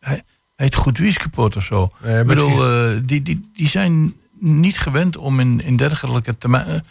hij, 0.00 0.22
heet 0.56 0.74
goed 0.74 0.98
wies 0.98 1.18
kapot 1.18 1.56
of 1.56 1.64
zo. 1.64 1.90
Nee, 2.02 2.20
Ik 2.20 2.26
bedoel, 2.26 2.56
die, 3.06 3.22
die, 3.22 3.50
die 3.54 3.68
zijn 3.68 4.14
niet 4.38 4.78
gewend 4.78 5.16
om 5.16 5.40
in, 5.40 5.60
in 5.60 5.76
dergelijke 5.76 6.38
termijn, 6.38 6.84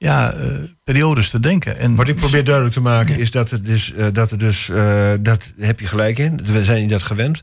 ja, 0.00 0.32
eh, 0.32 0.48
periodes 0.84 1.30
te 1.30 1.40
denken. 1.40 1.78
En 1.78 1.94
Wat 1.94 2.08
ik 2.08 2.16
probeer 2.16 2.44
duidelijk 2.44 2.74
te 2.74 2.80
maken 2.80 3.18
is 3.18 3.30
dat 3.30 3.50
er 3.50 3.62
dus, 3.62 3.92
eh, 3.92 4.06
dat 4.12 4.30
er 4.30 4.38
dus 4.38 4.68
eh, 4.68 5.12
dat 5.20 5.52
heb 5.58 5.80
je 5.80 5.86
gelijk 5.86 6.18
in, 6.18 6.40
we 6.44 6.64
zijn 6.64 6.80
niet 6.80 6.90
dat 6.90 7.02
gewend. 7.02 7.42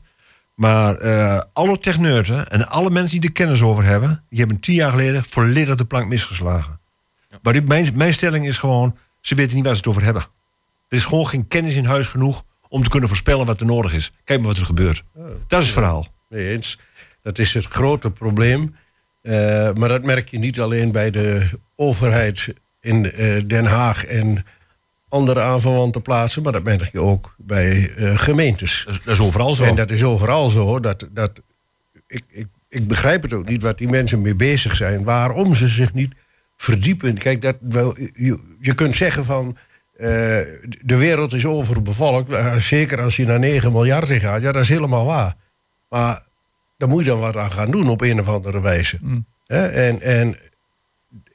Maar 0.54 0.94
eh, 0.96 1.40
alle 1.52 1.78
techneuten 1.78 2.48
en 2.50 2.68
alle 2.68 2.90
mensen 2.90 3.20
die 3.20 3.28
er 3.28 3.34
kennis 3.34 3.62
over 3.62 3.84
hebben, 3.84 4.24
die 4.28 4.38
hebben 4.38 4.60
tien 4.60 4.74
jaar 4.74 4.90
geleden 4.90 5.24
volledig 5.24 5.74
de 5.74 5.84
plank 5.84 6.08
misgeslagen. 6.08 6.80
Maar 7.42 7.52
die- 7.52 7.62
mijn, 7.62 7.90
mijn 7.96 8.12
stelling 8.14 8.46
is 8.46 8.58
gewoon, 8.58 8.96
ze 9.20 9.34
weten 9.34 9.54
niet 9.56 9.64
waar 9.64 9.74
ze 9.74 9.80
het 9.80 9.88
over 9.88 10.02
hebben. 10.02 10.22
Er 10.88 10.96
is 10.96 11.04
gewoon 11.04 11.26
geen 11.28 11.46
kennis 11.48 11.74
in 11.74 11.84
huis 11.84 12.06
genoeg 12.06 12.44
om 12.68 12.82
te 12.82 12.88
kunnen 12.88 13.08
voorspellen 13.08 13.46
wat 13.46 13.60
er 13.60 13.66
nodig 13.66 13.92
is. 13.92 14.12
Kijk 14.24 14.38
maar 14.40 14.48
wat 14.48 14.58
er 14.58 14.64
gebeurt. 14.66 15.04
Dat 15.46 15.58
is 15.60 15.64
het 15.64 15.74
verhaal. 15.74 16.06
Nee 16.28 16.48
eens. 16.50 16.78
Dat 17.22 17.38
is 17.38 17.54
het 17.54 17.64
grote 17.64 18.10
probleem. 18.10 18.74
Eh, 19.22 19.72
maar 19.72 19.88
dat 19.88 20.02
merk 20.02 20.28
je 20.28 20.38
niet 20.38 20.60
alleen 20.60 20.92
bij 20.92 21.10
de 21.10 21.48
overheid 21.80 22.54
in 22.80 23.12
eh, 23.12 23.42
Den 23.46 23.64
Haag 23.64 24.04
en 24.04 24.44
andere 25.08 25.40
aanverwante 25.40 26.00
plaatsen, 26.00 26.42
maar 26.42 26.52
dat 26.52 26.62
merk 26.62 26.92
je 26.92 27.00
ook 27.00 27.34
bij 27.38 27.94
eh, 27.96 28.18
gemeentes. 28.18 28.82
Dat 28.86 28.94
is, 28.94 29.00
dat 29.04 29.14
is 29.14 29.20
overal 29.20 29.54
zo. 29.54 29.64
En 29.64 29.74
dat 29.74 29.90
is 29.90 30.04
overal 30.04 30.48
zo. 30.50 30.80
Dat, 30.80 31.08
dat, 31.10 31.40
ik, 32.06 32.22
ik, 32.28 32.46
ik 32.68 32.86
begrijp 32.88 33.22
het 33.22 33.32
ook 33.32 33.48
niet 33.48 33.62
wat 33.62 33.78
die 33.78 33.88
mensen 33.88 34.20
mee 34.22 34.34
bezig 34.34 34.76
zijn. 34.76 35.04
Waarom 35.04 35.54
ze 35.54 35.68
zich 35.68 35.92
niet 35.94 36.14
verdiepen. 36.56 37.18
Kijk, 37.18 37.42
dat, 37.42 37.56
wel, 37.60 37.98
je, 37.98 38.38
je 38.60 38.74
kunt 38.74 38.96
zeggen 38.96 39.24
van. 39.24 39.56
eh, 39.96 40.06
de 40.82 40.96
wereld 40.96 41.32
is 41.32 41.46
overbevolkt. 41.46 42.62
Zeker 42.62 43.00
als 43.00 43.16
je 43.16 43.26
naar 43.26 43.38
9 43.38 43.72
miljard 43.72 44.08
in 44.08 44.20
gaat. 44.20 44.42
Ja, 44.42 44.52
dat 44.52 44.62
is 44.62 44.68
helemaal 44.68 45.04
waar. 45.06 45.34
Maar 45.88 46.22
daar 46.76 46.88
moet 46.88 47.04
je 47.04 47.10
dan 47.10 47.18
wat 47.18 47.36
aan 47.36 47.52
gaan 47.52 47.70
doen 47.70 47.88
op 47.88 48.00
een 48.00 48.20
of 48.20 48.28
andere 48.28 48.60
wijze. 48.60 48.98
Hè? 49.46 49.66
En, 49.66 50.00
en 50.00 50.36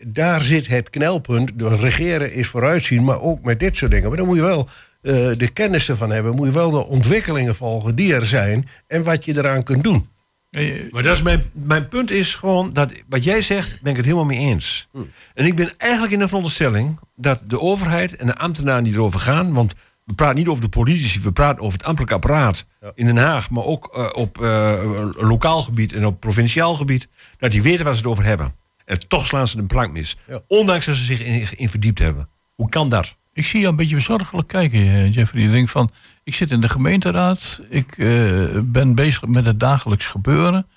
daar 0.07 0.41
zit 0.41 0.67
het 0.67 0.89
knelpunt. 0.89 1.59
De 1.59 1.75
regeren 1.75 2.33
is 2.33 2.47
vooruitzien, 2.47 3.03
maar 3.03 3.19
ook 3.19 3.43
met 3.43 3.59
dit 3.59 3.77
soort 3.77 3.91
dingen. 3.91 4.07
Maar 4.07 4.17
dan 4.17 4.27
moet 4.27 4.35
je 4.35 4.41
wel 4.41 4.67
eh, 5.01 5.13
de 5.37 5.49
kennis 5.53 5.89
ervan 5.89 6.09
hebben. 6.09 6.35
Moet 6.35 6.47
je 6.47 6.53
wel 6.53 6.71
de 6.71 6.87
ontwikkelingen 6.87 7.55
volgen 7.55 7.95
die 7.95 8.13
er 8.13 8.25
zijn. 8.25 8.67
En 8.87 9.03
wat 9.03 9.25
je 9.25 9.37
eraan 9.37 9.63
kunt 9.63 9.83
doen. 9.83 10.07
Eh, 10.49 10.91
Maar 10.91 11.03
dat 11.03 11.15
is 11.15 11.21
mijn, 11.21 11.43
mijn 11.51 11.87
punt 11.87 12.11
is 12.11 12.35
gewoon 12.35 12.73
dat 12.73 12.91
wat 13.09 13.23
jij 13.23 13.41
zegt, 13.41 13.81
ben 13.81 13.91
ik 13.91 13.97
het 13.97 14.05
helemaal 14.05 14.25
mee 14.25 14.37
eens. 14.37 14.87
En 15.33 15.45
ik 15.45 15.55
ben 15.55 15.71
eigenlijk 15.77 16.13
in 16.13 16.19
de 16.19 16.25
veronderstelling 16.27 16.99
dat 17.15 17.39
de 17.47 17.59
overheid 17.59 18.15
en 18.15 18.27
de 18.27 18.37
ambtenaren 18.37 18.83
die 18.83 18.93
erover 18.93 19.19
gaan, 19.19 19.53
want 19.53 19.73
we 20.05 20.13
praten 20.13 20.35
niet 20.35 20.47
over 20.47 20.63
de 20.63 20.69
politici, 20.69 21.19
we 21.21 21.31
praten 21.31 21.61
over 21.61 21.77
het 21.77 21.87
ambtelijk 21.87 22.13
apparaat 22.13 22.65
in 22.93 23.05
Den 23.05 23.17
Haag, 23.17 23.49
maar 23.49 23.63
ook 23.63 23.89
eh, 23.93 24.09
op 24.21 24.41
eh, 24.41 25.05
lokaal 25.13 25.61
gebied 25.61 25.93
en 25.93 26.05
op 26.05 26.19
provinciaal 26.19 26.75
gebied, 26.75 27.07
dat 27.37 27.51
die 27.51 27.61
weten 27.61 27.85
waar 27.85 27.93
ze 27.93 27.99
het 28.01 28.09
over 28.09 28.23
hebben. 28.23 28.55
En 28.85 29.07
toch 29.07 29.25
slaan 29.25 29.47
ze 29.47 29.57
de 29.57 29.63
plank 29.63 29.91
mis. 29.91 30.17
Ja. 30.27 30.41
Ondanks 30.47 30.85
dat 30.85 30.95
ze 30.95 31.03
zich 31.03 31.19
in, 31.19 31.47
in 31.57 31.69
verdiept 31.69 31.99
hebben. 31.99 32.29
Hoe 32.55 32.69
kan 32.69 32.89
dat? 32.89 33.15
Ik 33.33 33.45
zie 33.45 33.59
je 33.59 33.67
een 33.67 33.75
beetje 33.75 33.95
bezorgelijk 33.95 34.47
kijken, 34.47 34.79
eh, 34.79 35.13
Jeffrey. 35.13 35.41
Je 35.41 35.49
denkt 35.49 35.71
van, 35.71 35.91
ik 36.23 36.35
zit 36.35 36.51
in 36.51 36.61
de 36.61 36.69
gemeenteraad. 36.69 37.61
Ik 37.69 37.97
eh, 37.97 38.59
ben 38.63 38.95
bezig 38.95 39.25
met 39.25 39.45
het 39.45 39.59
dagelijks 39.59 40.07
gebeuren. 40.07 40.67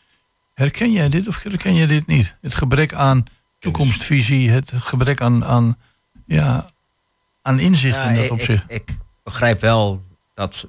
Herken 0.55 0.93
jij 0.93 1.09
dit 1.09 1.29
of 1.29 1.43
herken 1.43 1.75
jij 1.75 1.87
dit 1.87 2.07
niet? 2.07 2.37
Het 2.41 2.55
gebrek 2.55 2.95
aan 2.95 3.25
toekomstvisie, 3.59 4.51
het 4.51 4.73
gebrek 4.75 5.21
aan, 5.21 5.45
aan, 5.45 5.77
ja, 6.27 6.71
aan 7.43 7.59
inzicht 7.59 8.05
in 8.05 8.15
dat 8.15 8.25
ik, 8.25 8.33
opzicht. 8.33 8.65
ik, 8.69 8.91
ik 8.91 8.99
begrijp 9.23 9.61
wel 9.61 10.03
dat 10.35 10.69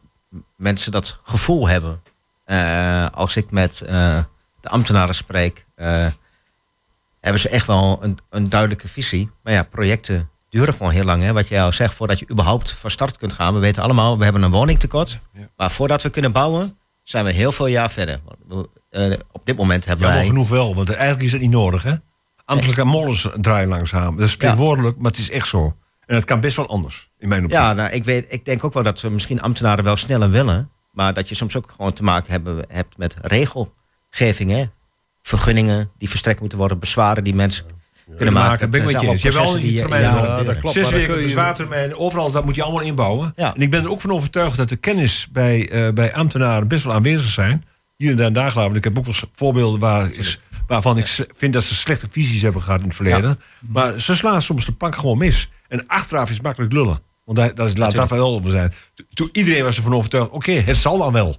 mensen 0.57 0.91
dat 0.91 1.19
gevoel 1.23 1.67
hebben. 1.67 2.01
Eh, 2.45 3.07
als 3.09 3.35
ik 3.35 3.51
met 3.51 3.81
eh, 3.81 4.23
de 4.61 4.69
ambtenaren 4.69 5.15
spreek, 5.15 5.65
eh, 5.75 6.07
hebben 7.27 7.49
ze 7.49 7.49
echt 7.49 7.67
wel 7.67 7.97
een, 8.01 8.17
een 8.29 8.49
duidelijke 8.49 8.87
visie. 8.87 9.29
Maar 9.43 9.53
ja, 9.53 9.63
projecten 9.63 10.29
duren 10.49 10.73
gewoon 10.73 10.91
heel 10.91 11.03
lang. 11.03 11.23
Hè? 11.23 11.33
Wat 11.33 11.47
jij 11.47 11.63
al 11.63 11.71
zegt, 11.71 11.93
voordat 11.93 12.19
je 12.19 12.29
überhaupt 12.31 12.71
van 12.71 12.89
start 12.89 13.17
kunt 13.17 13.33
gaan. 13.33 13.53
We 13.53 13.59
weten 13.59 13.83
allemaal, 13.83 14.17
we 14.17 14.23
hebben 14.23 14.41
een 14.41 14.51
woningtekort. 14.51 15.19
Maar 15.57 15.71
voordat 15.71 16.01
we 16.01 16.09
kunnen 16.09 16.31
bouwen, 16.31 16.77
zijn 17.03 17.25
we 17.25 17.31
heel 17.31 17.51
veel 17.51 17.67
jaar 17.67 17.91
verder. 17.91 18.19
Eh, 18.89 19.11
op 19.31 19.45
dit 19.45 19.57
moment 19.57 19.85
hebben 19.85 20.05
Jammer 20.05 20.23
wij... 20.23 20.33
genoeg 20.33 20.49
wel, 20.49 20.75
want 20.75 20.89
eigenlijk 20.89 21.23
is 21.23 21.31
het 21.31 21.41
niet 21.41 21.51
nodig, 21.51 21.83
hè? 21.83 21.93
Ambtelijke 22.45 22.83
molens 22.83 23.27
draaien 23.35 23.67
langzaam. 23.67 24.15
Dat 24.15 24.25
is 24.25 24.31
spreekwoordelijk, 24.31 24.97
maar 24.97 25.11
het 25.11 25.19
is 25.19 25.29
echt 25.29 25.47
zo. 25.47 25.75
En 26.05 26.15
het 26.15 26.25
kan 26.25 26.39
best 26.39 26.55
wel 26.55 26.67
anders, 26.67 27.09
in 27.17 27.27
mijn 27.27 27.43
optiek. 27.43 27.59
Ja, 27.59 27.73
nou, 27.73 27.91
ik, 27.91 28.03
weet, 28.03 28.25
ik 28.29 28.45
denk 28.45 28.63
ook 28.63 28.73
wel 28.73 28.83
dat 28.83 29.01
we 29.01 29.09
misschien 29.09 29.41
ambtenaren 29.41 29.83
wel 29.83 29.95
sneller 29.95 30.29
willen. 30.29 30.71
Maar 30.91 31.13
dat 31.13 31.29
je 31.29 31.35
soms 31.35 31.55
ook 31.55 31.71
gewoon 31.75 31.93
te 31.93 32.03
maken 32.03 32.31
hebben, 32.31 32.65
hebt 32.67 32.97
met 32.97 33.15
regelgeving. 33.21 34.51
Hè? 34.51 34.65
Vergunningen 35.27 35.91
die 35.97 36.09
verstrekt 36.09 36.39
moeten 36.39 36.57
worden, 36.57 36.79
bezwaren 36.79 37.23
die 37.23 37.35
mensen 37.35 37.65
kunnen 38.15 38.33
maken. 38.33 38.49
maken. 38.49 38.69
ben 38.69 38.79
ik 38.79 38.85
met 38.91 39.01
je 39.01 39.07
eens. 39.07 39.23
Hebt 39.23 39.51
die 39.51 39.61
die, 39.61 39.87
ja, 39.87 40.43
dat 40.43 40.57
klopt. 40.57 40.73
Zes 40.75 40.89
weken 40.89 41.15
bezwaartermijn, 41.21 41.95
overal, 41.95 42.31
dat 42.31 42.45
moet 42.45 42.55
je 42.55 42.63
allemaal 42.63 42.81
inbouwen. 42.81 43.33
Ja. 43.35 43.55
En 43.55 43.61
ik 43.61 43.69
ben 43.69 43.83
er 43.83 43.89
ook 43.91 44.01
van 44.01 44.11
overtuigd 44.11 44.57
dat 44.57 44.69
de 44.69 44.75
kennis 44.75 45.27
bij, 45.31 45.69
eh, 45.69 45.93
bij 45.93 46.13
ambtenaren 46.13 46.67
best 46.67 46.83
wel 46.83 46.93
aanwezig 46.93 47.29
zijn. 47.29 47.65
Hier 47.97 48.11
en 48.11 48.17
daar 48.17 48.25
en 48.27 48.33
daar 48.33 48.51
geloof 48.51 48.69
ik. 48.69 48.75
Ik 48.75 48.83
heb 48.83 48.97
ook 48.97 49.05
wel 49.05 49.15
voorbeelden 49.33 49.79
waar 49.79 50.11
is, 50.11 50.39
waarvan 50.67 50.97
ik 50.97 51.25
vind 51.35 51.53
dat 51.53 51.63
ze 51.63 51.75
slechte 51.75 52.07
visies 52.09 52.41
hebben 52.41 52.61
gehad 52.63 52.79
in 52.79 52.85
het 52.87 52.95
verleden. 52.95 53.39
Maar 53.61 53.99
ze 53.99 54.15
slaan 54.15 54.41
soms 54.41 54.65
de 54.65 54.71
plank 54.71 54.95
gewoon 54.95 55.17
mis. 55.17 55.49
En 55.67 55.87
achteraf 55.87 56.29
is 56.29 56.41
makkelijk 56.41 56.73
lullen. 56.73 56.99
Want 57.25 57.37
daar, 57.37 57.55
daar 57.55 57.65
is- 57.65 57.77
laat 57.77 57.95
daar 57.95 58.07
wel 58.07 58.33
op 58.33 58.47
zijn. 58.47 58.73
To- 58.93 59.03
Toen 59.13 59.29
iedereen 59.31 59.63
was 59.63 59.77
ervan 59.77 59.93
overtuigd, 59.93 60.29
oké, 60.29 60.51
het 60.51 60.77
zal 60.77 60.97
dan 60.97 61.13
wel. 61.13 61.37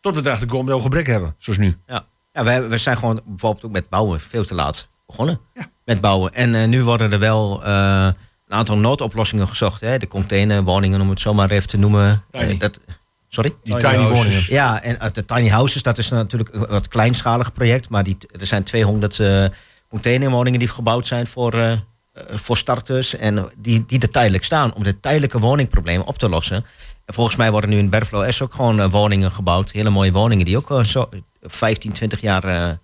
Tot 0.00 0.14
we 0.14 0.20
erachter 0.24 0.46
komen 0.48 0.66
dat 0.66 0.76
we 0.76 0.82
gebrek 0.82 1.06
hebben, 1.06 1.34
zoals 1.38 1.58
nu. 1.58 1.74
Ja, 1.86 2.04
ja 2.38 2.60
we, 2.60 2.66
we 2.68 2.78
zijn 2.78 2.96
gewoon 2.96 3.20
bijvoorbeeld 3.26 3.64
ook 3.64 3.72
met 3.72 3.88
bouwen 3.88 4.20
veel 4.20 4.44
te 4.44 4.54
laat 4.54 4.88
begonnen. 5.06 5.40
Met 5.84 6.00
bouwen. 6.00 6.34
En 6.34 6.54
eh, 6.54 6.68
nu 6.68 6.84
worden 6.84 7.12
er 7.12 7.18
wel 7.18 7.64
eh, 7.64 8.08
een 8.48 8.56
aantal 8.56 8.78
noodoplossingen 8.78 9.48
gezocht. 9.48 9.80
Hè? 9.80 9.98
De 9.98 10.08
containerwoningen, 10.08 11.00
om 11.00 11.10
het 11.10 11.20
zo 11.20 11.34
maar 11.34 11.50
even 11.50 11.68
te 11.68 11.78
noemen. 11.78 12.24
Tiny. 12.30 12.50
Eh, 12.50 12.58
dat, 12.58 12.80
sorry? 13.28 13.54
Die 13.62 13.76
tiny, 13.76 14.08
woningen. 14.08 14.42
Ja, 14.48 14.82
en 14.82 15.00
uit 15.00 15.14
de 15.14 15.24
tiny 15.24 15.48
houses, 15.48 15.82
dat 15.82 15.98
is 15.98 16.08
natuurlijk 16.08 16.54
een 16.54 16.66
wat 16.66 16.88
kleinschalig 16.88 17.52
project. 17.52 17.88
Maar 17.88 18.04
die, 18.04 18.16
er 18.40 18.46
zijn 18.46 18.62
200 18.62 19.20
eh, 19.20 19.44
containerwoningen 19.88 20.58
die 20.58 20.68
gebouwd 20.68 21.06
zijn 21.06 21.26
voor, 21.26 21.82
voor 22.30 22.56
starters. 22.56 23.16
En 23.16 23.50
die, 23.58 23.84
die 23.86 24.00
er 24.00 24.10
tijdelijk 24.10 24.44
staan 24.44 24.74
om 24.74 24.82
de 24.82 25.00
tijdelijke 25.00 25.38
woningproblemen 25.38 26.06
op 26.06 26.18
te 26.18 26.28
lossen. 26.28 26.64
En 27.08 27.14
volgens 27.14 27.36
mij 27.36 27.50
worden 27.50 27.70
nu 27.70 27.76
in 27.78 27.88
Berflo 27.90 28.30
S 28.30 28.40
ook 28.42 28.54
gewoon 28.54 28.80
eh, 28.80 28.90
woningen 28.90 29.30
gebouwd. 29.32 29.70
Hele 29.70 29.90
mooie 29.90 30.12
woningen 30.12 30.44
die 30.44 30.56
ook 30.56 30.70
eh, 30.70 30.84
zo 30.84 31.08
15, 31.42 31.92
20 31.92 32.20
jaar 32.20 32.44
eh, 32.44 32.74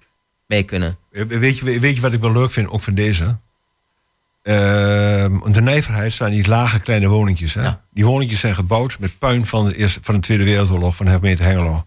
mee 0.46 0.62
kunnen. 0.62 0.96
Weet 1.10 1.58
je, 1.58 1.80
weet 1.80 1.94
je 1.94 2.00
wat 2.00 2.12
ik 2.12 2.20
wel 2.20 2.32
leuk 2.32 2.50
vind, 2.50 2.68
ook 2.68 2.80
van 2.80 2.94
deze? 2.94 3.36
Ehm, 4.42 5.52
de 5.52 5.60
nijverheid 5.62 6.12
staan 6.12 6.30
die 6.30 6.48
lage 6.48 6.78
kleine 6.80 7.08
woningjes. 7.08 7.54
Hè? 7.54 7.62
Ja. 7.62 7.80
Die 7.92 8.04
woningjes 8.06 8.40
zijn 8.40 8.54
gebouwd 8.54 8.98
met 8.98 9.18
puin 9.18 9.46
van 9.46 9.64
de, 9.64 9.76
eerste, 9.76 9.98
van 10.02 10.14
de 10.14 10.20
Tweede 10.20 10.44
Wereldoorlog 10.44 10.96
van 10.96 11.06
de 11.06 11.12
gemeente 11.12 11.42
Hengelo. 11.42 11.86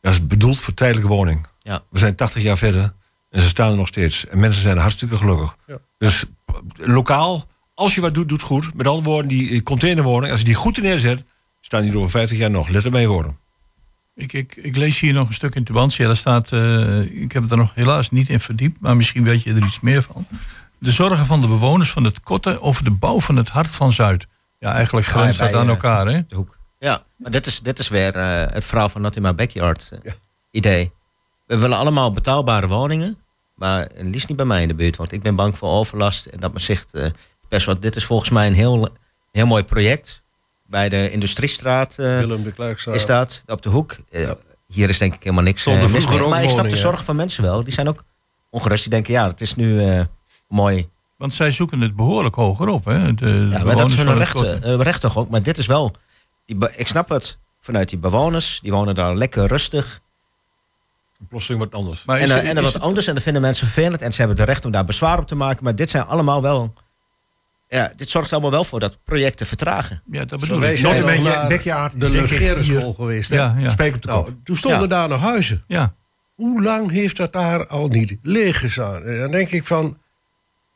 Dat 0.00 0.12
is 0.12 0.26
bedoeld 0.26 0.60
voor 0.60 0.74
tijdelijke 0.74 1.08
woning. 1.10 1.46
Ja. 1.62 1.82
We 1.90 1.98
zijn 1.98 2.14
80 2.14 2.42
jaar 2.42 2.58
verder 2.58 2.92
en 3.30 3.42
ze 3.42 3.48
staan 3.48 3.70
er 3.70 3.76
nog 3.76 3.86
steeds. 3.88 4.26
En 4.26 4.38
mensen 4.40 4.62
zijn 4.62 4.78
hartstikke 4.78 5.16
gelukkig. 5.16 5.56
Dus 5.98 6.24
p- 6.44 6.60
lokaal, 6.76 7.44
als 7.74 7.94
je 7.94 8.00
wat 8.00 8.14
doet, 8.14 8.28
doet 8.28 8.42
goed. 8.42 8.74
Met 8.74 8.86
andere 8.86 9.08
woorden, 9.08 9.28
die 9.28 9.62
containerwoning, 9.62 10.30
als 10.30 10.40
je 10.40 10.46
die 10.46 10.54
goed 10.54 10.82
neerzet, 10.82 11.24
staan 11.66 11.82
die 11.82 11.90
er 11.90 11.98
over 11.98 12.10
50 12.10 12.38
jaar 12.38 12.50
nog. 12.50 12.68
Let 12.68 12.84
erbij 12.84 13.06
worden. 13.06 13.38
Ik, 14.14 14.32
ik, 14.32 14.56
ik 14.56 14.76
lees 14.76 15.00
hier 15.00 15.12
nog 15.12 15.28
een 15.28 15.34
stuk 15.34 15.54
in 15.54 15.64
Tubantia. 15.64 16.06
Daar 16.06 16.16
staat, 16.16 16.52
eh, 16.52 17.00
ik 17.00 17.32
heb 17.32 17.42
het 17.42 17.50
er 17.50 17.56
nog 17.56 17.74
helaas 17.74 18.10
niet 18.10 18.28
in 18.28 18.40
verdiept, 18.40 18.80
maar 18.80 18.96
misschien 18.96 19.24
weet 19.24 19.42
je 19.42 19.54
er 19.54 19.64
iets 19.64 19.80
meer 19.80 20.02
van. 20.02 20.26
De 20.78 20.92
zorgen 20.92 21.26
van 21.26 21.40
de 21.40 21.46
bewoners 21.46 21.90
van 21.90 22.04
het 22.04 22.20
Kotten 22.20 22.60
over 22.62 22.84
de 22.84 22.90
bouw 22.90 23.20
van 23.20 23.36
het 23.36 23.48
Hart 23.48 23.70
van 23.70 23.92
Zuid. 23.92 24.26
Ja, 24.58 24.72
eigenlijk 24.72 25.06
grenst 25.06 25.38
dat 25.38 25.54
aan 25.54 25.64
eh, 25.64 25.68
elkaar, 25.68 26.06
hè? 26.06 26.22
De 26.28 26.34
hoek. 26.34 26.58
Ja, 26.78 27.04
maar 27.16 27.30
dit 27.30 27.46
is, 27.46 27.60
dit 27.60 27.78
is 27.78 27.88
weer 27.88 28.14
eh, 28.14 28.52
het 28.52 28.64
verhaal 28.64 28.88
van 28.88 29.00
Not 29.00 29.16
in 29.16 29.22
My 29.22 29.34
Backyard 29.34 29.92
idee. 30.50 30.92
We 31.46 31.56
willen 31.56 31.78
allemaal 31.78 32.12
betaalbare 32.12 32.66
woningen, 32.66 33.18
maar 33.54 33.88
liefst 33.94 34.28
niet 34.28 34.36
bij 34.36 34.46
mij 34.46 34.62
in 34.62 34.68
de 34.68 34.74
buurt. 34.74 34.96
Want 34.96 35.12
ik 35.12 35.22
ben 35.22 35.34
bang 35.34 35.58
voor 35.58 35.70
overlast 35.70 36.26
en 36.26 36.40
dat 36.40 36.52
mijn 36.52 36.64
zicht 36.64 36.94
eh, 36.94 37.06
best 37.48 37.66
wel... 37.66 37.80
Dit 37.80 37.96
is 37.96 38.04
volgens 38.04 38.30
mij 38.30 38.46
een 38.46 38.54
heel, 38.54 38.88
heel 39.32 39.46
mooi 39.46 39.64
project. 39.64 40.22
Bij 40.66 40.88
de 40.88 41.10
Industriestraat 41.10 41.98
eh, 41.98 42.18
Willem 42.18 42.42
de 42.42 42.74
is 42.92 43.06
dat, 43.06 43.42
op 43.46 43.62
de 43.62 43.68
hoek. 43.68 43.96
Eh, 44.10 44.30
hier 44.66 44.88
is 44.88 44.98
denk 44.98 45.14
ik 45.14 45.22
helemaal 45.22 45.44
niks 45.44 45.60
Stonden 45.60 45.82
eh, 45.84 45.90
mis 45.92 46.06
mee. 46.06 46.20
Maar 46.20 46.42
ik 46.42 46.50
snap 46.50 46.68
de 46.68 46.76
zorg 46.76 47.04
van 47.04 47.16
mensen 47.16 47.42
wel. 47.42 47.64
Die 47.64 47.72
zijn 47.72 47.88
ook 47.88 48.04
ongerust. 48.50 48.82
Die 48.82 48.92
denken, 48.92 49.12
ja, 49.12 49.26
het 49.26 49.40
is 49.40 49.54
nu 49.54 49.82
eh, 49.82 50.00
mooi. 50.48 50.88
Want 51.16 51.32
zij 51.32 51.50
zoeken 51.50 51.80
het 51.80 51.96
behoorlijk 51.96 52.34
hoger 52.34 52.68
op, 52.68 52.84
hè? 52.84 53.14
De, 53.14 53.48
Ja, 53.50 53.64
maar 53.64 53.76
dat 53.76 53.90
is 53.90 53.96
hun 53.96 54.18
recht, 54.78 55.00
eh, 55.04 55.10
toch 55.10 55.16
ook. 55.16 55.28
Maar 55.28 55.42
dit 55.42 55.58
is 55.58 55.66
wel... 55.66 55.92
Die, 56.44 56.56
ik 56.76 56.86
snap 56.88 57.08
het 57.08 57.38
vanuit 57.60 57.88
die 57.88 57.98
bewoners. 57.98 58.58
Die 58.62 58.72
wonen 58.72 58.94
daar 58.94 59.16
lekker 59.16 59.46
rustig. 59.46 60.00
Plotseling 61.28 61.62
wat 61.62 61.74
anders. 61.74 62.04
Maar 62.04 62.16
En, 62.18 62.24
is 62.24 62.32
het- 62.32 62.44
en 62.44 62.54
dat 62.54 62.72
wat 62.72 62.80
anders. 62.82 63.06
En 63.06 63.14
dat 63.14 63.22
vinden 63.22 63.42
mensen 63.42 63.66
vervelend. 63.66 64.02
En 64.02 64.12
ze 64.12 64.18
hebben 64.18 64.36
het 64.38 64.48
recht 64.48 64.64
om 64.64 64.70
daar 64.70 64.84
bezwaar 64.84 65.18
op 65.18 65.26
te 65.26 65.34
maken. 65.34 65.64
Maar 65.64 65.74
dit 65.74 65.90
zijn 65.90 66.04
allemaal 66.06 66.42
wel... 66.42 66.74
Ja, 67.68 67.92
dit 67.96 68.08
zorgt 68.10 68.32
allemaal 68.32 68.50
wel 68.50 68.64
voor 68.64 68.80
dat 68.80 68.98
projecten 69.04 69.46
vertragen. 69.46 70.02
Ja, 70.10 70.24
dat 70.24 70.40
bedoel 70.40 70.62
ik. 70.62 70.80
Nooit 70.80 71.22
naar 71.22 71.48
backyard, 71.48 72.00
de 72.00 72.10
Legerenschool 72.10 72.92
geweest. 72.92 73.30
hè? 73.30 73.36
Ja, 73.36 73.54
ja. 73.58 73.68
Spreek 73.68 73.94
op 73.94 74.02
de. 74.02 74.08
Nou, 74.08 74.30
toen 74.44 74.56
stonden 74.56 74.80
Ja. 74.80 74.86
daar 74.86 75.08
nog 75.08 75.20
huizen. 75.20 75.64
ja. 75.66 75.94
Hoe 76.34 76.62
lang 76.62 76.90
heeft 76.90 77.16
dat 77.16 77.32
daar 77.32 77.66
al 77.66 77.88
niet 77.88 78.16
leeg 78.22 78.60
gestaan? 78.60 79.04
Dan 79.04 79.30
denk 79.30 79.50
ik 79.50 79.64
van, 79.64 79.98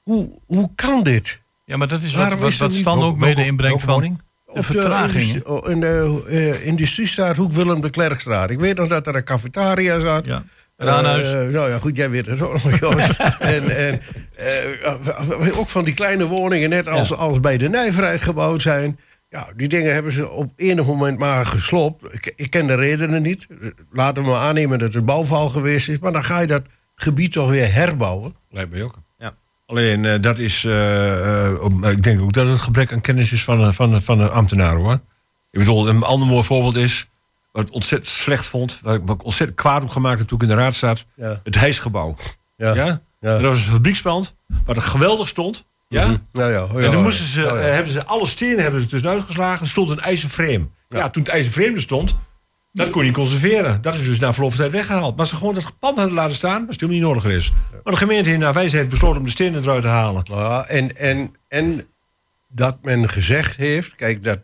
hoe, 0.03 0.39
hoe 0.47 0.71
kan 0.75 1.03
dit? 1.03 1.41
ja, 1.65 1.77
maar 1.77 1.89
dat 1.89 2.03
is 2.03 2.13
wat, 2.15 2.23
Waarom 2.23 2.41
wat, 2.41 2.57
wat 2.57 2.73
Stan 2.73 3.03
ook 3.03 3.17
mede 3.17 3.45
inbrengt 3.45 3.83
van 3.83 4.21
de 4.55 4.63
vertraging. 4.63 5.45
in 5.69 5.81
de 5.81 6.23
eh, 6.29 6.67
industriestraat 6.67 7.37
Hoek 7.37 7.53
Willem 7.53 7.81
de 7.81 7.91
Klerkstraat. 7.91 8.51
Ik 8.51 8.59
weet 8.59 8.77
nog 8.77 8.89
dat 8.89 9.07
er 9.07 9.15
een 9.17 9.25
cafetaria 9.25 10.01
zat. 10.01 10.25
Ja. 10.25 10.43
Raanhuis. 10.85 11.33
Eh, 11.33 11.39
nou 11.47 11.71
ja, 11.71 11.79
goed, 11.79 11.97
jij 11.97 12.11
weet 12.11 12.27
het 12.27 12.41
ook 12.43 12.53
nog, 12.53 12.79
Joost. 12.81 13.11
en 13.39 13.77
en 13.77 14.01
eh, 14.37 15.59
ook 15.59 15.69
van 15.69 15.85
die 15.85 15.95
kleine 15.95 16.27
woningen, 16.27 16.71
net 16.71 16.89
als, 16.89 17.13
als 17.15 17.41
bij 17.41 17.57
de 17.59 17.69
Nijverheid 17.69 18.23
gebouwd 18.23 18.63
zijn. 18.63 18.99
Ja, 19.29 19.49
die 19.57 19.69
dingen 19.69 19.95
hebben 19.95 20.13
ze 20.13 20.31
op 20.31 20.53
enig 20.57 20.87
moment 20.87 21.19
maar 21.19 21.47
geslopt. 21.47 22.15
Ik, 22.15 22.33
ik 22.37 22.51
ken 22.51 22.67
de 22.67 22.75
redenen 22.75 23.23
niet. 23.23 23.47
Laten 23.91 24.23
we 24.23 24.29
maar 24.29 24.39
aannemen 24.41 24.79
dat 24.79 24.95
het 24.95 25.05
bouwval 25.05 25.49
geweest 25.49 25.89
is. 25.89 25.99
Maar 25.99 26.13
dan 26.13 26.25
ga 26.25 26.41
je 26.41 26.47
dat 26.47 26.63
gebied 26.95 27.33
toch 27.33 27.51
weer 27.51 27.73
herbouwen. 27.75 28.35
Lijkt 28.51 28.71
mij 28.71 28.83
ook. 28.83 28.95
Ja. 29.19 29.35
Alleen 29.67 30.05
eh, 30.05 30.21
dat 30.23 30.39
is, 30.39 30.65
ik 31.91 32.03
denk 32.03 32.21
ook 32.21 32.33
dat 32.33 32.45
het 32.45 32.53
een 32.55 32.61
gebrek 32.61 32.93
aan 32.93 33.01
kennis 33.01 33.33
is 33.33 33.45
van, 33.45 33.65
de- 33.65 33.73
van, 33.73 34.03
van 34.03 34.19
de 34.19 34.29
ambtenaren 34.29 34.81
hoor. 34.81 35.01
Ik 35.51 35.59
bedoel, 35.59 35.89
een 35.89 36.03
ander 36.03 36.29
mooi 36.29 36.45
voorbeeld 36.45 36.77
is, 36.77 37.10
wat 37.53 37.69
ik 37.69 37.75
ontzettend 37.75 38.11
slecht 38.11 38.47
vond, 38.47 38.81
waar 38.83 38.95
ik, 38.95 39.01
wat 39.05 39.17
ik 39.17 39.25
ontzettend 39.25 39.59
kwaad 39.61 39.83
op 39.83 39.89
gemaakt 39.89 40.19
heb 40.19 40.29
toen 40.29 40.39
ik 40.41 40.49
in 40.49 40.57
de 40.57 40.63
raad 40.63 40.75
zat, 40.75 41.05
Ja. 41.17 41.41
het 41.45 41.55
hijsgebouw. 41.55 42.17
Ja. 42.57 42.75
Ja? 42.75 43.01
Dat 43.21 43.41
was 43.41 43.67
een 43.67 43.73
fabriekspand, 43.73 44.35
waar 44.65 44.75
het 44.75 44.85
geweldig 44.85 45.29
stond. 45.29 45.65
Ja? 45.89 46.07
Mhm. 46.07 46.17
Ja, 46.33 46.65
oh 46.65 46.81
ja, 46.81 46.85
en 46.85 46.91
toen 46.91 47.03
moesten 47.03 47.27
ze, 47.27 47.45
oh 47.45 47.59
eh, 47.59 47.73
hebben 47.75 47.93
ze 47.93 48.05
alle 48.07 48.27
stenen 48.27 48.63
hebben 48.63 48.81
ze 48.81 48.87
tussenuit 48.87 49.23
geslagen. 49.23 49.61
Er 49.65 49.71
stond 49.71 49.91
een 49.91 50.01
ijzerframe. 50.01 50.69
Ja. 50.89 51.11
toen 51.11 51.23
het 51.23 51.33
ijzerframe 51.33 51.75
er 51.75 51.81
stond, 51.81 52.19
dat 52.73 52.91
kon 52.91 53.01
je 53.01 53.07
niet 53.07 53.17
conserveren. 53.17 53.83
Dat 53.83 53.95
is 53.95 54.05
dus 54.05 54.19
na 54.19 54.33
verloop 54.33 54.51
van 54.51 54.61
tijd 54.61 54.73
weggehaald. 54.73 55.17
Maar 55.17 55.27
ze 55.27 55.37
gewoon 55.37 55.55
dat 55.55 55.79
pand 55.79 55.97
hadden 55.97 56.15
laten 56.15 56.35
staan, 56.35 56.67
was 56.67 56.75
helemaal 56.75 56.95
niet 56.97 57.07
nodig 57.07 57.23
geweest. 57.23 57.53
Maar 57.85 57.93
de 57.93 57.99
gemeente 57.99 58.33
in 58.33 58.39
naar 58.39 58.53
wijsheid 58.53 58.89
besloten 58.89 59.19
om 59.19 59.25
de 59.25 59.31
stenen 59.31 59.63
eruit 59.63 59.83
te 59.83 59.89
halen. 59.89 60.23
Ja, 60.25 60.65
en, 60.67 60.97
en, 60.97 61.35
en 61.49 61.87
dat 62.49 62.79
men 62.83 63.09
gezegd 63.09 63.57
heeft, 63.57 63.95
kijk, 63.95 64.25
dat 64.25 64.39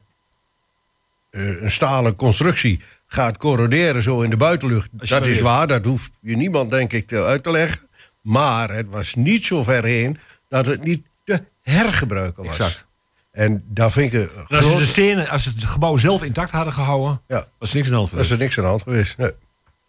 eh, 1.31 1.63
een 1.63 1.71
stalen 1.71 2.17
constructie 2.17 2.81
gaat 3.07 3.37
corroderen 3.37 4.03
zo 4.03 4.21
in 4.21 4.31
de 4.31 4.37
buitenlucht. 4.37 4.89
Dat 4.93 5.27
is 5.27 5.41
waar, 5.41 5.67
dat 5.67 5.85
hoeft 5.85 6.19
je 6.21 6.37
niemand 6.37 6.71
denk 6.71 6.93
ik 6.93 7.07
te 7.07 7.25
uit 7.25 7.43
te 7.43 7.51
leggen. 7.51 7.81
Maar 8.23 8.71
het 8.71 8.89
was 8.89 9.15
niet 9.15 9.45
zo 9.45 9.63
ver 9.63 9.85
heen 9.85 10.19
dat 10.49 10.67
het 10.67 10.85
niet 10.85 11.07
te 11.25 11.43
hergebruiken 11.63 12.45
was. 12.45 12.59
Exact. 12.59 12.85
En 13.33 13.65
daar 13.69 13.91
vind 13.93 14.13
ik 14.13 14.31
als 14.49 14.65
ze 14.71 14.77
de 14.77 14.85
stenen, 14.87 15.29
als 15.29 15.43
ze 15.43 15.49
het 15.55 15.65
gebouw 15.65 15.97
zelf 15.97 16.23
intact 16.23 16.51
hadden 16.51 16.73
gehouden, 16.73 17.21
Ja, 17.29 17.45
was 17.59 17.71
er 17.71 17.77
niks 17.77 17.87
aan 17.89 17.93
de 17.93 17.99
hand 17.99 18.11
geweest. 18.11 18.31
er 18.31 18.39
niks 18.39 18.57
aan 18.59 18.63
de 18.65 18.71
hand 18.71 18.83
geweest. 18.83 19.17
Nee. 19.17 19.31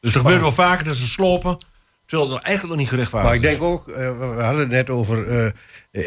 Dus 0.01 0.13
er 0.13 0.19
gebeurt 0.19 0.41
wel 0.41 0.51
vaker 0.51 0.85
dat 0.85 0.95
ze 0.95 1.07
slopen, 1.07 1.57
terwijl 2.05 2.29
het 2.29 2.37
nog 2.37 2.47
eigenlijk 2.47 2.67
nog 2.75 2.77
niet 2.83 2.89
gerechtvaardigd 2.93 3.33
Maar 3.41 3.43
ik 3.43 3.49
denk 3.59 3.71
ook, 3.71 3.87
eh, 3.87 3.95
we 4.35 4.41
hadden 4.41 4.59
het 4.61 4.69
net 4.69 4.89
over 4.89 5.27
eh, 5.27 5.51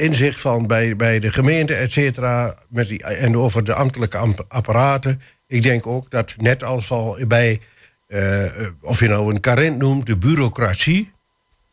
inzicht 0.02 0.40
van 0.40 0.66
bij, 0.66 0.96
bij 0.96 1.18
de 1.18 1.32
gemeente, 1.32 1.74
et 1.74 1.92
cetera, 1.92 2.54
met 2.68 2.88
die- 2.88 3.02
en 3.04 3.36
over 3.36 3.64
de 3.64 3.74
ambtelijke 3.74 4.16
amp- 4.18 4.44
apparaten. 4.48 5.20
Ik 5.50 5.62
denk 5.62 5.86
ook 5.86 6.10
dat 6.10 6.34
net 6.38 6.64
als 6.64 6.90
al 6.90 7.18
bij, 7.28 7.60
eh, 8.06 8.66
of 8.80 9.00
je 9.00 9.08
nou 9.08 9.34
een 9.34 9.40
carent 9.40 9.78
noemt, 9.78 10.06
de 10.06 10.16
bureaucratie. 10.16 11.12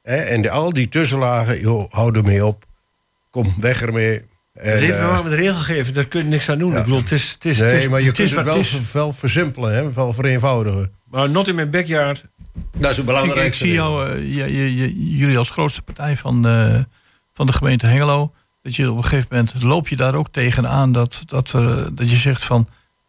Hè, 0.03 0.15
en 0.15 0.41
de, 0.41 0.49
al 0.49 0.73
die 0.73 0.89
tussenlagen, 0.89 1.59
joh, 1.59 1.91
hou 1.91 2.15
ermee 2.17 2.45
op. 2.45 2.65
Kom, 3.29 3.53
weg 3.59 3.81
ermee. 3.81 4.17
En, 4.53 4.71
Het 4.71 4.79
heeft 4.79 4.99
maar 4.99 5.23
met 5.23 5.31
de 5.31 5.37
regelgeving, 5.37 5.95
daar 5.95 6.05
kun 6.07 6.23
je 6.23 6.29
niks 6.29 6.49
aan 6.49 6.57
doen. 6.57 6.77
Ik 6.77 6.83
bedoel, 6.83 6.99
het 6.99 7.11
is, 7.11 7.31
het 7.31 7.45
is, 7.45 7.57
het 7.59 7.67
nee, 7.71 7.77
is, 7.81 7.87
maar 7.87 7.99
je 7.99 8.05
het 8.07 8.15
kunt 8.15 8.31
het 8.31 8.43
wel, 8.45 8.57
het 8.57 8.91
wel 8.91 9.13
versimpelen, 9.13 9.73
hè, 9.73 9.93
wel 9.93 10.13
vereenvoudigen. 10.13 10.91
Maar 11.09 11.29
not 11.29 11.47
in 11.47 11.55
mijn 11.55 11.69
backyard. 11.69 12.25
Dat 12.77 12.91
is 12.91 12.97
een 12.97 13.01
Ik, 13.03 13.05
belangrijk. 13.09 13.47
ik 13.47 13.53
zie 13.53 13.71
jou, 13.71 14.09
eh, 14.09 14.21
je- 14.35 14.53
je- 14.55 14.75
je- 14.75 15.15
jullie 15.17 15.37
als 15.37 15.49
grootste 15.49 15.81
partij 15.81 16.15
van 16.15 16.41
de, 16.41 16.85
van 17.33 17.45
de 17.45 17.53
gemeente 17.53 17.85
Hengelo. 17.85 18.33
Dat 18.61 18.75
je 18.75 18.91
op 18.91 18.97
een 18.97 19.03
gegeven 19.03 19.27
moment 19.31 19.63
loop 19.63 19.87
je 19.87 19.95
daar 19.95 20.15
ook 20.15 20.29
tegenaan 20.31 20.91
dat, 20.91 21.21
dat, 21.25 21.51
dat 21.93 22.09
je 22.09 22.15
zegt 22.17 22.43
van. 22.43 22.67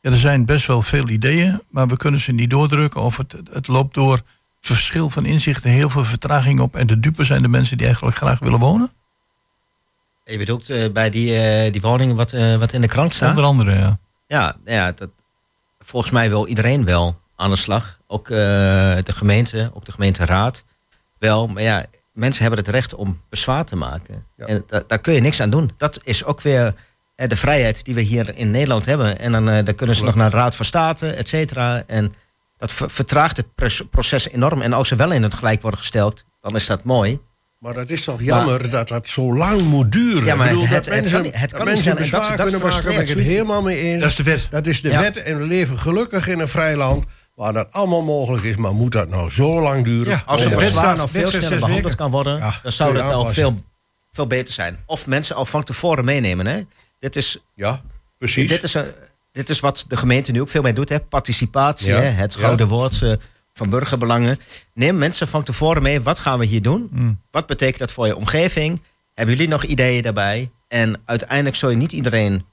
Ja, 0.08 0.14
er 0.14 0.20
zijn 0.20 0.44
best 0.44 0.66
wel 0.66 0.82
veel 0.82 1.08
ideeën, 1.08 1.62
maar 1.70 1.86
we 1.88 1.96
kunnen 1.96 2.20
ze 2.20 2.32
niet 2.32 2.50
doordrukken. 2.50 3.00
Of 3.00 3.16
het, 3.16 3.36
het 3.52 3.68
loopt 3.68 3.94
door 3.94 4.20
verschil 4.60 5.10
van 5.10 5.24
inzichten, 5.24 5.70
heel 5.70 5.90
veel 5.90 6.04
vertraging 6.04 6.60
op. 6.60 6.76
En 6.76 6.86
de 6.86 7.00
dupe 7.00 7.24
zijn 7.24 7.42
de 7.42 7.48
mensen 7.48 7.76
die 7.76 7.86
eigenlijk 7.86 8.16
graag 8.16 8.38
willen 8.38 8.58
wonen. 8.58 8.92
Je 10.24 10.38
bedoelt 10.38 10.70
eh, 10.70 10.90
bij 10.92 11.10
die, 11.10 11.36
eh, 11.36 11.72
die 11.72 11.80
woningen 11.80 12.16
wat, 12.16 12.32
eh, 12.32 12.56
wat 12.56 12.72
in 12.72 12.80
de 12.80 12.86
krant 12.88 13.14
staat? 13.14 13.28
Onder 13.28 13.44
andere, 13.44 13.74
ja. 13.74 13.98
Ja, 14.26 14.56
ja 14.64 14.92
dat, 14.92 15.10
volgens 15.78 16.12
mij 16.12 16.28
wil 16.28 16.46
iedereen 16.46 16.84
wel 16.84 17.20
aan 17.36 17.50
de 17.50 17.56
slag. 17.56 17.98
Ook 18.06 18.30
eh, 18.30 18.36
de 19.02 19.12
gemeente, 19.12 19.70
ook 19.74 19.84
de 19.84 19.92
gemeenteraad. 19.92 20.64
Wel, 21.18 21.46
maar 21.46 21.62
ja, 21.62 21.86
mensen 22.12 22.42
hebben 22.42 22.60
het 22.60 22.68
recht 22.68 22.94
om 22.94 23.20
bezwaar 23.28 23.64
te 23.64 23.76
maken. 23.76 24.26
Ja. 24.36 24.46
En 24.46 24.64
da- 24.66 24.82
daar 24.86 24.98
kun 24.98 25.12
je 25.14 25.20
niks 25.20 25.40
aan 25.40 25.50
doen. 25.50 25.70
Dat 25.76 26.00
is 26.04 26.24
ook 26.24 26.40
weer 26.40 26.74
de 27.26 27.36
vrijheid 27.36 27.84
die 27.84 27.94
we 27.94 28.00
hier 28.00 28.36
in 28.36 28.50
Nederland 28.50 28.84
hebben. 28.84 29.18
En 29.18 29.32
dan, 29.32 29.48
eh, 29.50 29.64
dan 29.64 29.74
kunnen 29.74 29.96
ze 29.96 30.04
nog 30.04 30.14
naar 30.14 30.30
de 30.30 30.36
Raad 30.36 30.56
van 30.56 30.64
State, 30.64 31.10
et 31.10 31.28
cetera. 31.28 31.82
En 31.86 32.12
dat 32.56 32.72
ver- 32.72 32.90
vertraagt 32.90 33.36
het 33.36 33.46
proces 33.90 34.28
enorm. 34.28 34.62
En 34.62 34.72
als 34.72 34.88
ze 34.88 34.96
wel 34.96 35.12
in 35.12 35.22
het 35.22 35.34
gelijk 35.34 35.62
worden 35.62 35.80
gesteld, 35.80 36.24
dan 36.40 36.56
is 36.56 36.66
dat 36.66 36.84
mooi. 36.84 37.18
Maar 37.58 37.74
dat 37.74 37.90
is 37.90 38.04
toch 38.04 38.22
jammer 38.22 38.70
dat 38.70 38.88
dat 38.88 39.08
zo 39.08 39.34
lang 39.34 39.62
moet 39.62 39.92
duren. 39.92 40.24
Ja, 40.24 40.34
maar 40.34 40.46
Ik 40.46 40.52
bedoel, 40.52 40.66
het- 40.68 40.74
dat 40.74 40.84
het 40.84 40.94
mensen, 40.94 41.12
kan 41.12 41.22
niet- 41.22 41.32
het 41.40 41.50
dat 41.50 41.58
kan 41.58 41.66
niet 41.66 41.74
mensen 41.74 41.84
zijn 41.84 41.96
en 41.96 42.10
dat- 42.10 42.20
bezwaar 42.20 42.36
dat 42.36 42.46
kunnen 42.50 42.68
maken, 42.68 42.88
ben 42.92 43.00
ik 43.02 43.08
het 43.08 43.18
helemaal 43.18 43.62
mee 43.62 43.78
eens. 43.80 44.00
Dat 44.00 44.10
is 44.10 44.16
de 44.16 44.22
wet. 44.22 44.46
Dat 44.50 44.66
is 44.66 44.82
de 44.82 44.90
Ja. 44.90 45.00
wet 45.00 45.16
en 45.22 45.38
we 45.38 45.44
leven 45.44 45.78
gelukkig 45.78 46.28
in 46.28 46.38
een 46.38 46.48
vrij 46.48 46.76
land 46.76 47.04
waar 47.34 47.52
dat 47.52 47.72
allemaal 47.72 48.02
mogelijk 48.02 48.44
is. 48.44 48.56
Maar 48.56 48.74
moet 48.74 48.92
dat 48.92 49.08
nou 49.08 49.30
zo 49.30 49.60
lang 49.60 49.84
duren? 49.84 50.12
Ja, 50.12 50.22
Als 50.26 50.40
een 50.44 50.50
wet 50.50 50.58
bezwaar 50.58 50.96
nog 50.96 51.10
veel 51.10 51.28
sneller 51.28 51.48
behandeld 51.48 51.82
weken. 51.82 51.96
kan 51.96 52.10
worden, 52.10 52.38
Ja, 52.38 52.54
dan 52.62 52.72
zou 52.72 52.94
dat 52.94 53.10
al 53.12 53.26
veel, 53.32 53.56
veel 54.12 54.26
beter 54.26 54.54
zijn. 54.54 54.78
Of 54.86 55.06
mensen 55.06 55.36
al 55.36 55.44
van 55.44 55.64
tevoren 55.64 56.04
meenemen. 56.04 56.46
Hè? 56.46 56.60
Dit, 56.98 57.16
is, 57.16 57.38
Ja, 57.54 57.82
precies. 58.18 58.48
dit, 58.48 58.62
is, 58.62 58.74
een- 58.74 58.92
dit 59.32 59.48
is 59.48 59.60
wat 59.60 59.84
de 59.88 59.96
gemeente 59.96 60.32
nu 60.32 60.40
ook 60.40 60.48
veel 60.48 60.62
mee 60.62 60.72
doet. 60.72 60.88
Hè? 60.88 61.00
Participatie, 61.00 61.88
Ja, 61.88 61.96
hè? 62.00 62.06
het 62.08 62.34
ja. 62.34 62.40
gouden 62.40 62.68
woord 62.68 63.02
eh, 63.02 63.12
van 63.52 63.70
burgerbelangen. 63.70 64.40
Neem 64.74 64.98
mensen 64.98 65.28
van 65.28 65.42
tevoren 65.44 65.82
mee. 65.82 66.00
Wat 66.00 66.18
gaan 66.18 66.38
we 66.38 66.44
hier 66.44 66.62
doen? 66.62 66.88
Mm. 66.92 67.20
Wat 67.30 67.46
betekent 67.46 67.78
dat 67.78 67.92
voor 67.92 68.06
je 68.06 68.16
omgeving? 68.16 68.82
Hebben 69.14 69.34
jullie 69.36 69.50
nog 69.50 69.64
ideeën 69.64 70.02
daarbij? 70.02 70.50
En 70.68 71.00
uiteindelijk 71.04 71.56
zul 71.56 71.70
je 71.70 71.76
niet 71.76 71.92
iedereen 71.92 72.44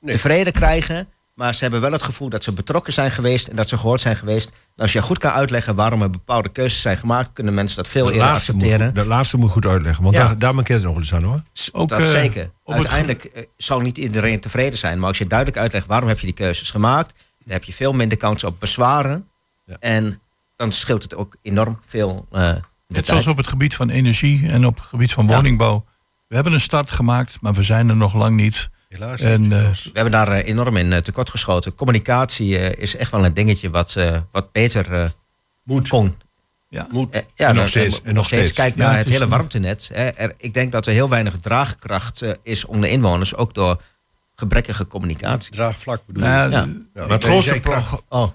Nee. 0.00 0.14
tevreden 0.14 0.52
krijgen. 0.52 1.08
Maar 1.34 1.54
ze 1.54 1.62
hebben 1.62 1.80
wel 1.80 1.92
het 1.92 2.02
gevoel 2.02 2.28
dat 2.28 2.44
ze 2.44 2.52
betrokken 2.52 2.92
zijn 2.92 3.10
geweest 3.10 3.48
en 3.48 3.56
dat 3.56 3.68
ze 3.68 3.76
gehoord 3.78 4.00
zijn 4.00 4.16
geweest. 4.16 4.48
En 4.48 4.82
als 4.82 4.92
je 4.92 5.02
goed 5.02 5.18
kan 5.18 5.30
uitleggen 5.32 5.74
waarom 5.74 6.02
er 6.02 6.10
bepaalde 6.10 6.48
keuzes 6.48 6.80
zijn 6.80 6.96
gemaakt, 6.96 7.30
kunnen 7.32 7.54
mensen 7.54 7.76
dat 7.76 7.88
veel 7.88 8.06
eerder 8.10 8.22
moet, 8.22 8.30
accepteren. 8.36 8.94
dat 8.94 9.06
laatste 9.06 9.36
moet 9.36 9.46
je 9.46 9.52
goed 9.52 9.66
uitleggen, 9.66 10.02
want 10.02 10.16
Ja. 10.16 10.26
daar, 10.26 10.38
daar 10.38 10.54
maakt 10.54 10.68
het 10.68 10.82
nog 10.82 10.90
wel 10.92 11.00
eens 11.00 11.14
aan 11.14 11.22
hoor. 11.22 11.42
Ook, 11.72 11.88
dat 11.88 11.98
eh, 12.00 12.06
zeker. 12.06 12.50
het 12.64 12.74
Uiteindelijk 12.74 13.24
eh, 13.24 13.42
zal 13.56 13.80
niet 13.80 13.98
iedereen 13.98 14.40
tevreden 14.40 14.78
zijn. 14.78 14.98
Maar 14.98 15.08
als 15.08 15.18
je 15.18 15.26
duidelijk 15.26 15.58
uitlegt 15.58 15.86
waarom 15.86 16.08
heb 16.08 16.18
je 16.18 16.26
die 16.26 16.34
keuzes 16.34 16.70
gemaakt, 16.70 17.14
dan 17.44 17.52
heb 17.52 17.64
je 17.64 17.72
veel 17.72 17.92
minder 17.92 18.18
kans 18.18 18.44
op 18.44 18.60
bezwaren. 18.60 19.28
Ja. 19.66 19.76
En 19.80 20.20
dan 20.56 20.72
scheelt 20.72 21.02
het 21.02 21.14
ook 21.14 21.36
enorm 21.42 21.80
veel. 21.86 22.26
eh 22.32 22.52
de 22.86 22.94
Net 22.94 23.06
zoals 23.06 23.26
op 23.26 23.36
het 23.36 23.46
gebied 23.46 23.74
van 23.74 23.90
energie 23.90 24.48
en 24.48 24.66
op 24.66 24.74
het 24.74 24.84
gebied 24.84 25.12
van 25.12 25.26
Ja. 25.28 25.34
woningbouw. 25.34 25.84
We 26.28 26.34
hebben 26.34 26.52
een 26.52 26.60
start 26.60 26.90
gemaakt, 26.90 27.38
maar 27.40 27.52
we 27.52 27.62
zijn 27.62 27.88
er 27.88 27.96
nog 27.96 28.14
lang 28.14 28.36
niet. 28.36 28.70
Helaas 28.88 29.20
En, 29.20 29.40
niet. 29.40 29.52
eh, 29.52 29.70
We 29.70 29.90
hebben 29.92 30.12
daar 30.12 30.28
eh, 30.28 30.48
enorm 30.48 30.76
in 30.76 30.92
eh, 30.92 30.98
tekortgeschoten. 30.98 31.74
Communicatie 31.74 32.58
eh, 32.58 32.82
is 32.82 32.96
echt 32.96 33.10
wel 33.10 33.24
een 33.24 33.34
dingetje 33.34 33.70
wat, 33.70 33.96
eh, 33.96 34.16
wat 34.30 34.52
beter 34.52 35.12
moet. 35.62 35.88
kon. 35.88 36.16
Ja. 36.68 36.86
Eh, 37.10 37.20
ja, 37.34 37.48
En 37.48 37.54
nog 37.54 37.68
steeds, 37.68 38.02
en 38.02 38.14
nog 38.14 38.26
steeds. 38.26 38.52
Kijk 38.52 38.74
Ja, 38.74 38.86
naar 38.86 38.96
het 38.98 39.08
hele 39.08 39.28
warmtenet. 39.28 39.90
Hè. 39.92 40.06
Er, 40.08 40.34
ik 40.36 40.54
denk 40.54 40.72
dat 40.72 40.86
er 40.86 40.92
heel 40.92 41.08
weinig 41.08 41.38
draagkracht 41.40 42.22
is 42.42 42.64
onder 42.64 42.90
inwoners, 42.90 43.34
ook 43.34 43.54
door 43.54 43.80
gebrekkige 44.36 44.86
communicatie. 44.86 45.52
Draagvlak 45.52 46.06
bedoel 46.06 46.22
Nou, 46.22 46.46
ik. 46.46 46.52
ja, 46.52 46.58
Ja. 46.60 46.66
Ja, 46.94 47.00
Maar 47.00 47.08
het 47.10 47.24
grootste 47.24 47.60
pro- 47.60 48.00
Oh, 48.08 48.28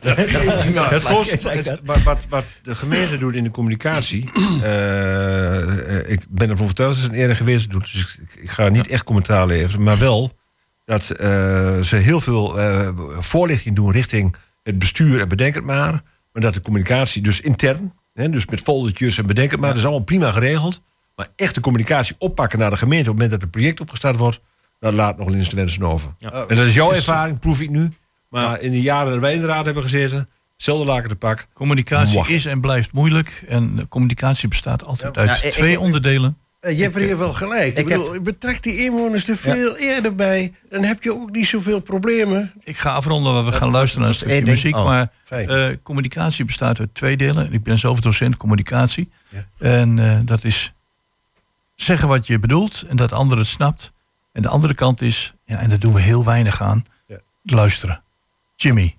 het 0.00 1.02
grootste, 1.04 1.40
zei 1.40 1.58
ik 1.58 1.64
het- 1.74 1.80
wat, 1.84 2.02
wat, 2.02 2.26
wat 2.28 2.44
de 2.62 2.76
gemeente 2.76 3.18
doet 3.18 3.34
in 3.34 3.44
de 3.44 3.50
communicatie. 3.50 4.30
eh, 4.62 5.98
eh, 5.98 6.10
ik 6.10 6.24
ben 6.28 6.48
ervan 6.50 6.64
overtuigd 6.64 6.94
dat 6.94 7.02
ze 7.04 7.10
het 7.10 7.18
eerder 7.20 7.36
geweest 7.36 7.70
doet. 7.70 7.92
Dus 7.92 8.18
ik, 8.22 8.34
ik 8.42 8.50
ga 8.50 8.68
niet 8.68 8.88
echt 8.88 9.04
commentaar 9.04 9.46
leveren. 9.46 9.82
Maar 9.82 9.98
wel 9.98 10.32
dat 10.84 11.10
eh, 11.10 11.80
ze 11.80 11.96
heel 11.96 12.20
veel 12.20 12.60
eh, 12.60 12.88
voorlichting 13.18 13.76
doen 13.76 13.90
richting 13.92 14.36
het 14.62 14.78
bestuur 14.78 15.20
en 15.20 15.28
bedenk 15.28 15.54
het 15.54 15.64
maar. 15.64 15.92
Maar 16.32 16.42
dat 16.42 16.54
de 16.54 16.60
communicatie 16.60 17.22
dus 17.22 17.40
intern, 17.40 17.92
hè, 18.14 18.28
dus 18.30 18.46
met 18.46 18.60
foldertjes 18.60 19.18
en 19.18 19.26
bedenk 19.26 19.50
het 19.50 19.60
maar, 19.60 19.68
dat 19.68 19.78
is 19.78 19.84
allemaal 19.84 20.04
prima 20.04 20.30
geregeld. 20.32 20.82
Maar 21.16 21.28
echt 21.36 21.54
de 21.54 21.60
communicatie 21.60 22.16
oppakken 22.18 22.58
naar 22.58 22.70
de 22.70 22.76
gemeente 22.76 23.10
op 23.10 23.16
het 23.18 23.22
moment 23.22 23.30
dat 23.30 23.40
het 23.40 23.50
project 23.50 23.80
opgestart 23.80 24.16
wordt, 24.16 24.40
dat 24.84 24.94
laat 24.94 25.18
nog 25.18 25.32
eens 25.32 25.48
te 25.48 25.56
wensen 25.56 25.82
over. 25.82 26.14
Ja. 26.18 26.30
En 26.48 26.56
dat 26.56 26.66
is 26.66 26.74
jouw 26.74 26.90
is- 26.90 26.96
ervaring, 26.96 27.38
proef 27.38 27.60
ik 27.60 27.70
nu. 27.70 27.88
Maar 28.28 28.60
in 28.60 28.70
de 28.70 28.80
jaren 28.82 29.12
dat 29.12 29.20
wij 29.20 29.34
in 29.34 29.40
de 29.40 29.46
raad 29.46 29.64
hebben 29.64 29.82
gezeten, 29.82 30.28
hetzelfde 30.54 30.84
laken 30.86 31.08
te 31.08 31.16
pak. 31.16 31.46
Communicatie 31.52 32.14
Mwah. 32.18 32.28
is 32.30 32.46
en 32.46 32.60
blijft 32.60 32.92
moeilijk. 32.92 33.44
En 33.48 33.86
communicatie 33.88 34.48
bestaat 34.48 34.84
altijd 34.84 35.14
Ja, 35.14 35.20
uit 35.26 35.52
twee 35.52 35.72
ik- 35.72 35.80
onderdelen. 35.80 36.36
Eh, 36.60 36.78
Jeffrey 36.78 37.06
heeft 37.06 37.18
wel 37.18 37.32
gelijk. 37.32 37.72
Ik 37.72 37.78
ik 37.78 37.88
heb- 37.88 38.00
bedoel, 38.00 38.20
betrek 38.20 38.62
die 38.62 38.84
inwoners 38.84 39.28
er 39.28 39.36
veel 39.36 39.76
eerder 39.76 40.14
bij. 40.14 40.52
Dan 40.70 40.82
heb 40.82 41.02
je 41.02 41.12
ook 41.14 41.30
niet 41.30 41.46
zoveel 41.46 41.80
problemen. 41.80 42.52
Ik 42.62 42.76
ga 42.78 42.92
afronden, 42.94 43.32
want 43.32 43.46
we 43.46 43.52
gaan 43.52 43.70
luisteren 43.70 44.00
naar 44.00 44.10
een 44.10 44.16
stukje 44.18 44.42
muziek. 44.44 44.76
Oh, 44.76 44.84
maar 44.84 45.10
fijn. 45.24 45.48
eh, 45.48 45.66
communicatie 45.82 46.44
bestaat 46.44 46.80
uit 46.80 46.94
twee 46.94 47.16
delen. 47.16 47.52
Ik 47.52 47.62
ben 47.62 47.78
zelf 47.78 48.00
docent 48.00 48.36
communicatie. 48.36 49.10
Ja. 49.28 49.44
En 49.58 49.98
eh, 49.98 50.18
dat 50.24 50.44
is 50.44 50.72
zeggen 51.74 52.08
wat 52.08 52.26
je 52.26 52.38
bedoelt 52.38 52.84
en 52.88 52.96
dat 52.96 53.08
de 53.08 53.14
ander 53.14 53.38
het 53.38 53.46
snapt. 53.46 53.92
En 54.34 54.42
de 54.42 54.48
andere 54.48 54.74
kant 54.74 55.00
is, 55.02 55.34
ja, 55.44 55.58
en 55.58 55.68
daar 55.68 55.78
doen 55.78 55.92
we 55.92 56.00
heel 56.00 56.24
weinig 56.24 56.62
aan, 56.62 56.84
Ja. 57.06 57.18
luisteren. 57.42 58.02
Jimmy. 58.56 58.96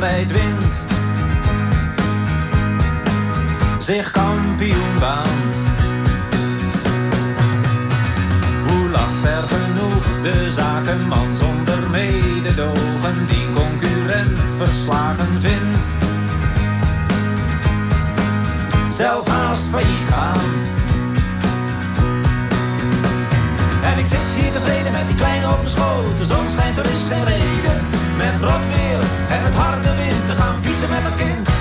Wint. 0.00 0.84
Zich 3.78 4.10
kampioen 4.10 4.98
baant. 4.98 5.56
Hoe 8.66 8.88
lacht 8.90 9.14
ver 9.22 9.42
genoeg 9.42 10.04
de 10.22 10.50
zakenman 10.50 11.36
zonder 11.36 11.90
mededogen 11.90 13.26
die 13.26 13.46
concurrent 13.54 14.38
verslagen 14.56 15.40
vindt. 15.40 15.86
Zelf 18.88 19.28
haast 19.28 19.66
failliet 19.70 20.08
gaand. 20.10 20.72
En 23.82 23.98
ik 23.98 24.06
zit 24.06 24.18
hier 24.36 24.52
tevreden 24.52 24.92
met 24.92 25.06
die 25.06 25.16
kleine 25.16 25.48
op 25.48 25.56
mijn 25.56 25.68
schoot. 25.68 26.18
De 26.18 26.24
zon 26.24 26.50
schijnt, 26.50 26.78
er 26.78 26.84
is 26.84 27.08
reden. 27.24 27.89
Met 28.20 28.40
rot 28.40 28.66
weer 28.66 29.00
en 29.28 29.42
met 29.42 29.54
harde 29.54 29.94
wind 29.94 30.26
te 30.26 30.34
gaan 30.34 30.62
fietsen 30.62 30.90
met 30.90 31.04
een 31.04 31.16
kind. 31.26 31.59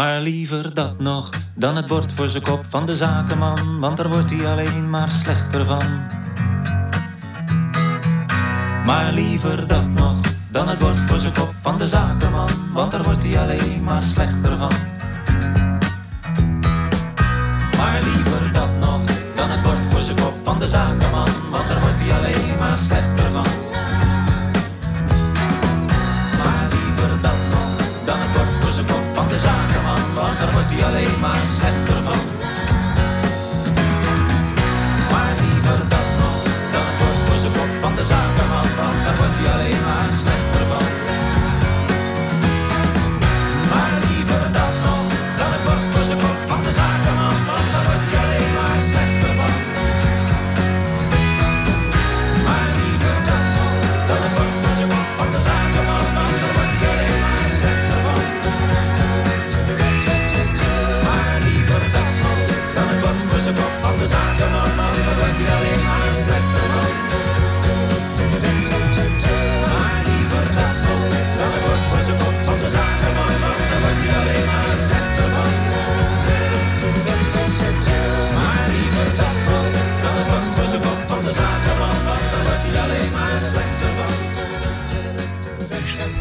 Maar 0.00 0.20
liever 0.20 0.74
dat 0.74 0.98
nog 0.98 1.28
dan 1.54 1.76
het 1.76 1.86
bord 1.86 2.12
voor 2.12 2.26
zijn 2.26 2.42
kop 2.42 2.64
van 2.68 2.86
de 2.86 2.96
zakenman, 2.96 3.80
want 3.80 3.96
daar 3.96 4.08
wordt 4.08 4.30
hij 4.30 4.46
alleen 4.46 4.90
maar 4.90 5.10
slechter 5.10 5.64
van. 5.64 5.84
Maar 8.86 9.12
liever 9.12 9.68
dat 9.68 9.88
nog 9.88 10.16
dan 10.50 10.68
het 10.68 10.78
bord 10.78 10.98
voor 11.06 11.18
zijn 11.18 11.32
kop 11.32 11.54
van 11.60 11.78
de 11.78 11.86
zakenman, 11.86 12.48
want 12.72 12.90
daar 12.90 13.02
wordt 13.02 13.22
hij 13.22 13.38
alleen 13.38 13.84
maar 13.84 14.02
slechter 14.02 14.56
van. 14.58 14.72
Maar 17.76 18.00
liever 18.02 18.52
dat 18.52 18.70
nog 18.80 19.00
dan 19.34 19.50
het 19.50 19.62
bord 19.62 19.84
voor 19.90 20.00
zijn 20.00 20.16
kop 20.16 20.34
van 20.42 20.58
de 20.58 20.66
zakenman, 20.66 21.28
want 21.50 21.68
daar 21.68 21.80
wordt 21.80 22.00
hij 22.00 22.18
alleen 22.18 22.58
maar 22.58 22.78
slechter 22.78 23.30
van. 23.32 23.50
Maar 26.38 26.68
liever 26.70 27.20
dat 27.22 27.40
nog 27.50 28.04
dan 28.06 28.18
het 28.20 28.39
de 29.30 29.38
zakenman, 29.38 30.14
want 30.14 30.38
daar 30.38 30.52
wordt 30.52 30.70
hij 30.70 30.84
alleen 30.84 31.20
maar 31.20 31.46
slechter 31.46 32.02
van. 32.02 32.20
Maar 35.10 35.32
liever 35.42 35.78
dat 35.88 36.08
dan 36.72 36.84
het 36.86 36.98
bord 36.98 37.18
voor 37.28 37.38
zijn 37.38 37.52
kop 37.52 37.70
van 37.80 37.94
de 37.94 38.04
zakenman, 38.04 38.68
want 38.76 39.04
daar 39.04 39.16
wordt 39.16 39.36
hij 39.38 39.52
alleen 39.54 39.82
maar 39.86 40.10
slechter 40.10 40.44
van. 40.44 40.49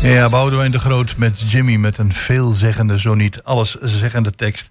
Ja, 0.10 0.30
Boudewijn 0.30 0.72
de 0.72 0.80
Groot 0.80 1.18
met 1.18 1.51
Jimmy 1.51 1.76
met 1.76 1.97
een 1.97 2.14
veelzeggende, 2.14 2.99
zo 2.99 3.14
niet 3.14 3.43
alleszeggende 3.43 4.32
tekst. 4.32 4.70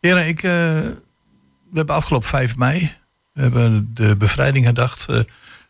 Heren, 0.00 0.26
ik, 0.26 0.42
eh, 0.42 0.52
we 0.52 1.74
hebben 1.74 1.94
afgelopen 1.94 2.28
5 2.28 2.56
mei 2.56 2.92
we 3.32 3.42
hebben 3.42 3.90
de 3.94 4.16
bevrijding 4.16 4.64
herdacht 4.64 5.08
eh, 5.08 5.20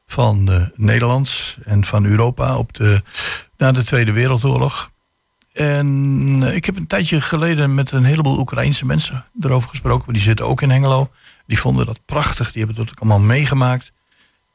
van 0.06 0.50
eh, 0.50 0.66
Nederland 0.74 1.56
en 1.64 1.84
van 1.84 2.04
Europa 2.04 2.56
op 2.56 2.72
de, 2.72 3.02
na 3.56 3.72
de 3.72 3.84
Tweede 3.84 4.12
Wereldoorlog. 4.12 4.90
En 5.52 6.42
ik 6.42 6.64
heb 6.64 6.76
een 6.76 6.86
tijdje 6.86 7.20
geleden 7.20 7.74
met 7.74 7.90
een 7.90 8.04
heleboel 8.04 8.38
Oekraïnse 8.38 8.86
mensen 8.86 9.24
erover 9.40 9.68
gesproken. 9.68 10.12
Die 10.12 10.22
zitten 10.22 10.46
ook 10.46 10.62
in 10.62 10.70
Hengelo. 10.70 11.10
Die 11.46 11.58
vonden 11.58 11.86
dat 11.86 12.04
prachtig. 12.04 12.52
Die 12.52 12.64
hebben 12.64 12.84
dat 12.84 12.90
ook 12.94 13.00
allemaal 13.00 13.26
meegemaakt. 13.26 13.92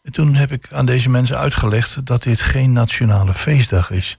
En 0.04 0.12
toen 0.12 0.36
heb 0.36 0.52
ik 0.52 0.68
aan 0.72 0.86
deze 0.86 1.10
mensen 1.10 1.38
uitgelegd 1.38 2.06
dat 2.06 2.24
dit 2.24 2.42
geen 2.42 2.72
nationale 2.72 3.34
feestdag 3.34 3.92
is. 3.92 4.18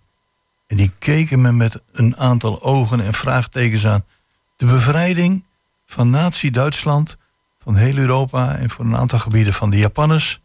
En 0.69 0.77
die 0.77 0.93
keken 0.99 1.41
me 1.41 1.53
met 1.53 1.81
een 1.93 2.16
aantal 2.16 2.62
ogen 2.62 3.01
en 3.01 3.14
vraagtekens 3.14 3.87
aan. 3.87 4.05
De 4.57 4.66
bevrijding 4.66 5.45
van 5.87 6.11
Nazi-Duitsland, 6.11 7.16
van 7.59 7.77
heel 7.77 7.97
Europa 7.97 8.57
en 8.57 8.71
voor 8.71 8.85
een 8.85 8.97
aantal 8.97 9.19
gebieden 9.19 9.55
van 9.55 9.71
de 9.71 9.79
Japanners. 9.79 10.41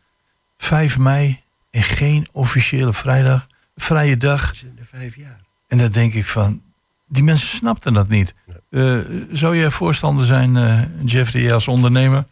5 0.58 0.98
mei 0.98 1.42
en 1.72 1.84
geen 1.84 2.28
officiële 2.32 2.94
vrijdag, 2.94 3.48
vrije 3.76 4.18
dag. 4.18 4.54
de 4.54 4.86
vijf 4.86 5.16
jaar. 5.16 5.42
En 5.68 5.78
dan 5.78 5.92
denk 5.92 6.14
ik 6.14 6.28
van, 6.28 6.62
die 7.08 7.24
mensen 7.24 7.48
snapten 7.48 7.94
dat 7.94 8.08
niet. 8.08 8.36
Eh, 8.70 8.98
zou 9.32 9.58
jij 9.58 9.70
voorstander 9.70 10.26
zijn, 10.26 10.58
eh, 10.58 10.82
Jeffrey, 11.06 11.54
als 11.54 11.68
ondernemer, 11.68 12.26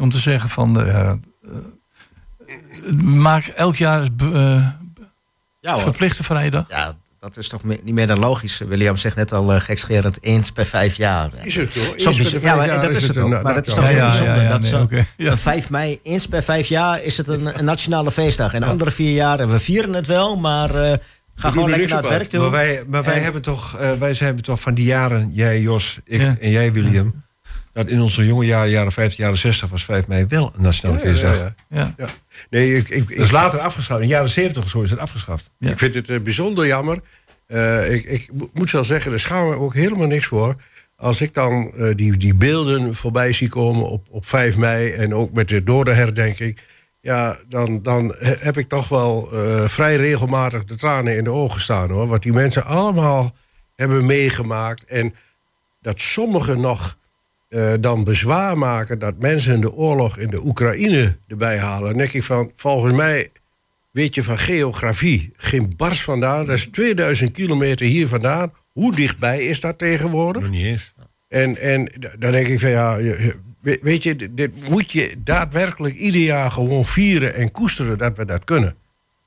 om 0.00 0.10
te 0.10 0.18
zeggen 0.18 0.48
van, 0.50 0.80
eh, 0.80 1.12
maak 3.02 3.46
elk 3.46 3.76
jaar 3.76 4.08
verplichte 5.60 6.24
vrije 6.24 6.50
dag? 6.50 6.68
Ja, 6.68 6.96
dat 7.34 7.36
is 7.44 7.48
toch 7.48 7.64
niet 7.64 7.94
meer 7.94 8.06
dan 8.06 8.18
logisch. 8.18 8.58
William 8.68 8.96
zegt 8.96 9.16
net 9.16 9.32
al 9.32 9.54
uh, 9.54 9.60
gekscherend 9.60 10.18
eens 10.20 10.50
per 10.52 10.64
vijf 10.64 10.96
jaar. 10.96 11.30
Is 11.42 11.54
het 11.56 11.74
hoor. 11.74 11.84
Zo 11.84 11.90
Eens 11.90 12.02
per 12.04 12.14
bijz- 12.14 12.30
de 12.30 12.40
ja, 12.40 12.54
maar 12.56 12.80
dat 12.80 12.94
is 12.94 13.06
het 13.08 13.16
ook. 13.16 13.42
Maar 13.42 13.54
dat 13.54 13.66
is 13.66 13.74
toch 13.74 13.86
heel 13.86 13.96
Ja, 13.96 14.04
ja, 14.04 14.10
bijzonder. 14.10 14.42
ja, 14.42 14.48
dat 14.48 14.60
nee, 14.60 14.70
zo- 14.70 14.82
oké, 14.82 15.04
ja. 15.16 15.28
Van 15.28 15.38
5 15.38 15.70
mei, 15.70 15.98
eens 16.02 16.26
per 16.26 16.42
vijf 16.42 16.66
jaar 16.68 17.02
is 17.02 17.16
het 17.16 17.28
een, 17.28 17.58
een 17.58 17.64
nationale 17.64 18.10
feestdag. 18.10 18.54
En 18.54 18.60
de 18.60 18.66
andere 18.66 18.90
vier 18.90 19.12
jaar, 19.12 19.40
en 19.40 19.50
we 19.50 19.60
vieren 19.60 19.92
het 19.94 20.06
wel, 20.06 20.36
maar 20.36 20.74
eh, 20.74 20.92
ga 21.34 21.48
gewoon 21.50 21.64
er 21.64 21.70
lekker 21.70 21.88
naar 21.88 21.98
het 21.98 22.08
werk 22.08 22.28
toe. 22.28 22.40
Maar 22.40 22.50
wij, 22.50 22.82
maar 22.86 23.02
wij, 23.04 23.14
En- 23.14 23.22
hebben 23.22 23.42
toch, 23.42 23.78
eh, 23.78 23.92
wij 23.92 24.14
zijn 24.14 24.40
toch 24.40 24.60
van 24.60 24.74
die 24.74 24.84
jaren, 24.84 25.30
jij 25.32 25.60
Jos, 25.60 25.98
ik 26.04 26.20
Ja. 26.20 26.36
en 26.40 26.50
jij 26.50 26.72
William... 26.72 27.24
dat 27.76 27.86
in 27.88 28.00
onze 28.00 28.26
jonge 28.26 28.44
jaren, 28.46 28.70
jaren 28.70 28.92
50, 28.92 29.18
jaren 29.18 29.38
60, 29.38 29.70
was 29.70 29.84
5 29.84 30.06
mei 30.06 30.26
wel 30.28 30.52
een 30.56 30.62
nationale 30.62 30.98
feestdag. 30.98 31.36
ja. 31.36 31.54
Ja. 31.68 31.94
Ja. 31.96 32.06
Nee, 32.50 32.76
ik, 32.76 32.88
ik, 32.88 33.08
Dat 33.08 33.18
is 33.18 33.30
later 33.30 33.58
afgeschaft. 33.60 34.00
In 34.00 34.06
de 34.08 34.12
jaren 34.14 34.28
70 34.28 34.62
of 34.62 34.68
zo 34.68 34.82
is 34.82 34.90
het 34.90 34.98
afgeschaft. 34.98 35.50
Ja. 35.58 35.70
Ik 35.70 35.78
vind 35.78 35.94
het 35.94 36.08
eh, 36.08 36.20
bijzonder 36.20 36.66
jammer. 36.66 37.00
Eh, 37.46 37.92
ik, 37.92 38.04
ik 38.04 38.28
mo- 38.32 38.50
moet 38.52 38.70
wel 38.70 38.84
zeggen, 38.84 39.10
daar 39.10 39.20
schaam 39.20 39.52
ik 39.52 39.58
me 39.58 39.64
ook 39.64 39.74
helemaal 39.74 40.06
niks 40.06 40.26
voor. 40.26 40.54
Als 40.96 41.20
ik 41.20 41.34
dan 41.34 41.72
eh, 41.76 41.94
die, 41.94 42.16
die 42.16 42.34
beelden 42.34 42.94
voorbij 42.94 43.32
zie 43.32 43.48
komen 43.48 43.88
op, 43.88 44.06
op 44.10 44.26
5 44.26 44.56
mei... 44.56 44.90
en 44.92 45.14
ook 45.14 45.32
met 45.32 45.48
de 45.48 45.62
doordeherdenking... 45.62 46.58
Ja, 47.00 47.38
dan, 47.48 47.82
dan 47.82 48.14
he- 48.18 48.36
heb 48.38 48.58
ik 48.58 48.68
toch 48.68 48.88
wel 48.88 49.28
eh, 49.32 49.68
vrij 49.68 49.96
regelmatig 49.96 50.64
de 50.64 50.74
tranen 50.76 51.16
in 51.16 51.24
de 51.24 51.30
ogen 51.30 51.60
staan 51.60 51.90
hoor. 51.90 52.06
Wat 52.06 52.22
die 52.22 52.32
mensen 52.32 52.64
allemaal 52.64 53.34
hebben 53.74 54.06
meegemaakt. 54.06 54.84
En 54.84 55.14
dat 55.80 56.00
sommigen 56.00 56.60
nog 56.60 56.96
eh, 57.48 57.72
dan 57.80 58.04
bezwaar 58.04 58.58
maken 58.58 58.98
dat 58.98 59.18
mensen 59.18 59.60
de 59.60 59.72
oorlog 59.72 60.18
in 60.18 60.30
de 60.30 60.44
Oekraïne 60.44 61.16
erbij 61.26 61.58
halen. 61.58 61.88
Dan 61.88 61.98
denk 61.98 62.12
ik 62.12 62.22
van, 62.22 62.50
volgens 62.54 62.94
mij 62.94 63.28
weet 63.90 64.14
je 64.14 64.22
van 64.22 64.38
geografie 64.38 65.32
geen 65.36 65.72
bars 65.76 66.02
vandaan. 66.02 66.44
Dat 66.44 66.54
is 66.54 66.66
2000 66.66 67.30
kilometer 67.30 67.86
hier 67.86 68.08
vandaan. 68.08 68.52
Hoe 68.72 68.94
dichtbij 68.94 69.44
is 69.44 69.60
dat 69.60 69.78
tegenwoordig? 69.78 70.42
Nog 70.42 70.50
niet 70.50 70.64
eens. 70.64 70.94
En, 71.28 71.56
en 71.56 71.92
dan 72.18 72.32
denk 72.32 72.46
ik 72.46 72.60
van 72.60 72.70
ja, 72.70 72.98
weet 73.60 74.02
je, 74.02 74.34
dit 74.34 74.68
moet 74.68 74.92
je 74.92 75.14
daadwerkelijk 75.18 75.94
ieder 75.94 76.20
jaar 76.20 76.50
gewoon 76.50 76.84
vieren 76.84 77.34
en 77.34 77.50
koesteren 77.50 77.98
dat 77.98 78.16
we 78.16 78.24
dat 78.24 78.44
kunnen. 78.44 78.76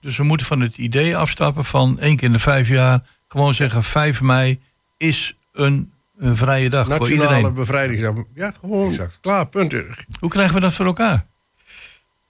Dus 0.01 0.17
we 0.17 0.24
moeten 0.24 0.47
van 0.47 0.61
het 0.61 0.78
idee 0.78 1.17
afstappen 1.17 1.65
van 1.65 1.99
één 1.99 2.15
keer 2.15 2.28
in 2.28 2.34
de 2.34 2.39
vijf 2.39 2.67
jaar 2.67 3.01
gewoon 3.28 3.53
zeggen 3.53 3.84
5 3.84 4.22
mei 4.22 4.59
is 4.97 5.38
een, 5.53 5.91
een 6.20 6.36
vrije 6.38 6.70
dag 6.70 6.88
voor 6.88 6.99
Nationale 6.99 7.36
iedereen. 7.36 7.53
bevrijdingsdag. 7.53 8.13
Ja, 8.34 8.53
gewoon 8.59 8.97
klaar, 9.22 9.47
punt. 9.47 9.74
Hoe 10.20 10.30
krijgen 10.30 10.53
we 10.53 10.59
dat 10.59 10.74
voor 10.74 10.86
elkaar? 10.86 11.28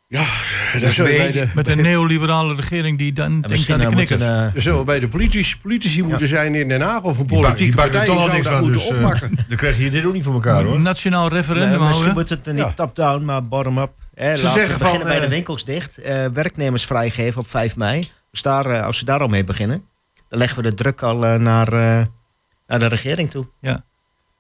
Ja, 0.08 0.26
dat 0.80 0.94
je 0.94 1.04
bij 1.04 1.32
de, 1.32 1.48
Met 1.56 1.68
een 1.68 1.82
neoliberale 1.82 2.56
regering 2.56 2.98
die 2.98 3.14
dan 3.14 3.42
denkt 3.42 3.70
aan 3.70 3.80
de 3.80 3.86
eh, 3.86 3.92
knikkers. 3.92 4.22
moeten, 4.28 4.52
zullen 4.56 4.86
bij 4.86 5.00
de 5.00 5.08
politici, 5.08 5.58
politici 5.62 6.04
moeten 6.04 6.28
zijn 6.28 6.56
in 6.56 6.68
Den 6.68 6.82
Haag 6.82 7.04
of 7.04 7.18
een 7.20 7.26
politieke 7.26 7.72
er 7.72 7.78
partij 7.84 8.06
toch 8.06 8.16
al 8.18 8.22
zou 8.24 8.34
niks 8.34 8.48
dat 8.48 8.62
moeten 8.62 8.80
dus, 8.82 8.90
eh, 8.90 8.96
oppakken. 8.98 9.36
Dan 9.50 9.58
krijg 9.58 9.78
je 9.80 9.90
dit 9.90 10.06
ook 10.06 10.14
niet 10.14 10.24
voor 10.24 10.34
elkaar 10.34 10.64
hoor. 10.64 10.80
Nationaal 10.80 11.28
referendum 11.28 11.70
Nee, 11.70 11.78
misschien 11.78 11.96
houden. 12.06 12.14
moet 12.14 12.30
het 12.30 12.46
niet 12.46 12.58
Ja. 12.58 12.74
top-down, 12.74 13.26
maar 13.26 13.44
bottom-up. 13.48 13.92
Ze 14.16 14.24
laten 14.24 14.42
we 14.44 14.50
zeggen 14.50 14.78
beginnen 14.78 15.00
van, 15.00 15.08
bij 15.10 15.20
de 15.20 15.26
eh, 15.26 15.32
winkels 15.32 15.66
dicht. 15.66 15.98
eh, 15.98 16.26
werknemers 16.34 16.86
vrijgeven 16.86 17.42
op 17.42 17.48
5 17.50 17.76
mei. 17.76 18.10
Dus 18.32 18.42
daar, 18.42 18.82
als 18.82 18.98
ze 18.98 19.06
daar 19.06 19.20
al 19.20 19.28
mee 19.28 19.44
beginnen, 19.44 19.84
dan 20.30 20.40
leggen 20.40 20.64
we 20.64 20.70
de 20.70 20.76
druk 20.76 21.02
al 21.02 21.18
naar, 21.38 21.74
eh, 21.74 22.06
naar 22.70 22.80
de 22.80 22.86
regering 22.96 23.32
toe. 23.32 23.48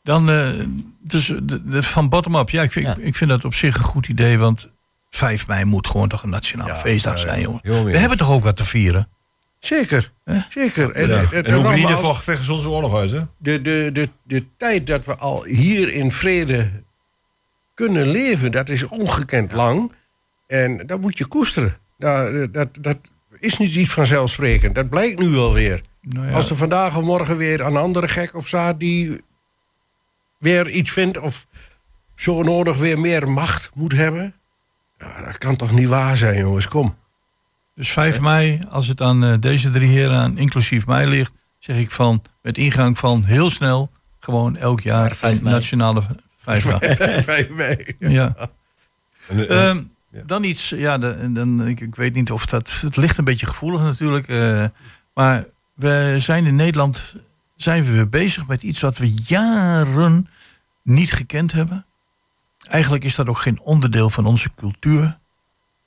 Dan, 0.04 0.30
eh, 0.30 0.64
dus 1.00 1.26
de, 1.44 1.64
de- 1.66 1.84
van 1.84 2.10
bottom-up. 2.10 2.50
Ja, 2.50 2.62
ik 2.64 2.72
vind, 2.72 2.86
Ja. 2.86 2.96
ik 3.00 3.16
vind 3.16 3.30
dat 3.30 3.46
op 3.46 3.54
zich 3.54 3.76
een 3.78 3.84
goed 3.84 4.08
idee. 4.08 4.38
Want 4.38 4.70
5 5.10 5.48
mei 5.48 5.66
moet 5.66 5.88
gewoon 5.88 6.08
toch 6.08 6.24
een 6.24 6.30
nationale 6.30 6.70
Ja, 6.70 6.76
feestdag 6.78 7.14
ja, 7.22 7.26
ja. 7.26 7.28
zijn, 7.30 7.42
jongen. 7.42 7.86
We 7.92 7.98
hebben 7.98 8.18
toch 8.18 8.30
ook 8.32 8.44
wat 8.44 8.56
te 8.58 8.66
vieren? 8.66 9.10
Zeker, 9.60 10.12
Hè? 10.24 10.40
zeker. 10.50 10.92
En, 10.92 11.08
Ja. 11.10 11.18
en, 11.18 11.28
En 11.32 11.46
en 11.46 11.56
Oekraïne 11.58 11.82
nogmaals, 11.82 12.06
vocht 12.06 12.24
vechten 12.24 12.54
onze 12.54 12.70
oorlog 12.70 12.96
uit, 12.96 13.12
hè? 13.12 13.22
de, 13.38 13.62
de, 13.62 13.90
de, 13.94 14.10
de 14.24 14.46
tijd 14.58 14.88
dat 14.88 15.06
we 15.06 15.16
al 15.16 15.44
hier 15.44 15.90
in 15.94 16.12
vrede 16.12 16.84
kunnen 17.74 18.08
leven, 18.08 18.52
dat 18.52 18.70
is 18.70 18.84
ongekend 18.88 19.52
lang. 19.52 19.92
En 20.48 20.86
dat 20.88 21.02
moet 21.02 21.18
je 21.18 21.26
koesteren. 21.26 21.78
Nou, 21.98 22.52
dat, 22.52 22.68
dat 22.82 22.98
is 23.40 23.58
niet 23.58 23.76
iets 23.76 23.92
vanzelfsprekend. 23.92 24.76
Dat 24.76 24.90
blijkt 24.90 25.20
nu 25.20 25.36
alweer. 25.36 25.82
Nou 26.02 26.28
ja, 26.28 26.34
Als 26.34 26.50
er 26.50 26.56
vandaag 26.56 26.96
of 26.98 27.04
morgen 27.04 27.38
weer 27.38 27.62
een 27.62 27.78
andere 27.78 28.08
gek 28.08 28.36
op 28.36 28.48
staat 28.48 28.80
die 28.80 29.24
weer 30.38 30.70
iets 30.70 30.92
vindt 30.92 31.18
of 31.18 31.46
zo 32.16 32.44
nodig 32.44 32.78
weer 32.78 33.00
meer 33.00 33.30
macht 33.32 33.72
moet 33.74 33.92
hebben. 33.92 34.34
Ja, 34.98 35.22
dat 35.22 35.38
kan 35.38 35.56
toch 35.56 35.72
niet 35.72 35.88
waar 35.88 36.18
zijn, 36.18 36.38
jongens. 36.40 36.68
Kom. 36.68 36.96
dus 37.76 37.92
5 37.92 38.20
mei, 38.20 38.66
als 38.70 38.88
het 38.88 39.02
aan 39.02 39.24
eh, 39.24 39.34
deze 39.40 39.72
drie 39.72 39.90
heren, 39.90 40.18
aan, 40.18 40.38
inclusief 40.38 40.86
mij 40.86 41.08
ligt, 41.08 41.34
zeg 41.58 41.78
ik 41.78 41.92
van 41.92 42.22
met 42.42 42.58
ingang 42.58 42.98
van 42.98 43.24
heel 43.24 43.50
snel 43.50 43.92
gewoon 44.20 44.58
elk 44.58 44.80
jaar 44.82 45.16
5 45.16 45.38
een 45.38 45.44
mei. 45.44 45.56
nationale 45.56 46.02
feestdag. 46.38 46.80
5 47.24 47.50
mei. 47.62 47.96
ja. 48.00 48.36
En, 49.28 49.48
eh, 49.50 49.70
Ehm, 49.70 49.84
Dan 50.26 50.44
iets, 50.44 50.70
ja, 50.70 50.98
de- 50.98 51.32
dan, 51.32 51.68
ik, 51.68 51.80
ik 51.80 51.96
weet 51.96 52.14
niet 52.14 52.32
of 52.32 52.46
dat. 52.46 52.78
Het 52.82 52.98
ligt 52.98 53.18
een 53.18 53.24
beetje 53.24 53.46
gevoelig 53.46 53.82
natuurlijk. 53.82 54.28
eh, 54.28 54.66
maar 55.14 55.46
we 55.80 56.16
zijn 56.18 56.46
in 56.46 56.56
Nederland 56.56 57.16
zijn 57.56 57.84
we 57.84 57.92
weer 57.92 58.10
bezig 58.10 58.48
met 58.48 58.64
iets 58.64 58.80
wat 58.80 58.98
we 58.98 59.14
jaren 59.14 60.28
niet 60.84 61.12
gekend 61.12 61.52
hebben. 61.52 61.86
Eigenlijk 62.68 63.04
is 63.04 63.16
dat 63.16 63.30
ook 63.30 63.38
geen 63.38 63.60
onderdeel 63.62 64.10
van 64.10 64.26
onze 64.26 64.50
cultuur. 64.56 65.20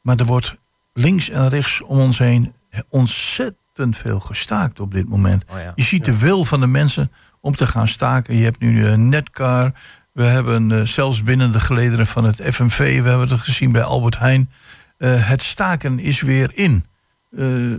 Maar 0.02 0.16
er 0.16 0.24
wordt 0.24 0.54
links 0.92 1.28
en 1.30 1.48
rechts 1.48 1.80
om 1.82 1.98
ons 1.98 2.18
heen 2.18 2.52
ontzettend 2.88 3.96
veel 3.96 4.20
gestaakt 4.20 4.80
op 4.80 4.94
dit 4.94 5.08
moment. 5.08 5.44
Oh 5.50 5.58
ja. 5.58 5.72
Je 5.74 5.82
ziet 5.82 6.04
de 6.04 6.18
wil 6.18 6.44
van 6.44 6.60
de 6.60 6.66
mensen 6.66 7.12
om 7.40 7.54
te 7.54 7.66
gaan 7.66 7.88
staken. 7.88 8.36
Je 8.36 8.44
hebt 8.44 8.60
nu 8.60 8.86
een 8.86 9.08
Netcar. 9.08 9.72
We 10.12 10.24
hebben 10.24 10.72
eh, 10.72 10.82
zelfs 10.82 11.22
binnen 11.22 11.52
de 11.52 11.60
gelederen 11.60 12.06
van 12.06 12.24
het 12.24 12.40
FNV, 12.44 12.78
we 13.02 13.08
hebben 13.08 13.28
het 13.28 13.40
gezien 13.40 13.72
bij 13.72 13.82
Albert 13.82 14.18
Heijn. 14.18 14.50
eh, 14.98 15.28
het 15.28 15.42
staken 15.42 15.98
is 15.98 16.20
weer 16.20 16.50
in. 16.54 16.84
Eh, 17.30 17.74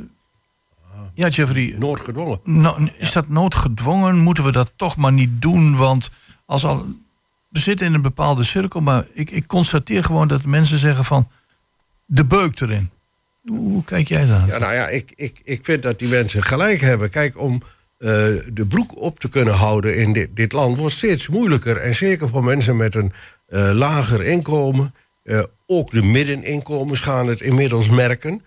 ja, 1.14 1.28
Jeffrey, 1.28 1.76
Noodgedwongen. 1.78 2.40
nou, 2.44 2.90
is 2.98 3.12
dat 3.12 3.30
noodgedwongen? 3.30 4.18
Moeten 4.18 4.44
we 4.44 4.52
dat 4.52 4.72
toch 4.76 4.96
maar 4.96 5.14
niet 5.14 5.42
doen? 5.42 5.76
Want 5.76 6.10
als 6.46 6.66
al, 6.66 6.86
we 7.50 7.60
zitten 7.60 7.86
in 7.86 7.94
een 7.94 8.02
bepaalde 8.02 8.44
cirkel, 8.44 8.82
maar 8.82 9.06
ik, 9.14 9.32
ik 9.32 9.48
constateer 9.48 10.04
gewoon 10.04 10.28
dat 10.28 10.46
mensen 10.46 10.78
zeggen 10.78 11.06
van 11.06 11.28
de 12.06 12.26
beuk 12.26 12.60
erin. 12.60 12.90
Hoe, 13.46 13.84
kijk 13.84 14.08
jij 14.08 14.26
daar? 14.26 14.48
Ja, 14.48 14.58
nou 14.58 14.74
ja, 14.74 14.88
ik, 14.88 15.14
ik, 15.16 15.42
ik 15.44 15.66
vind 15.66 15.84
dat 15.84 16.00
die 16.00 16.08
mensen 16.08 16.44
gelijk 16.44 16.82
hebben. 16.82 17.10
Kijk, 17.10 17.40
om 17.40 17.62
eh, 17.98 18.10
de 18.54 18.66
broek 18.68 18.98
op 18.98 19.20
te 19.20 19.30
kunnen 19.30 19.54
houden 19.54 19.98
in 19.98 20.14
dit, 20.14 20.36
dit 20.36 20.52
land 20.52 20.78
wordt 20.78 20.96
steeds 20.96 21.28
moeilijker. 21.28 21.78
En 21.78 21.96
zeker 21.96 22.30
voor 22.30 22.44
mensen 22.44 22.78
met 22.78 22.96
een 22.96 23.12
eh, 23.48 23.72
lager 23.74 24.24
inkomen. 24.24 24.94
Eh, 25.24 25.44
ook 25.66 25.92
de 25.92 26.04
middeninkomens 26.04 27.00
gaan 27.00 27.28
het 27.28 27.42
inmiddels 27.42 27.90
merken. 27.90 28.42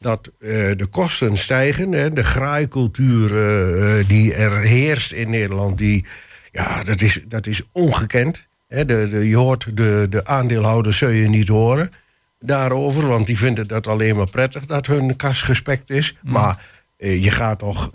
Dat 0.00 0.30
eh, 0.38 0.50
de 0.76 0.86
kosten 0.90 1.36
stijgen. 1.36 1.92
Hè, 1.92 2.12
de 2.12 2.24
graaikultuur 2.24 3.36
eh, 3.36 3.98
eh, 3.98 4.08
die 4.08 4.34
er 4.34 4.60
heerst 4.60 5.12
in 5.12 5.30
Nederland, 5.30 5.78
die, 5.78 6.04
ja, 6.52 6.84
dat, 6.84 7.00
is, 7.00 7.20
dat 7.28 7.46
is 7.46 7.62
ongekend. 7.72 8.46
Hè, 8.68 8.84
de, 8.84 9.08
de, 9.08 9.28
je 9.28 9.36
hoort 9.36 9.76
de, 9.76 10.06
de 10.10 10.24
aandeelhouders 10.24 10.98
zul 10.98 11.08
je 11.08 11.28
niet 11.28 11.48
horen 11.48 11.90
daarover, 12.38 13.06
want 13.06 13.26
die 13.26 13.38
vinden 13.38 13.68
dat 13.68 13.86
alleen 13.86 14.16
maar 14.16 14.30
prettig 14.30 14.66
dat 14.66 14.86
hun 14.86 15.16
kas 15.16 15.42
gespekt 15.42 15.90
is. 15.90 16.16
Maar 16.22 16.66
eh, 16.96 17.22
je 17.22 17.30
gaat 17.30 17.58
toch, 17.58 17.90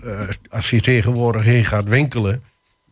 als 0.49 0.70
je 0.70 0.82
tegenwoordig 0.82 1.43
heen 1.43 1.66
gaat 1.66 1.89
winkelen 1.89 2.43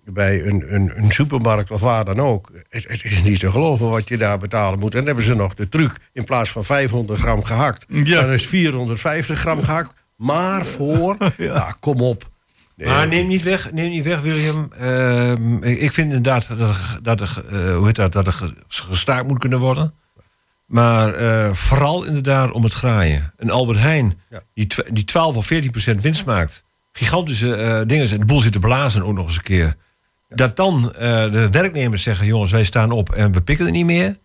bij 0.05 0.45
een, 0.45 0.73
een, 0.73 0.91
een 1.03 1.11
supermarkt 1.11 1.71
of 1.71 1.81
waar 1.81 2.05
dan 2.05 2.19
ook, 2.19 2.51
het, 2.69 2.85
het 2.87 3.03
is 3.03 3.23
niet 3.23 3.39
te 3.39 3.51
geloven 3.51 3.89
wat 3.89 4.09
je 4.09 4.17
daar 4.17 4.37
betalen 4.37 4.79
moet. 4.79 4.91
En 4.91 4.97
dan 4.97 5.05
hebben 5.07 5.23
ze 5.25 5.33
nog 5.35 5.53
de 5.53 5.69
truc, 5.69 5.91
in 6.13 6.23
plaats 6.23 6.49
van 6.49 6.63
500 6.63 7.19
gram 7.19 7.43
gehakt, 7.43 7.85
Ja. 7.89 8.21
dan 8.21 8.31
is 8.31 8.47
450 8.47 9.39
gram 9.39 9.63
gehakt. 9.63 9.93
Maar 10.17 10.65
voor, 10.65 11.17
ja. 11.37 11.75
kom 11.79 11.99
op. 12.01 12.31
Maar 12.75 13.07
neem 13.07 13.27
niet 13.27 13.43
weg, 13.43 13.71
neem 13.71 13.89
niet 13.89 14.03
weg 14.03 14.21
William. 14.21 14.71
Ehm, 14.77 15.63
ik 15.63 15.91
vind 15.91 16.07
inderdaad 16.13 16.47
dat 16.47 16.59
er, 16.59 16.99
dat 17.01 17.21
er, 17.21 17.45
eh, 17.49 17.75
hoe 17.75 17.85
heet 17.85 17.95
dat, 17.95 18.11
dat 18.13 18.27
er 18.27 18.33
ge- 18.33 18.55
gestaakt 18.67 19.27
moet 19.27 19.39
kunnen 19.39 19.59
worden. 19.59 19.93
Maar 20.65 21.13
eh, 21.13 21.53
vooral 21.53 22.03
inderdaad 22.03 22.51
om 22.51 22.63
het 22.63 22.73
graaien. 22.73 23.33
Een 23.37 23.49
Albert 23.49 23.79
Heijn, 23.79 24.19
Ja. 24.29 24.41
die, 24.53 24.67
die 24.91 25.03
12 25.05 25.35
of 25.35 25.45
14 25.45 25.71
procent 25.71 26.01
winst 26.01 26.25
maakt. 26.25 26.63
Gigantische 26.91 27.55
eh, 27.55 27.81
dingen. 27.87 28.09
En 28.09 28.19
de 28.19 28.25
boel 28.25 28.39
zit 28.41 28.51
te 28.51 28.59
blazen 28.59 29.03
ook 29.03 29.13
nog 29.15 29.25
eens 29.27 29.35
een 29.35 29.43
keer. 29.43 29.75
Dat 30.35 30.55
dan 30.55 30.93
eh, 30.93 31.31
de 31.31 31.47
werknemers 31.51 32.03
zeggen: 32.03 32.25
jongens, 32.25 32.51
wij 32.51 32.63
staan 32.63 32.91
op 32.91 33.11
en 33.13 33.31
we 33.31 33.41
pikken 33.41 33.65
het 33.65 33.73
niet 33.73 33.85
meer. 33.85 34.17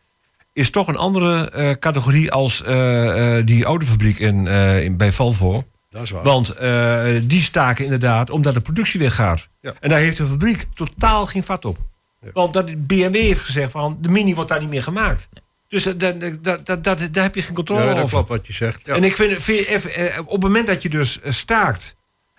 Is 0.53 0.71
toch 0.71 0.89
een 0.89 0.97
andere 0.97 1.51
eh, 1.51 1.71
categorie 1.71 2.33
als 2.33 2.63
eh, 2.63 3.37
die 3.45 3.65
autofabriek 3.65 4.19
in, 4.19 4.47
in, 4.47 4.97
bij 4.97 5.13
Valvo. 5.13 5.63
Dat 5.91 6.03
is 6.03 6.11
waar. 6.11 6.23
Want 6.23 6.55
die 7.29 7.43
staken 7.43 7.85
inderdaad 7.85 8.31
omdat 8.31 8.55
de 8.55 8.61
productie 8.61 9.01
weggaat. 9.01 9.49
Ja. 9.61 9.73
En 9.81 9.89
daar 9.89 9.99
heeft 9.99 10.17
de 10.17 10.27
fabriek 10.27 10.67
totaal 10.75 11.27
geen 11.27 11.43
vat 11.43 11.65
op. 11.65 11.79
Ja. 12.21 12.29
Want 12.33 12.53
dat, 12.53 12.87
BMW 12.87 13.15
heeft 13.15 13.41
gezegd 13.41 13.71
van 13.71 13.99
de 14.01 14.09
mini 14.09 14.35
wordt 14.35 14.51
daar 14.51 14.61
niet 14.61 14.69
meer 14.69 14.83
gemaamaakt. 14.83 15.29
Dus 15.69 15.83
dat, 15.83 16.01
dat, 16.01 16.21
dat, 16.45 16.67
dat, 16.67 16.85
dat- 16.85 17.09
daar 17.13 17.23
heb 17.25 17.35
je 17.35 17.43
geen 17.43 17.55
controle 17.55 17.81
ja, 17.81 17.87
dat 17.87 17.97
over. 17.97 18.09
klopt 18.09 18.29
wat 18.29 18.47
je 18.47 18.53
zegt. 18.53 18.83
Ja. 18.87 18.95
En 18.95 19.05
ik 19.05 19.17
vind, 19.17 19.43
vind 19.43 19.67
op 20.19 20.31
het 20.31 20.41
moment 20.41 20.67
dat 20.67 20.83
je 20.83 20.89
dus 20.89 21.21
staakt, 21.25 21.97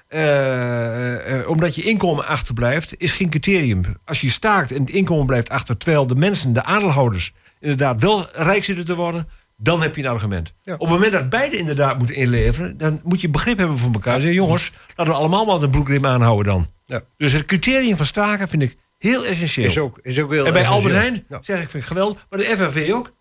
eh, 0.09 1.39
eh, 1.39 1.49
omdat 1.49 1.75
je 1.75 1.81
inkomen 1.81 2.27
achterblijft, 2.27 2.93
is 2.97 3.11
geen 3.11 3.29
criterium. 3.29 3.83
Als 4.05 4.21
je 4.21 4.29
staakt 4.29 4.71
en 4.71 4.81
het 4.81 4.89
inkomen 4.89 5.25
blijft 5.25 5.49
achter, 5.49 5.77
terwijl 5.77 6.07
de 6.07 6.15
mensen, 6.15 6.53
de 6.53 6.63
aandeelhouders, 6.63 7.33
inderdaad 7.59 8.01
wel 8.01 8.25
rijk 8.31 8.63
zitten 8.63 8.85
te 8.85 8.95
worden, 8.95 9.27
dan 9.57 9.81
heb 9.81 9.95
je 9.95 10.03
een 10.03 10.09
argument. 10.09 10.53
Ja. 10.63 10.73
Op 10.73 10.79
het 10.79 10.89
moment 10.89 11.11
dat 11.11 11.29
beide 11.29 11.57
inderdaad 11.57 11.97
moeten 11.97 12.15
inleveren, 12.15 12.77
dan 12.77 12.99
moet 13.03 13.21
je 13.21 13.29
begrip 13.29 13.57
hebben 13.57 13.77
voor 13.77 13.93
elkaar. 13.93 14.13
Zeggen, 14.13 14.33
jongens, 14.33 14.71
laten 14.95 15.13
we 15.13 15.19
allemaal 15.19 15.45
maar 15.45 15.59
de 15.59 15.69
broekriem 15.69 16.05
aanhouden 16.05 16.53
dan. 16.53 16.67
Ja. 16.85 17.01
Dus 17.17 17.31
het 17.31 17.45
criterium 17.45 17.97
van 17.97 18.05
staken 18.05 18.47
vind 18.47 18.61
ik 18.61 18.75
heel 18.97 19.25
essentieel. 19.25 19.67
is 19.67 19.77
ook, 19.77 19.99
is 20.01 20.19
ook 20.19 20.31
heel 20.31 20.45
En 20.45 20.53
bij 20.53 20.67
Albert. 20.67 20.93
Heijn, 20.93 21.25
Ja. 21.29 21.39
zeg 21.41 21.61
ik, 21.61 21.69
vind 21.69 21.83
ik 21.83 21.89
geweldig. 21.89 22.25
Maar 22.29 22.39
de 22.39 22.45
FNV 22.45 22.91
ook. 22.93 23.11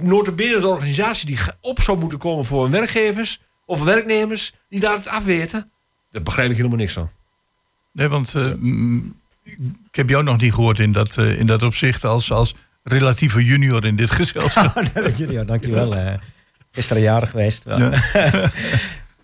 Notabene 0.00 0.60
de 0.60 0.68
organisatie 0.68 1.26
die 1.26 1.38
op 1.60 1.80
zou 1.80 1.98
moeten 1.98 2.18
komen 2.18 2.44
voor 2.44 2.70
werkgevers 2.70 3.40
of 3.66 3.82
werknemers 3.82 4.54
die 4.68 4.80
daar 4.80 4.96
het 4.96 5.08
afweten. 5.08 5.70
Daar 6.16 6.24
begrijp 6.24 6.50
ik 6.50 6.56
helemaal 6.56 6.78
niks 6.78 6.92
van. 6.92 7.10
Nee, 7.92 8.08
want 8.08 8.34
eh, 8.34 8.46
ik 9.90 9.94
heb 9.94 10.08
jou 10.08 10.24
nog 10.24 10.40
niet 10.40 10.54
gehoord 10.54 10.78
in 10.78 10.92
dat, 10.92 11.16
eh, 11.16 11.38
in 11.38 11.46
dat 11.46 11.62
opzicht 11.62 12.04
als, 12.04 12.32
als 12.32 12.54
relatieve 12.82 13.44
junior 13.44 13.84
in 13.84 13.96
dit 13.96 14.10
gezelschap. 14.10 14.82
ja, 15.28 15.44
dankjewel. 15.44 15.96
eh. 15.96 16.14
Gisteren 16.70 17.02
jarig 17.02 17.30
geweest. 17.30 17.64
Wel. 17.64 17.78
Ja. 17.78 17.90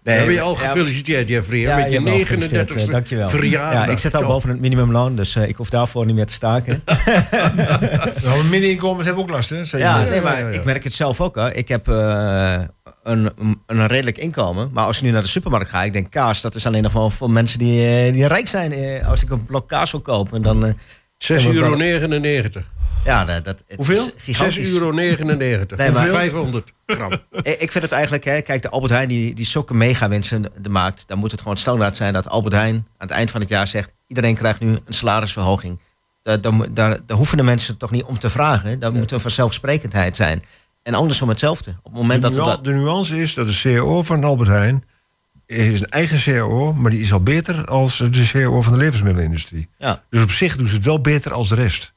Hebben 0.02 0.32
je 0.34 0.40
al 0.40 0.54
gefeliciteerd, 0.54 1.28
Jeffrey, 1.28 1.60
hè, 1.60 1.68
Ja, 1.68 1.76
met 1.76 1.84
je 1.86 1.90
hebt 1.92 2.04
me 2.04 2.10
al 2.10 2.18
gefeliciteerd, 2.18 2.68
39 2.68 2.86
eh, 2.86 2.92
dankjewel. 2.92 3.28
verjaardag. 3.28 3.84
Ja, 3.86 3.92
ik 3.92 3.98
zit 3.98 4.14
al 4.14 4.22
boven 4.26 4.48
het 4.50 4.60
minimumloon, 4.60 5.16
dus 5.16 5.36
ik 5.36 5.56
hoef 5.56 5.70
daarvoor 5.70 6.06
niet 6.06 6.14
meer 6.14 6.26
te 6.26 6.32
staken. 6.32 6.82
Nou, 8.22 8.44
middeninkomens 8.44 9.06
hebben 9.06 9.24
ook 9.24 9.30
last, 9.30 9.50
hè? 9.50 9.78
Ja, 9.78 10.02
nee, 10.02 10.20
maar 10.20 10.38
ja, 10.38 10.48
ja. 10.48 10.54
ik 10.54 10.64
merk 10.64 10.84
het 10.84 10.92
zelf 10.92 11.20
ook. 11.20 11.34
Hè. 11.34 11.54
Ik 11.54 11.68
heb 11.68 11.88
eh, 11.88 12.60
een, 13.02 13.30
een 13.66 13.86
redelijk 13.86 14.18
inkomen. 14.18 14.70
Maar 14.72 14.84
als 14.86 14.96
ik 14.96 15.02
nu 15.02 15.10
naar 15.10 15.22
de 15.22 15.28
supermarkt 15.28 15.70
ga, 15.70 15.82
ik 15.82 15.92
denk 15.92 16.10
kaas, 16.10 16.40
dat 16.40 16.54
is 16.54 16.66
alleen 16.66 16.82
nog 16.82 16.92
wel 16.92 17.10
voor 17.10 17.30
mensen 17.30 17.58
die, 17.58 17.86
eh, 18.06 18.12
die 18.12 18.26
rijk 18.26 18.48
zijn. 18.48 18.72
Eh, 18.72 19.08
als 19.08 19.22
ik 19.22 19.30
een 19.30 19.44
blok 19.46 19.68
kaas 19.68 19.90
wil 19.90 20.00
kopen, 20.00 20.42
dan... 20.42 20.64
eh, 20.66 20.72
6,99 20.72 20.76
Ja, 21.18 21.34
maar 21.44 21.54
euro. 21.54 21.68
wel- 21.68 21.78
99. 21.78 22.64
ja, 23.04 23.24
dat, 23.24 23.44
dat, 23.44 23.62
het 23.66 23.76
Hoeveel? 23.76 24.06
is 24.06 24.12
gigantisch. 24.16 24.68
6,99 24.72 24.74
euro. 24.78 24.94
Nee, 25.76 25.90
maar- 25.90 26.06
500 26.08 26.72
gram. 26.86 27.10
Eh, 27.30 27.52
Ik 27.62 27.70
vind 27.72 27.84
het 27.84 27.92
eigenlijk, 27.92 28.24
hè, 28.24 28.40
kijk, 28.42 28.62
de 28.62 28.68
Albert 28.70 28.92
Heijn 28.92 29.08
die, 29.08 29.34
die 29.34 29.46
zulke 29.46 29.74
megawinsten 29.74 30.44
maakt. 30.70 31.04
Dan 31.06 31.18
moet 31.18 31.30
het 31.30 31.40
gewoon 31.40 31.56
standaard 31.56 31.96
zijn 31.96 32.12
dat 32.12 32.28
Albert 32.28 32.54
Heijn 32.54 32.74
aan 32.74 32.84
het 33.08 33.10
eind 33.10 33.30
van 33.30 33.40
het 33.40 33.48
jaar 33.48 33.66
zegt: 33.66 33.92
iedereen 34.06 34.34
krijgt 34.34 34.60
nu 34.60 34.68
een 34.68 34.82
salarisverhoging. 34.94 35.78
Daar, 36.22 36.40
daar, 36.40 36.52
daar, 36.74 36.98
daar 37.06 37.16
hoeven 37.16 37.36
de 37.36 37.42
mensen 37.42 37.76
toch 37.76 37.90
niet 37.90 38.02
om 38.04 38.18
te 38.18 38.30
vragen. 38.30 38.78
Daar 38.78 38.92
moet 38.92 39.12
een 39.12 39.20
vanzelfsprekendheid 39.20 40.16
zijn. 40.16 40.42
En 40.82 40.94
andersom 40.94 41.28
hetzelfde. 41.28 41.70
Op 41.70 41.92
het 41.92 42.00
moment 42.02 42.22
De, 42.22 42.28
dat 42.28 42.36
we 42.36 42.42
nua- 42.44 42.50
dat. 42.50 42.64
de 42.64 42.72
nuance 42.72 43.20
is 43.20 43.34
dat 43.34 43.46
de 43.48 43.58
CAO 43.62 44.02
van 44.02 44.24
Albert 44.24 44.48
Heijn 44.48 44.84
is 45.46 45.80
een 45.80 45.88
eigen 45.88 46.18
CAO, 46.34 46.72
maar 46.72 46.90
die 46.90 47.00
is 47.00 47.12
al 47.12 47.22
beter 47.22 47.66
als 47.66 47.96
de 47.96 48.28
CAO 48.32 48.62
van 48.62 48.72
de 48.72 48.78
levensmiddelenindustrie. 48.78 49.68
Ja. 49.78 50.02
Dus 50.10 50.22
op 50.22 50.30
zich 50.30 50.56
doen 50.56 50.66
ze 50.68 50.74
het 50.74 50.84
wel 50.84 51.00
beter 51.00 51.32
als 51.32 51.48
de 51.48 51.54
rest. 51.54 51.92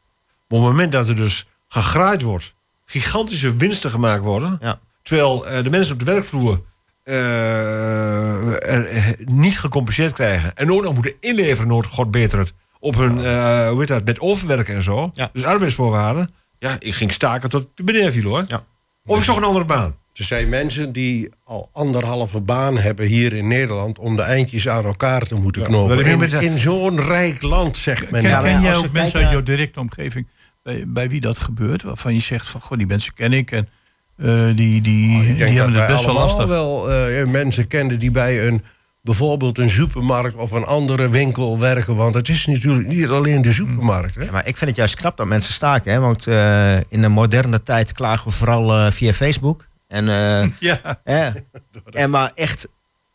Maar 0.47 0.59
op 0.59 0.65
het 0.65 0.73
moment 0.73 0.91
dat 0.91 1.07
er 1.07 1.15
dus 1.15 1.47
gegraaid 1.67 2.21
wordt, 2.21 2.53
gigantische 2.85 3.55
winsten 3.55 3.91
gemaakt 3.91 4.23
worden, 4.23 4.57
Ja. 4.61 4.79
terwijl 5.03 5.47
eh, 5.47 5.63
de 5.63 5.69
mensen 5.69 5.93
op 5.93 5.99
de 5.99 6.05
werkvloer 6.05 6.61
eh, 7.03 8.53
er, 8.73 8.85
eh, 8.85 9.03
niet 9.25 9.59
gecompenseerd 9.59 10.13
krijgen 10.13 10.55
en 10.55 10.71
ook 10.71 10.83
nog 10.83 10.93
moeten 10.93 11.13
inleveren, 11.19 11.83
God 11.85 12.11
beter 12.11 12.39
het, 12.39 12.53
op 12.79 12.95
hun, 12.95 13.25
eh, 13.25 13.69
hoe 13.69 13.79
heet 13.79 13.87
dat, 13.87 14.05
met 14.05 14.19
overwerken 14.19 14.75
en 14.75 14.83
zo. 14.83 15.09
Ja. 15.13 15.29
Dus 15.33 15.43
arbeidsvoorwaarden. 15.43 16.33
Ja, 16.59 16.75
ik 16.79 16.93
ging 16.93 17.11
staken 17.11 17.49
tot 17.49 17.67
de 17.75 17.83
beneden 17.83 18.13
viel 18.13 18.29
hoor. 18.29 18.43
Ja. 18.47 18.63
Of 19.05 19.17
ik 19.17 19.23
zocht 19.23 19.37
een 19.37 19.43
andere 19.43 19.65
baan. 19.65 19.95
Er 20.13 20.23
zijn 20.23 20.49
mensen 20.49 20.91
die 20.91 21.29
al 21.43 21.69
anderhalve 21.73 22.41
baan 22.41 22.77
hebben 22.77 23.05
hier 23.05 23.33
in 23.33 23.47
Nederland... 23.47 23.99
om 23.99 24.15
de 24.15 24.21
eindjes 24.21 24.69
aan 24.69 24.85
elkaar 24.85 25.21
te 25.21 25.35
moeten 25.35 25.63
knopen. 25.63 26.21
is 26.21 26.31
In, 26.33 26.41
in 26.41 26.57
zo'n 26.57 27.01
rijk 27.01 27.41
land, 27.41 27.77
zegt 27.77 28.11
men. 28.11 28.21
Ken, 28.21 28.39
ken 28.39 28.61
jij 28.61 28.75
ook 28.75 28.91
mensen 28.91 29.19
uit 29.19 29.31
jouw 29.31 29.43
directe 29.43 29.79
omgeving 29.79 30.27
bij, 30.63 30.83
bij 30.87 31.09
wie 31.09 31.21
dat 31.21 31.39
gebeurt? 31.39 31.83
Waarvan 31.83 32.13
je 32.13 32.19
zegt 32.19 32.47
van, 32.47 32.61
goh, 32.61 32.77
die 32.77 32.87
mensen 32.87 33.13
ken 33.13 33.33
ik 33.33 33.51
en 33.51 33.67
eh, 34.17 34.45
die, 34.55 34.81
die, 34.81 35.17
Oh, 35.17 35.29
Ik 35.29 35.37
die 35.37 35.45
hebben 35.59 35.79
het 35.79 35.87
best 35.87 36.05
wel 36.05 36.13
lastig. 36.13 36.45
wel 36.47 36.91
eh, 36.91 37.25
mensen 37.25 37.67
kenden 37.67 37.99
die 37.99 38.11
bij 38.11 38.47
een, 38.47 38.63
bijvoorbeeld 39.05 39.57
een 39.57 39.69
supermarkt 39.69 40.35
of 40.35 40.51
een 40.51 40.63
andere 40.63 41.09
winkel 41.09 41.59
werken. 41.59 41.95
Want 41.95 42.15
het 42.15 42.29
is 42.29 42.45
natuurlijk 42.45 42.87
niet 42.87 43.09
alleen 43.09 43.41
de 43.41 43.53
supermarkt. 43.53 44.15
Hè? 44.15 44.23
Ja, 44.23 44.31
maar 44.31 44.47
ik 44.47 44.57
vind 44.57 44.69
het 44.69 44.79
juist 44.79 44.95
knap 44.95 45.17
dat 45.17 45.27
mensen 45.27 45.53
staken. 45.53 45.91
Hè? 45.91 45.99
Want 45.99 46.27
eh, 46.27 46.75
in 46.77 47.01
de 47.01 47.07
moderne 47.07 47.63
tijd 47.63 47.91
klagen 47.91 48.29
we 48.29 48.35
vooral 48.35 48.73
eh, 48.75 48.91
via 48.91 49.13
Facebook. 49.13 49.67
En, 49.87 50.09
eh, 50.09 50.49
Ja, 50.69 50.99
hè, 51.03 51.29
en 51.91 52.09
maar 52.09 52.31
echt 52.35 52.67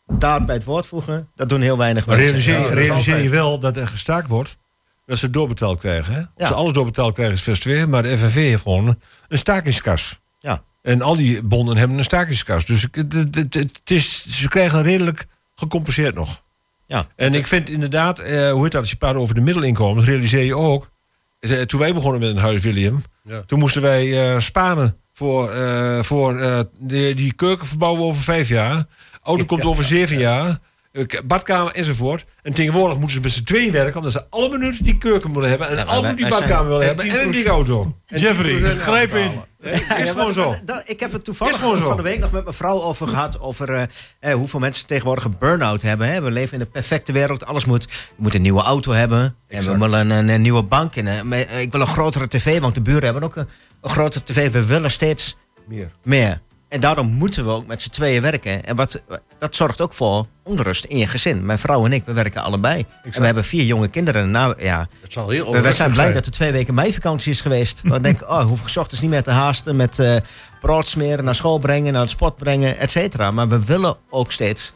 daad 0.07 0.45
bij 0.45 0.55
het 0.55 0.63
woord 0.63 0.87
voegen, 0.87 1.27
dat 1.35 1.49
doen 1.49 1.61
heel 1.61 1.77
weinig 1.77 2.05
Maar 2.05 2.17
mensen. 2.17 2.33
realiseer, 2.33 2.69
Ja, 2.69 2.81
realiseer 2.85 3.21
je 3.21 3.29
wel 3.29 3.59
dat 3.59 3.77
er 3.77 3.87
gestaakt 3.87 4.27
wordt, 4.27 4.57
dat 5.05 5.17
ze 5.17 5.29
doorbetaald 5.29 5.79
krijgen. 5.79 6.13
Hè? 6.13 6.19
Of 6.19 6.27
Ja. 6.35 6.47
ze 6.47 6.53
alles 6.53 6.73
doorbetaald 6.73 7.13
krijgen 7.13 7.35
is 7.35 7.41
vers 7.41 7.59
2, 7.59 7.85
maar 7.87 8.03
de 8.03 8.17
FNV 8.17 8.33
heeft 8.35 8.61
gewoon 8.63 8.97
een 9.27 9.37
stakingskas. 9.37 10.19
Ja. 10.39 10.63
En 10.81 11.01
al 11.01 11.15
die 11.15 11.43
bonden 11.43 11.77
hebben 11.77 11.97
een 11.97 12.03
stakingskas. 12.03 12.65
Dus 12.65 12.83
ik- 12.83 12.95
het, 12.95 13.13
het, 13.13 13.35
het, 13.35 13.53
het 13.53 13.81
is, 13.91 14.25
ze 14.27 14.47
krijgen 14.47 14.83
redelijk 14.83 15.25
gecompenseerd 15.61 16.15
nog. 16.15 16.43
Ja. 16.85 17.07
En 17.15 17.33
ik 17.33 17.47
vind 17.47 17.69
inderdaad, 17.69 18.19
eh, 18.19 18.51
hoe 18.51 18.63
heet 18.63 18.71
dat, 18.71 18.81
als 18.81 18.89
je 18.89 18.95
praat 18.95 19.15
over 19.15 19.35
de 19.35 19.41
middelinkomens, 19.41 20.05
realiseer 20.07 20.43
je 20.43 20.57
ook. 20.57 20.89
eh, 21.39 21.61
Toen 21.61 21.79
wij 21.79 21.93
begonnen 21.93 22.19
met 22.21 22.29
een 22.29 22.37
huis, 22.37 22.61
William, 22.61 23.03
Ja. 23.23 23.41
toen 23.45 23.59
moesten 23.59 23.81
wij 23.81 24.31
eh, 24.33 24.39
sparen 24.39 24.97
voor, 25.13 25.51
eh, 25.51 26.03
voor 26.03 26.37
eh, 26.39 26.59
die, 26.79 27.15
die 27.15 27.33
keuken 27.33 27.67
verbouwen 27.67 28.01
over 28.03 28.23
vijf 28.23 28.49
jaar. 28.49 28.85
Auto 29.23 29.45
komt 29.45 29.65
over 29.65 29.83
zeven 29.83 30.17
jaar. 30.17 30.57
Badkamer 31.25 31.71
enzovoort. 31.73 32.25
En 32.43 32.53
tegenwoordig 32.53 32.97
moeten 32.97 33.15
ze 33.15 33.21
met 33.21 33.31
z'n 33.31 33.43
tweeën 33.43 33.71
werken, 33.71 33.97
omdat 33.97 34.11
ze 34.11 34.25
alle 34.29 34.49
minuten 34.57 34.83
die 34.83 34.97
keuken 34.97 35.33
willen 35.33 35.49
hebben. 35.49 35.67
En 35.69 35.75
Ja, 35.75 35.81
allemaal 35.83 36.01
wij- 36.01 36.15
die 36.15 36.27
badkamer 36.27 36.67
willen 36.67 36.81
en 36.81 36.87
hebben. 36.87 37.05
En 37.05 37.11
een 37.11 37.17
10% 37.17 37.33
dikke 37.33 37.49
auto. 37.49 37.97
Jeffrey, 38.05 38.57
10% 38.57 38.79
grijp 38.81 39.13
in. 39.13 39.31
Afbetalen. 39.63 39.99
Is 40.01 40.07
Ja, 40.07 40.13
gewoon 40.13 40.33
zo. 40.33 40.53
dat- 40.65 40.83
ik 40.85 40.99
heb 40.99 41.11
het 41.11 41.23
toevallig 41.23 41.59
van 41.59 41.95
de 41.97 42.01
week 42.01 42.19
nog 42.19 42.31
met 42.31 42.43
mijn 42.43 42.55
vrouw 42.55 42.81
over 42.81 43.07
gehad. 43.07 43.39
Over 43.39 43.69
eh, 43.73 43.83
eh, 44.19 44.33
hoeveel 44.33 44.59
mensen 44.59 44.85
tegenwoordig 44.85 45.23
een 45.23 45.35
burn-out 45.39 45.81
hebben. 45.81 46.07
Hè? 46.07 46.21
We 46.21 46.31
leven 46.31 46.53
in 46.53 46.59
de 46.59 46.65
perfecte 46.65 47.11
wereld. 47.11 47.45
Alles 47.45 47.65
moet. 47.65 47.83
Je 47.91 47.97
moet 48.15 48.33
een 48.35 48.41
nieuwe 48.41 48.61
auto 48.61 48.91
hebben. 48.91 49.35
En 49.47 49.63
we 49.63 49.77
willen 49.77 50.09
een, 50.09 50.29
een, 50.29 50.41
nieuwe 50.41 50.63
bank. 50.63 50.95
En, 50.95 51.31
eh, 51.31 51.59
ik 51.61 51.71
wil 51.71 51.81
een 51.81 51.87
grotere 51.87 52.27
tv, 52.27 52.59
want 52.59 52.75
de 52.75 52.81
buren 52.81 53.03
hebben 53.03 53.23
ook 53.23 53.35
een, 53.35 53.47
een 53.81 53.89
grotere 53.89 54.23
tv. 54.23 54.51
We 54.51 54.65
willen 54.65 54.91
steeds 54.91 55.37
Meer. 55.67 55.91
meer. 56.03 56.41
En 56.71 56.79
daarom 56.79 57.07
moeten 57.13 57.45
we 57.45 57.51
ook 57.51 57.67
met 57.67 57.81
z'n 57.81 57.89
tweeën 57.89 58.21
werken. 58.21 58.65
En 58.65 58.75
wat, 58.75 59.01
dat 59.39 59.55
zorgt 59.55 59.81
ook 59.81 59.93
voor 59.93 60.25
onrust 60.43 60.83
in 60.85 60.97
je 60.97 61.07
gezin. 61.07 61.45
Mijn 61.45 61.57
vrouw 61.59 61.85
en 61.85 61.93
ik, 61.93 62.03
we 62.05 62.13
werken 62.13 62.41
allebei. 62.43 62.85
En 63.03 63.11
we 63.19 63.25
hebben 63.25 63.43
vier 63.43 63.63
jonge 63.63 63.87
kinderen. 63.87 64.31
Nou, 64.31 64.53
ja, 64.63 64.87
Het 65.01 65.11
zal 65.13 65.29
heel 65.29 65.43
we, 65.43 65.47
onrustig 65.49 65.75
zijn 65.75 65.91
blij 65.91 66.03
zijn. 66.03 66.15
dat 66.15 66.25
er 66.25 66.31
twee 66.31 66.51
weken 66.51 66.73
meivakantie 66.73 67.31
is 67.31 67.41
geweest. 67.41 67.81
We 67.83 68.01
denken, 68.01 68.29
oh, 68.29 68.43
hoef 68.45 68.59
ik 68.59 68.77
ochtends 68.77 69.01
niet 69.01 69.09
meer 69.09 69.23
te 69.23 69.31
haasten 69.31 69.75
met 69.75 69.99
eh 69.99 70.15
brood 70.61 70.87
smeren, 70.87 71.25
naar 71.25 71.35
school 71.35 71.57
brengen, 71.59 71.93
naar 71.93 72.01
het 72.01 72.09
sport 72.11 72.35
brengen, 72.35 72.77
et 72.77 72.91
cetera. 72.91 73.31
Maar 73.31 73.47
we 73.47 73.65
willen 73.65 73.95
ook 74.09 74.31
steeds 74.31 74.73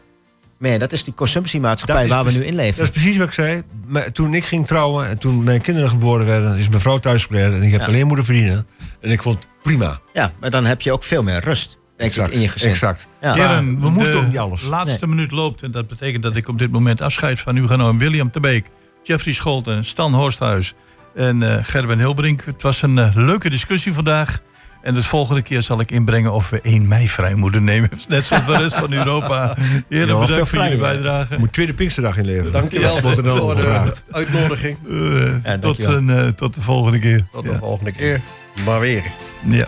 meer. 0.58 0.80
Dat 0.80 0.92
is 0.92 1.04
die 1.04 1.14
consumptiemaatschappij 1.14 2.04
is 2.04 2.10
waar 2.10 2.24
we 2.26 2.32
nu 2.32 2.46
in 2.46 2.56
leven. 2.56 2.78
Dat 2.78 2.96
is 2.96 3.02
precies 3.02 3.18
wat 3.18 3.28
ik 3.28 3.34
zei. 3.34 3.62
Maar 3.88 4.12
toen 4.12 4.34
ik 4.34 4.44
ging 4.46 4.68
trouwen 4.68 5.08
en 5.08 5.18
toen 5.18 5.44
mijn 5.44 5.62
kinderen 5.62 5.90
geboren 5.90 6.26
werden, 6.26 6.58
is 6.58 6.70
mijn 6.70 6.82
vrouw 6.82 6.98
thuis 6.98 7.22
gebleven. 7.24 7.54
En 7.54 7.64
ik 7.64 7.72
heb 7.72 7.82
Ja. 7.82 7.88
alleen 7.88 8.08
moeten 8.08 8.26
verdienen. 8.26 8.68
En 9.02 9.12
ik 9.12 9.22
vond 9.22 9.38
het 9.40 9.48
prima. 9.64 10.00
Ja, 10.14 10.32
maar 10.40 10.50
dan 10.50 10.66
heb 10.66 10.82
je 10.82 10.92
ook 10.92 11.04
veel 11.04 11.24
meer 11.24 11.40
rust, 11.44 11.78
denk 11.98 12.16
ik, 12.16 12.28
in 12.28 12.42
je 12.42 12.48
gezin. 12.48 12.70
Exact. 12.70 13.08
Ja. 13.22 13.34
Heren, 13.34 13.80
we 13.80 13.90
moesten 13.90 14.12
de 14.12 14.18
ook 14.18 14.28
niet 14.28 14.38
alles. 14.38 14.64
laatste 14.64 15.08
minuut 15.08 15.32
loopt 15.32 15.64
en 15.64 15.72
dat 15.72 15.88
betekent 15.88 16.24
dat 16.24 16.36
ik 16.36 16.48
op 16.48 16.60
dit 16.60 16.72
moment 16.72 17.02
afscheid 17.02 17.40
van 17.40 17.56
u 17.58 17.68
ga 17.68 17.76
nemen. 17.76 17.98
William 17.98 18.32
Tebeek, 18.32 18.66
Jeffrey 19.04 19.34
Scholten, 19.34 19.86
Stan 19.86 20.14
Horsthuis 20.14 20.74
en 21.16 21.44
eh, 21.44 21.58
Gerben 21.64 21.98
Hilbrink. 22.00 22.42
Het 22.46 22.62
was 22.62 22.82
een 22.82 22.98
eh, 22.98 23.10
leuke 23.14 23.50
discussie 23.50 23.94
vandaag. 23.94 24.40
En 24.82 24.94
de 24.94 25.04
volgende 25.04 25.42
keer 25.42 25.62
zal 25.64 25.80
ik 25.80 25.92
inbrengen 25.92 26.34
of 26.34 26.50
we 26.50 26.62
1 26.62 26.88
mei 26.88 27.08
vrij 27.10 27.36
moeten 27.36 27.64
nemen. 27.64 27.90
Net 28.08 28.24
zoals 28.26 28.46
de 28.46 28.58
rest 28.58 28.76
van 28.76 28.94
Europa. 28.94 29.56
Heren, 29.90 30.08
Ja, 30.08 30.20
bedankt 30.20 30.34
voor 30.34 30.48
vrij, 30.48 30.64
jullie 30.64 30.80
bijdrage. 30.84 31.34
Je 31.34 31.40
moet 31.40 31.54
tweede 31.54 31.74
Pinksterdag 31.74 32.18
inleveren. 32.18 32.52
Dankjewel 32.52 32.98
voor 33.00 33.24
de 33.24 33.94
uitnodiging. 34.12 34.78
Eh, 34.90 35.44
Ja, 35.44 35.58
tot, 35.60 35.84
een, 35.86 36.36
tot 36.36 36.54
de 36.54 36.62
volgende 36.62 37.00
keer. 37.00 37.26
Tot 37.32 37.44
de 37.44 37.50
Ja. 37.50 37.58
volgende 37.58 37.92
keer. 37.92 38.22
Maar 38.66 38.80
weer. 38.80 39.04
Ja. 39.48 39.66